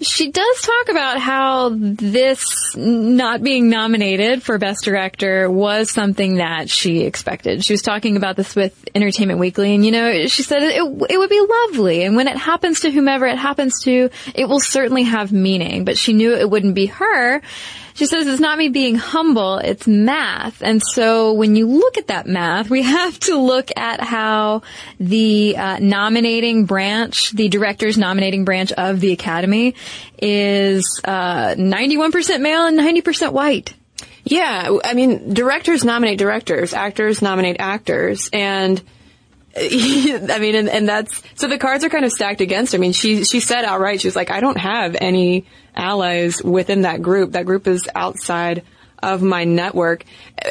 She 0.00 0.30
does 0.30 0.60
talk 0.60 0.88
about 0.90 1.18
how 1.18 1.70
this 1.72 2.76
not 2.76 3.42
being 3.42 3.70
nominated 3.70 4.42
for 4.42 4.58
Best 4.58 4.84
Director 4.84 5.50
was 5.50 5.90
something 5.90 6.36
that 6.36 6.68
she 6.68 7.00
expected. 7.04 7.64
She 7.64 7.72
was 7.72 7.80
talking 7.80 8.18
about 8.18 8.36
this 8.36 8.54
with 8.54 8.88
Entertainment 8.94 9.40
Weekly 9.40 9.74
and, 9.74 9.86
you 9.86 9.92
know, 9.92 10.26
she 10.26 10.42
said 10.42 10.62
it, 10.62 10.76
it 10.76 11.18
would 11.18 11.30
be 11.30 11.46
lovely. 11.48 12.02
And 12.02 12.14
when 12.14 12.28
it 12.28 12.36
happens 12.36 12.80
to 12.80 12.90
whomever 12.90 13.26
it 13.26 13.38
happens 13.38 13.80
to, 13.84 14.10
it 14.34 14.46
will 14.46 14.60
certainly 14.60 15.04
have 15.04 15.32
meaning. 15.32 15.86
But 15.86 15.96
she 15.96 16.12
knew 16.12 16.34
it 16.34 16.50
wouldn't 16.50 16.74
be 16.74 16.86
her. 16.86 17.40
She 17.96 18.04
says 18.04 18.26
it's 18.26 18.40
not 18.40 18.58
me 18.58 18.68
being 18.68 18.96
humble, 18.96 19.56
it's 19.56 19.86
math. 19.86 20.62
And 20.62 20.82
so 20.82 21.32
when 21.32 21.56
you 21.56 21.66
look 21.66 21.96
at 21.96 22.08
that 22.08 22.26
math, 22.26 22.68
we 22.68 22.82
have 22.98 23.18
to 23.20 23.38
look 23.38 23.70
at 23.74 24.02
how 24.02 24.62
the 25.00 25.56
uh, 25.56 25.78
nominating 25.78 26.66
branch, 26.66 27.30
the 27.30 27.48
director's 27.48 27.96
nominating 27.96 28.44
branch 28.44 28.70
of 28.72 29.00
the 29.00 29.12
Academy 29.12 29.74
is 30.20 31.00
uh, 31.04 31.54
91% 31.54 32.40
male 32.42 32.66
and 32.66 32.78
90% 32.78 33.32
white. 33.32 33.72
Yeah, 34.24 34.76
I 34.84 34.92
mean, 34.92 35.32
directors 35.32 35.82
nominate 35.82 36.18
directors, 36.18 36.74
actors 36.74 37.22
nominate 37.22 37.56
actors, 37.60 38.28
and 38.30 38.82
I 39.56 40.38
mean, 40.38 40.54
and, 40.54 40.68
and 40.68 40.88
that's 40.88 41.22
so 41.36 41.48
the 41.48 41.56
cards 41.56 41.82
are 41.82 41.88
kind 41.88 42.04
of 42.04 42.12
stacked 42.12 42.42
against 42.42 42.72
her. 42.72 42.76
I 42.76 42.80
mean, 42.80 42.92
she 42.92 43.24
she 43.24 43.40
said 43.40 43.64
outright, 43.64 44.02
she 44.02 44.08
was 44.08 44.16
like, 44.16 44.30
I 44.30 44.40
don't 44.40 44.58
have 44.58 44.96
any 45.00 45.46
allies 45.76 46.42
within 46.42 46.82
that 46.82 47.02
group. 47.02 47.32
That 47.32 47.46
group 47.46 47.66
is 47.66 47.88
outside 47.94 48.62
of 49.02 49.22
my 49.22 49.44
network. 49.44 50.04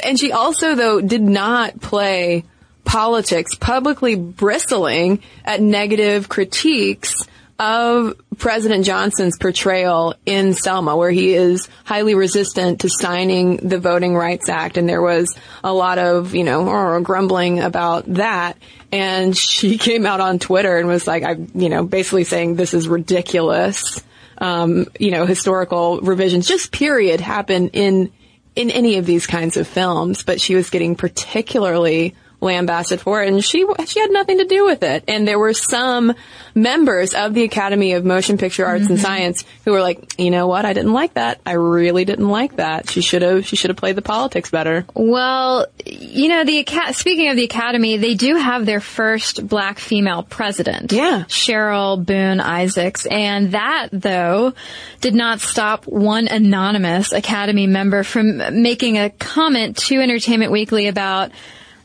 And 0.04 0.20
she 0.20 0.32
also, 0.32 0.76
though, 0.76 1.02
did 1.02 1.22
not 1.22 1.82
play 1.82 2.46
politics, 2.84 3.56
publicly 3.56 4.16
bristling 4.16 5.22
at 5.44 5.62
negative 5.62 6.30
critiques 6.30 7.16
of 7.58 8.16
President 8.38 8.86
Johnson's 8.86 9.38
portrayal 9.38 10.16
in 10.26 10.54
Selma, 10.54 10.96
where 10.96 11.12
he 11.12 11.34
is 11.34 11.70
highly 11.86 12.14
resistant 12.14 12.82
to 12.82 12.90
signing 12.90 13.58
the 13.58 13.80
Voting 13.80 14.16
Rights 14.16 14.50
Act. 14.50 14.78
And 14.78 14.90
there 14.90 15.02
was 15.02 15.36
a 15.64 15.74
lot 15.74 15.98
of, 15.98 16.36
you 16.36 16.44
know, 16.44 16.68
uh, 16.68 17.00
grumbling 17.00 17.62
about 17.62 18.06
that. 18.14 18.58
And 18.92 19.36
she 19.36 19.78
came 19.80 20.06
out 20.06 20.20
on 20.20 20.40
Twitter 20.40 20.78
and 20.78 20.88
was 20.88 21.08
like, 21.08 21.24
I, 21.24 21.38
you 21.54 21.70
know, 21.70 21.84
basically 21.84 22.26
saying 22.26 22.56
this 22.56 22.74
is 22.74 22.88
ridiculous. 22.88 24.04
Um, 24.38 24.88
you 25.00 25.12
know, 25.12 25.26
historical 25.26 26.02
revisions, 26.02 26.48
just 26.48 26.72
period, 26.72 27.22
happen 27.22 27.70
in, 27.70 28.12
in 28.56 28.70
any 28.70 28.98
of 28.98 29.06
these 29.06 29.28
kinds 29.28 29.58
of 29.58 29.68
films. 29.68 30.24
But 30.24 30.42
she 30.42 30.56
was 30.56 30.70
getting 30.70 30.96
particularly 30.96 32.16
lambasted 32.42 33.02
for 33.02 33.24
it, 33.24 33.30
and 33.30 33.44
she 33.44 33.66
she 33.86 34.00
had 34.00 34.12
nothing 34.12 34.38
to 34.40 34.46
do 34.46 34.66
with 34.66 34.84
it. 34.84 35.04
And 35.08 35.28
there 35.28 35.40
were 35.40 35.54
some 35.54 36.14
members 36.54 37.14
of 37.14 37.34
the 37.34 37.44
Academy 37.44 37.94
of 37.94 38.06
Motion 38.06 38.38
Picture 38.38 38.66
Arts 38.66 38.86
mm-hmm. 38.86 38.94
and 38.94 39.02
Science 39.02 39.44
who 39.66 39.72
were 39.72 39.82
like, 39.82 40.20
you 40.20 40.32
know 40.32 40.48
what, 40.48 40.66
I 40.66 40.74
didn't 40.74 40.94
like 40.94 41.16
that. 41.16 41.42
I 41.46 41.54
really 41.54 42.06
didn't 42.06 42.30
like 42.30 42.58
that. 42.58 42.90
She 42.90 43.02
should 43.02 43.22
have 43.22 43.46
she 43.46 43.56
should 43.56 43.70
have 43.70 43.78
played 43.78 43.96
the 43.96 44.02
politics 44.02 44.50
better. 44.50 44.86
Well, 44.94 45.68
you 45.86 46.30
know, 46.30 46.46
the 46.46 46.66
speaking 46.94 47.30
of 47.30 47.36
the 47.36 47.44
Academy, 47.44 47.98
they 47.98 48.16
do 48.16 48.36
have 48.36 48.66
their 48.66 48.80
first 48.80 49.46
black 49.46 49.80
female 49.80 50.24
president. 50.24 50.92
Yeah, 50.92 51.24
Cheryl 51.28 52.04
Boone 52.04 52.40
Isaacs, 52.40 53.06
and 53.06 53.52
that 53.52 53.90
though 53.92 54.54
did 55.02 55.14
not 55.14 55.40
stop 55.40 55.86
one 55.86 56.28
anonymous 56.28 57.12
Academy 57.12 57.68
member 57.68 58.04
from 58.04 58.62
making 58.62 58.98
a 58.98 59.10
comment 59.10 59.78
to 59.78 60.00
Entertainment 60.02 60.52
Weekly 60.52 60.88
about 60.88 61.32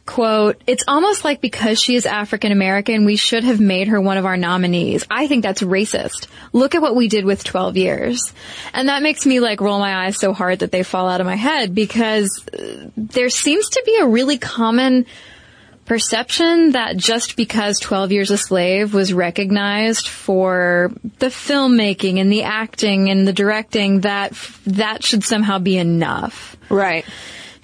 quote, 0.06 0.60
it's 0.66 0.84
almost 0.88 1.24
like 1.24 1.40
because 1.40 1.80
she 1.80 1.94
is 1.94 2.06
African 2.06 2.52
American, 2.52 3.04
we 3.04 3.16
should 3.16 3.44
have 3.44 3.60
made 3.60 3.88
her 3.88 4.00
one 4.00 4.16
of 4.16 4.26
our 4.26 4.36
nominees. 4.36 5.04
I 5.10 5.26
think 5.26 5.42
that's 5.42 5.62
racist. 5.62 6.26
Look 6.52 6.74
at 6.74 6.82
what 6.82 6.96
we 6.96 7.08
did 7.08 7.24
with 7.24 7.44
12 7.44 7.76
years. 7.76 8.32
And 8.74 8.88
that 8.88 9.02
makes 9.02 9.24
me 9.26 9.40
like 9.40 9.60
roll 9.60 9.78
my 9.78 10.06
eyes 10.06 10.18
so 10.18 10.32
hard 10.32 10.60
that 10.60 10.72
they 10.72 10.82
fall 10.82 11.08
out 11.08 11.20
of 11.20 11.26
my 11.26 11.36
head 11.36 11.74
because 11.74 12.46
uh, 12.52 12.88
there 12.96 13.30
seems 13.30 13.68
to 13.70 13.82
be 13.86 13.98
a 14.00 14.06
really 14.06 14.38
common 14.38 15.06
perception 15.90 16.70
that 16.70 16.96
just 16.96 17.34
because 17.34 17.80
12 17.80 18.12
Years 18.12 18.30
a 18.30 18.38
Slave 18.38 18.94
was 18.94 19.12
recognized 19.12 20.06
for 20.06 20.92
the 21.18 21.26
filmmaking 21.26 22.20
and 22.20 22.30
the 22.30 22.44
acting 22.44 23.10
and 23.10 23.26
the 23.26 23.32
directing 23.32 24.02
that 24.02 24.32
that 24.66 25.02
should 25.02 25.24
somehow 25.24 25.58
be 25.58 25.76
enough. 25.76 26.56
Right. 26.68 27.04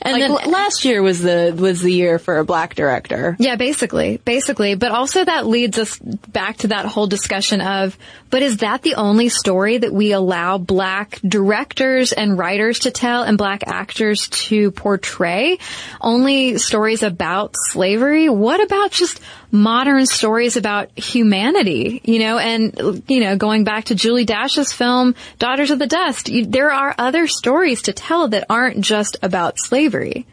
And 0.03 0.21
like 0.21 0.43
then 0.43 0.53
last 0.53 0.85
year 0.85 1.03
was 1.03 1.23
the 1.23 1.55
was 1.59 1.81
the 1.81 1.93
year 1.93 2.19
for 2.19 2.39
a 2.39 2.45
black 2.45 2.75
director. 2.75 3.35
Yeah, 3.39 3.57
basically, 3.57 4.19
basically. 4.19 4.75
But 4.75 4.93
also 4.93 5.25
that 5.25 5.47
leads 5.47 5.79
us 5.79 5.99
back 5.99 6.59
to 6.59 6.69
that 6.69 6.87
whole 6.87 7.07
discussion 7.07 7.61
of, 7.61 7.97
but 8.31 8.43
is 8.43 8.59
that 8.59 8.83
the 8.83 8.97
only 8.97 9.31
story 9.31 9.79
that 9.79 9.93
we 9.93 10.13
allow 10.13 10.59
black 10.59 11.19
directors 11.27 12.13
and 12.13 12.37
writers 12.37 12.81
to 12.81 12.91
tell 12.91 13.23
and 13.23 13.39
black 13.39 13.67
actors 13.67 14.29
to 14.29 14.71
portray? 14.71 15.59
Only 16.01 16.59
stories 16.59 17.03
about 17.03 17.55
slavery? 17.57 18.29
What 18.29 18.63
about 18.63 18.91
just 18.91 19.21
modern 19.57 20.07
stories 20.07 20.57
about 20.57 20.97
humanity, 20.99 22.01
you 22.05 22.19
know, 22.19 22.39
and, 22.39 23.03
you 23.09 23.21
know, 23.21 23.37
going 23.37 23.65
back 23.65 23.87
to 23.87 23.95
Julie 23.95 24.25
Dash's 24.25 24.73
film, 24.73 25.15
Daughters 25.39 25.71
of 25.71 25.79
the 25.79 25.87
Dust, 25.87 26.29
you, 26.29 26.47
there 26.47 26.71
are 26.71 26.95
other 26.99 27.27
stories 27.27 27.83
to 27.83 27.93
tell 27.93 28.29
that 28.29 28.47
aren't 28.49 28.81
just 28.81 29.17
about 29.23 29.59
slavery. 29.59 30.27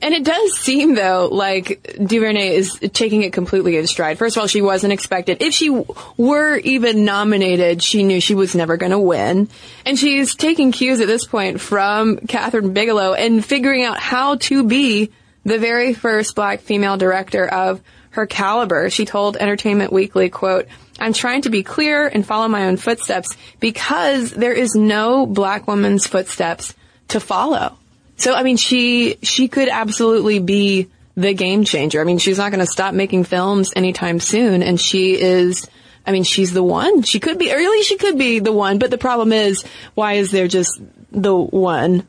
And 0.00 0.14
it 0.14 0.24
does 0.24 0.56
seem 0.58 0.94
though 0.94 1.28
like 1.30 1.96
DuVernay 1.98 2.54
is 2.54 2.78
taking 2.92 3.22
it 3.22 3.32
completely 3.32 3.76
in 3.76 3.86
stride. 3.86 4.18
First 4.18 4.36
of 4.36 4.42
all, 4.42 4.46
she 4.46 4.62
wasn't 4.62 4.92
expected. 4.92 5.42
If 5.42 5.54
she 5.54 5.70
were 6.16 6.56
even 6.58 7.04
nominated, 7.04 7.82
she 7.82 8.04
knew 8.04 8.20
she 8.20 8.34
was 8.34 8.54
never 8.54 8.76
going 8.76 8.92
to 8.92 8.98
win. 8.98 9.48
And 9.84 9.98
she's 9.98 10.36
taking 10.36 10.70
cues 10.70 11.00
at 11.00 11.08
this 11.08 11.26
point 11.26 11.60
from 11.60 12.18
Kathryn 12.18 12.74
Bigelow 12.74 13.14
and 13.14 13.44
figuring 13.44 13.84
out 13.84 13.98
how 13.98 14.36
to 14.36 14.62
be 14.62 15.10
the 15.44 15.58
very 15.58 15.94
first 15.94 16.36
black 16.36 16.60
female 16.60 16.96
director 16.96 17.46
of 17.46 17.80
her 18.18 18.26
caliber. 18.26 18.90
She 18.90 19.04
told 19.04 19.36
Entertainment 19.36 19.92
Weekly, 19.92 20.28
quote, 20.28 20.66
I'm 20.98 21.12
trying 21.12 21.42
to 21.42 21.50
be 21.50 21.62
clear 21.62 22.08
and 22.08 22.26
follow 22.26 22.48
my 22.48 22.66
own 22.66 22.76
footsteps 22.76 23.36
because 23.60 24.32
there 24.32 24.52
is 24.52 24.74
no 24.74 25.24
black 25.24 25.68
woman's 25.68 26.06
footsteps 26.06 26.74
to 27.08 27.20
follow. 27.20 27.78
So, 28.16 28.34
I 28.34 28.42
mean, 28.42 28.56
she, 28.56 29.18
she 29.22 29.46
could 29.46 29.68
absolutely 29.68 30.40
be 30.40 30.88
the 31.16 31.32
game 31.32 31.62
changer. 31.62 32.00
I 32.00 32.04
mean, 32.04 32.18
she's 32.18 32.38
not 32.38 32.50
going 32.50 32.64
to 32.64 32.70
stop 32.70 32.92
making 32.92 33.24
films 33.24 33.72
anytime 33.76 34.18
soon. 34.18 34.64
And 34.64 34.80
she 34.80 35.20
is, 35.20 35.68
I 36.04 36.10
mean, 36.10 36.24
she's 36.24 36.52
the 36.52 36.62
one. 36.62 37.02
She 37.02 37.20
could 37.20 37.38
be, 37.38 37.52
or 37.52 37.56
really 37.56 37.84
she 37.84 37.96
could 37.96 38.18
be 38.18 38.40
the 38.40 38.52
one. 38.52 38.80
But 38.80 38.90
the 38.90 38.98
problem 38.98 39.32
is, 39.32 39.64
why 39.94 40.14
is 40.14 40.32
there 40.32 40.48
just 40.48 40.80
the 41.12 41.36
one? 41.36 42.08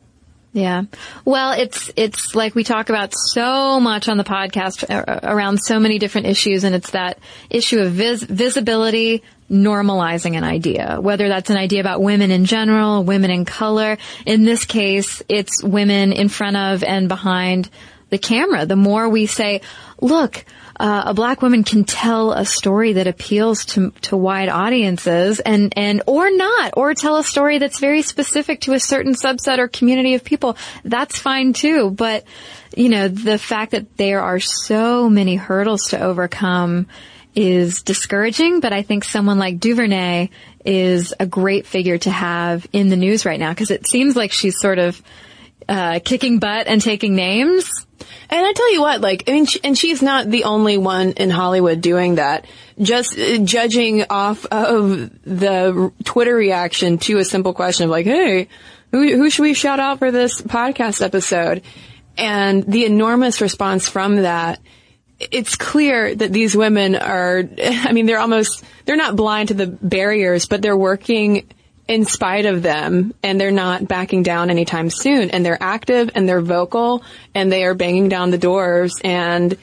Yeah. 0.51 0.83
Well, 1.25 1.51
it's, 1.51 1.91
it's 1.95 2.33
like 2.33 2.55
we 2.55 2.63
talk 2.63 2.89
about 2.89 3.13
so 3.13 3.79
much 3.79 4.09
on 4.09 4.17
the 4.17 4.23
podcast 4.23 4.89
uh, 4.89 5.03
uh, 5.07 5.19
around 5.23 5.59
so 5.59 5.79
many 5.79 5.99
different 5.99 6.27
issues 6.27 6.63
and 6.63 6.73
it's 6.73 6.91
that 6.91 7.19
issue 7.51 7.79
of 7.79 7.91
vis- 7.91 8.23
visibility, 8.23 9.21
normalizing 9.49 10.35
an 10.35 10.43
idea, 10.43 10.97
whether 10.99 11.27
that's 11.27 11.51
an 11.51 11.57
idea 11.57 11.81
about 11.81 12.01
women 12.01 12.31
in 12.31 12.45
general, 12.45 13.03
women 13.03 13.29
in 13.29 13.45
color. 13.45 13.97
In 14.25 14.43
this 14.43 14.65
case, 14.65 15.21
it's 15.29 15.63
women 15.63 16.13
in 16.13 16.29
front 16.29 16.57
of 16.57 16.83
and 16.83 17.07
behind 17.07 17.69
the 18.09 18.17
camera. 18.17 18.65
The 18.65 18.75
more 18.75 19.07
we 19.07 19.27
say, 19.27 19.61
look, 20.01 20.45
uh, 20.79 21.03
a 21.07 21.13
black 21.13 21.41
woman 21.41 21.63
can 21.63 21.83
tell 21.83 22.31
a 22.31 22.45
story 22.45 22.93
that 22.93 23.07
appeals 23.07 23.65
to 23.65 23.91
to 24.01 24.17
wide 24.17 24.49
audiences 24.49 25.39
and 25.39 25.73
and 25.75 26.01
or 26.07 26.31
not 26.31 26.73
or 26.77 26.93
tell 26.93 27.17
a 27.17 27.23
story 27.23 27.57
that's 27.57 27.79
very 27.79 28.01
specific 28.01 28.61
to 28.61 28.73
a 28.73 28.79
certain 28.79 29.13
subset 29.13 29.59
or 29.59 29.67
community 29.67 30.15
of 30.15 30.23
people. 30.23 30.57
That's 30.83 31.19
fine 31.19 31.53
too 31.53 31.89
but 31.91 32.23
you 32.75 32.89
know 32.89 33.07
the 33.07 33.37
fact 33.37 33.71
that 33.71 33.97
there 33.97 34.21
are 34.21 34.39
so 34.39 35.09
many 35.09 35.35
hurdles 35.35 35.89
to 35.89 35.99
overcome 35.99 36.87
is 37.35 37.81
discouraging 37.83 38.59
but 38.59 38.73
i 38.73 38.81
think 38.81 39.03
someone 39.03 39.37
like 39.37 39.59
duvernay 39.59 40.29
is 40.65 41.13
a 41.19 41.25
great 41.25 41.67
figure 41.67 41.97
to 41.97 42.09
have 42.09 42.67
in 42.73 42.89
the 42.89 42.95
news 42.95 43.25
right 43.25 43.39
now 43.39 43.49
because 43.49 43.71
it 43.71 43.87
seems 43.87 44.15
like 44.15 44.31
she's 44.31 44.59
sort 44.59 44.79
of 44.79 45.01
uh, 45.67 45.99
kicking 46.03 46.39
butt 46.39 46.67
and 46.67 46.81
taking 46.81 47.15
names 47.15 47.69
and 48.31 48.45
I 48.45 48.53
tell 48.53 48.71
you 48.73 48.81
what, 48.81 49.01
like, 49.01 49.23
I 49.27 49.31
mean, 49.31 49.45
she, 49.45 49.59
and 49.63 49.77
she's 49.77 50.03
not 50.03 50.29
the 50.29 50.43
only 50.43 50.77
one 50.77 51.13
in 51.13 51.31
Hollywood 51.31 51.81
doing 51.81 52.15
that. 52.15 52.45
Just 52.79 53.17
uh, 53.17 53.39
judging 53.39 54.05
off 54.09 54.45
of 54.45 55.09
the 55.23 55.91
Twitter 56.03 56.35
reaction 56.35 56.99
to 56.99 57.17
a 57.17 57.25
simple 57.25 57.53
question 57.53 57.85
of 57.85 57.89
like, 57.89 58.05
hey, 58.05 58.47
who, 58.91 59.15
who 59.15 59.29
should 59.31 59.41
we 59.43 59.55
shout 59.55 59.79
out 59.79 59.97
for 59.97 60.11
this 60.11 60.41
podcast 60.41 61.01
episode? 61.01 61.63
And 62.17 62.63
the 62.63 62.85
enormous 62.85 63.41
response 63.41 63.89
from 63.89 64.17
that, 64.17 64.59
it's 65.19 65.55
clear 65.55 66.13
that 66.13 66.31
these 66.31 66.55
women 66.55 66.95
are, 66.95 67.43
I 67.63 67.93
mean, 67.93 68.05
they're 68.05 68.19
almost, 68.19 68.63
they're 68.85 68.95
not 68.95 69.15
blind 69.15 69.47
to 69.47 69.55
the 69.55 69.67
barriers, 69.67 70.45
but 70.45 70.61
they're 70.61 70.77
working 70.77 71.49
in 71.89 72.05
spite 72.05 72.45
of 72.45 72.61
them 72.61 73.15
and 73.23 73.41
they're 73.41 73.49
not 73.49 73.87
backing 73.87 74.21
down 74.21 74.51
anytime 74.51 74.91
soon 74.91 75.31
and 75.31 75.43
they're 75.43 75.61
active 75.61 76.11
and 76.13 76.29
they're 76.29 76.39
vocal 76.39 77.03
and 77.33 77.51
they 77.51 77.65
are 77.65 77.73
banging 77.73 78.07
down 78.07 78.29
the 78.29 78.37
doors 78.37 78.93
and 79.03 79.57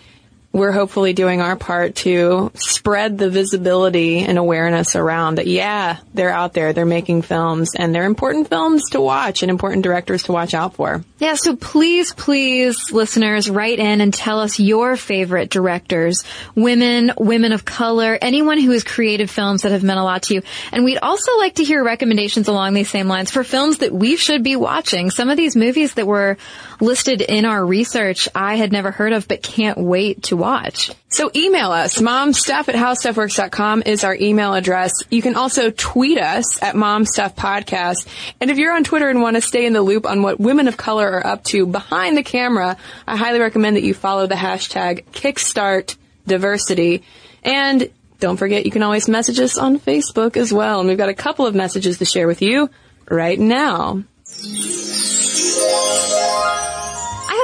we're 0.57 0.73
hopefully 0.73 1.13
doing 1.13 1.43
our 1.43 1.55
part 1.55 1.97
to 1.97 2.51
spread 2.55 3.19
the 3.19 3.29
visibility 3.29 4.21
and 4.21 4.39
awareness 4.39 4.97
around 4.97 5.35
that, 5.35 5.47
yeah, 5.47 5.99
they're 6.15 6.31
out 6.31 6.55
there, 6.55 6.73
they're 6.73 6.87
making 6.87 7.21
films, 7.21 7.75
and 7.75 7.95
they're 7.95 8.07
important 8.07 8.49
films 8.49 8.83
to 8.93 9.01
watch 9.01 9.43
and 9.43 9.51
important 9.51 9.83
directors 9.83 10.23
to 10.23 10.33
watch 10.33 10.55
out 10.55 10.75
for. 10.75 11.05
Yeah, 11.19 11.35
so 11.35 11.57
please, 11.57 12.15
please, 12.15 12.91
listeners, 12.91 13.51
write 13.51 13.79
in 13.79 14.01
and 14.01 14.15
tell 14.15 14.41
us 14.41 14.59
your 14.59 14.97
favorite 14.97 15.51
directors, 15.51 16.25
women, 16.55 17.13
women 17.19 17.53
of 17.53 17.67
color, 17.67 18.19
anyone 18.21 18.59
who 18.59 18.71
has 18.71 18.83
created 18.83 19.29
films 19.29 19.63
that 19.63 19.73
have 19.73 19.83
meant 19.83 20.01
a 20.01 20.05
lot 20.05 20.23
to 20.25 20.35
you. 20.35 20.43
And 20.73 20.87
we'd 20.87 20.99
also 20.99 21.37
like 21.37 21.57
to 21.57 21.65
hear 21.65 21.85
recommendations 21.85 22.49
along 22.49 22.73
these 22.73 22.89
same 22.89 23.09
lines 23.09 23.31
for 23.31 23.45
films 23.45 23.79
that 23.79 23.93
we 23.93 24.17
should 24.17 24.43
be 24.43 24.57
watching. 24.57 25.11
Some 25.11 25.29
of 25.29 25.37
these 25.37 25.55
movies 25.55 25.95
that 25.95 26.07
were 26.07 26.39
listed 26.81 27.21
in 27.21 27.45
our 27.45 27.65
research 27.65 28.29
I 28.35 28.57
had 28.57 28.73
never 28.73 28.91
heard 28.91 29.13
of, 29.13 29.29
but 29.29 29.43
can't 29.43 29.79
wait 29.79 30.25
to 30.25 30.37
watch. 30.37 30.91
So 31.09 31.31
email 31.35 31.73
us. 31.73 31.99
Momstuff 31.99 32.69
at 32.69 32.75
howstuffworks.com 32.75 33.85
is 33.87 34.05
our 34.05 34.15
email 34.15 34.55
address. 34.55 34.93
You 35.11 35.23
can 35.23 35.35
also 35.35 35.71
tweet 35.71 36.19
us 36.19 36.63
at 36.63 36.75
momstuffpodcast. 36.75 38.07
And 38.41 38.51
if 38.51 38.59
you're 38.59 38.75
on 38.75 38.85
Twitter 38.85 39.09
and 39.09 39.23
want 39.23 39.37
to 39.37 39.41
stay 39.41 39.67
in 39.67 39.73
the 39.73 39.83
loop 39.83 40.07
on 40.07 40.23
what 40.23 40.39
women 40.39 40.69
of 40.69 40.77
color 40.77 41.09
are 41.09 41.27
up 41.27 41.45
to 41.45 41.67
behind 41.67 42.17
the 42.17 42.23
camera, 42.23 42.77
I 43.07 43.17
highly 43.17 43.41
recommend 43.41 43.77
that 43.77 43.83
you 43.83 43.95
follow 43.95 44.27
the 44.27 44.35
hashtag 44.35 45.05
KickstartDiversity. 45.13 47.03
And 47.43 47.91
don't 48.19 48.37
forget, 48.37 48.65
you 48.65 48.73
can 48.73 48.83
always 48.83 49.09
message 49.09 49.39
us 49.41 49.59
on 49.59 49.79
Facebook 49.79 50.37
as 50.37 50.53
well. 50.53 50.81
And 50.81 50.89
we've 50.89 50.99
got 50.99 51.09
a 51.09 51.15
couple 51.15 51.47
of 51.47 51.55
messages 51.55 51.99
to 51.99 52.05
share 52.05 52.27
with 52.27 52.43
you 52.43 52.71
right 53.09 53.39
now. 53.39 54.03
I 54.39 54.45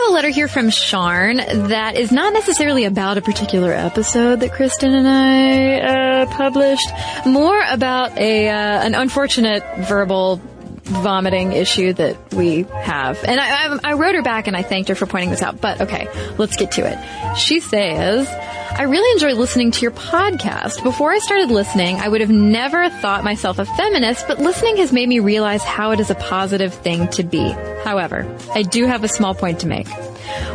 have 0.03 0.11
a 0.11 0.13
letter 0.13 0.29
here 0.29 0.47
from 0.47 0.69
Sharn 0.69 1.69
that 1.69 1.97
is 1.97 2.13
not 2.13 2.35
necessarily 2.35 2.85
about 2.85 3.17
a 3.17 3.23
particular 3.23 3.73
episode 3.73 4.41
that 4.41 4.53
Cristen 4.53 4.93
and 4.93 5.09
I 5.09 5.81
uh, 5.81 6.27
published, 6.27 6.91
more 7.25 7.63
about 7.71 8.19
a 8.19 8.49
uh, 8.49 8.53
an 8.53 8.95
unfortunate 8.95 9.65
verbal 9.79 10.41
vomiting 10.85 11.53
issue 11.53 11.93
that 11.95 12.33
we 12.35 12.63
have. 12.63 13.23
And 13.25 13.41
I, 13.41 13.67
I, 13.67 13.79
I 13.85 13.93
wrote 13.95 14.15
her 14.15 14.23
back 14.23 14.47
and 14.47 14.57
I 14.57 14.63
thanked 14.63 14.89
her 14.89 14.95
for 14.95 15.07
pointing 15.07 15.31
this 15.31 15.43
out. 15.43 15.61
But 15.61 15.83
okay, 15.83 16.09
let's 16.39 16.57
get 16.57 16.73
to 16.73 16.83
it. 16.87 17.39
She 17.39 17.61
says. 17.61 18.29
I 18.75 18.85
really 18.85 19.13
enjoy 19.13 19.39
listening 19.39 19.71
to 19.73 19.83
your 19.83 19.91
podcast. 19.91 20.83
Before 20.83 21.13
I 21.13 21.19
started 21.19 21.51
listening, 21.51 21.97
I 21.97 22.09
would 22.09 22.23
have 22.23 22.31
never 22.31 22.89
thought 22.89 23.23
myself 23.23 23.59
a 23.59 23.67
feminist, 23.67 24.27
but 24.27 24.39
listening 24.39 24.79
has 24.79 24.95
made 24.95 25.07
me 25.07 25.19
realize 25.19 25.63
how 25.63 25.91
it 25.91 26.01
is 26.01 26.11
a 26.11 26.15
positive 26.15 26.73
thing 26.73 27.07
to 27.09 27.23
be. 27.23 27.51
However, 27.85 28.35
I 28.55 28.63
do 28.63 28.87
have 28.87 29.05
a 29.05 29.09
small 29.09 29.35
point 29.35 29.61
to 29.61 29.67
make. 29.67 29.89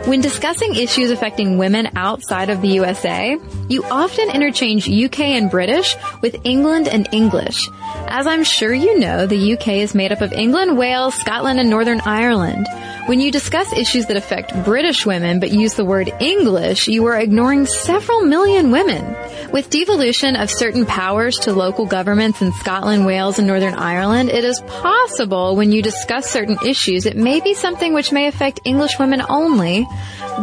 When 0.05 0.22
discussing 0.22 0.76
issues 0.76 1.11
affecting 1.11 1.57
women 1.57 1.89
outside 1.95 2.49
of 2.49 2.61
the 2.61 2.70
USA, 2.70 3.38
you 3.68 3.84
often 3.86 4.30
interchange 4.30 4.89
UK 4.89 5.20
and 5.20 5.51
British 5.51 5.95
with 6.22 6.45
England 6.45 6.88
and 6.88 7.07
English. 7.11 7.70
As 8.07 8.26
I'm 8.26 8.43
sure 8.43 8.74
you 8.74 8.99
know, 8.99 9.26
the 9.26 9.53
UK 9.53 9.68
is 9.80 9.93
made 9.93 10.11
up 10.11 10.22
of 10.22 10.32
England, 10.34 10.78
Wales, 10.78 11.15
Scotland, 11.15 11.59
and 11.59 11.70
Northern 11.70 12.01
Ireland. 12.01 12.68
When 13.08 13.22
you 13.22 13.32
discuss 13.32 13.72
issues 13.72 14.08
that 14.08 14.18
affect 14.18 14.66
British 14.66 15.05
women 15.05 15.39
but 15.39 15.53
use 15.53 15.76
the 15.76 15.86
word 15.86 16.12
English, 16.20 16.89
you 16.89 17.05
are 17.05 17.18
ignoring 17.18 17.66
several 17.66 18.24
million 18.24 18.70
women. 18.70 19.16
With 19.53 19.70
devolution 19.70 20.36
of 20.36 20.51
certain 20.51 20.86
powers 20.86 21.39
to 21.39 21.53
local 21.53 21.86
governments 21.86 22.41
in 22.41 22.51
Scotland, 22.51 23.05
Wales, 23.05 23.39
and 23.39 23.47
Northern 23.47 23.76
Ireland, 23.76 24.30
it 24.30 24.43
is 24.43 24.60
possible 24.60 25.55
when 25.55 25.72
you 25.72 25.82
discuss 25.82 26.30
certain 26.30 26.58
issues, 26.66 27.05
it 27.05 27.16
may 27.16 27.39
be 27.39 27.53
something 27.53 27.93
which 27.93 28.12
may 28.12 28.28
affect 28.28 28.60
English 28.66 28.99
women 28.99 29.22
only, 29.30 29.88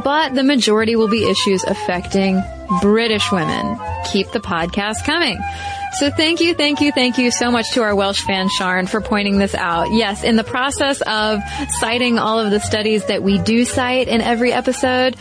but 0.02 0.34
the 0.34 0.42
majority 0.42 0.96
will 0.96 1.08
be 1.08 1.28
issues 1.28 1.64
affecting 1.64 2.42
British 2.80 3.30
women. 3.30 3.78
Keep 4.12 4.32
the 4.32 4.40
podcast 4.40 5.04
coming. 5.04 5.38
So 5.98 6.10
thank 6.10 6.40
you, 6.40 6.54
thank 6.54 6.80
you, 6.80 6.90
thank 6.90 7.18
you 7.18 7.30
so 7.30 7.50
much 7.50 7.70
to 7.72 7.82
our 7.82 7.94
Welsh 7.94 8.22
fan 8.22 8.48
Sharn 8.48 8.88
for 8.88 9.00
pointing 9.00 9.38
this 9.38 9.54
out. 9.54 9.92
Yes, 9.92 10.24
in 10.24 10.36
the 10.36 10.44
process 10.44 11.00
of 11.02 11.40
citing 11.70 12.18
all 12.18 12.40
of 12.40 12.50
the 12.50 12.58
studies 12.58 13.06
that 13.06 13.22
we 13.22 13.38
do 13.38 13.64
cite 13.64 14.08
in 14.08 14.20
every 14.20 14.52
episode, 14.52 15.16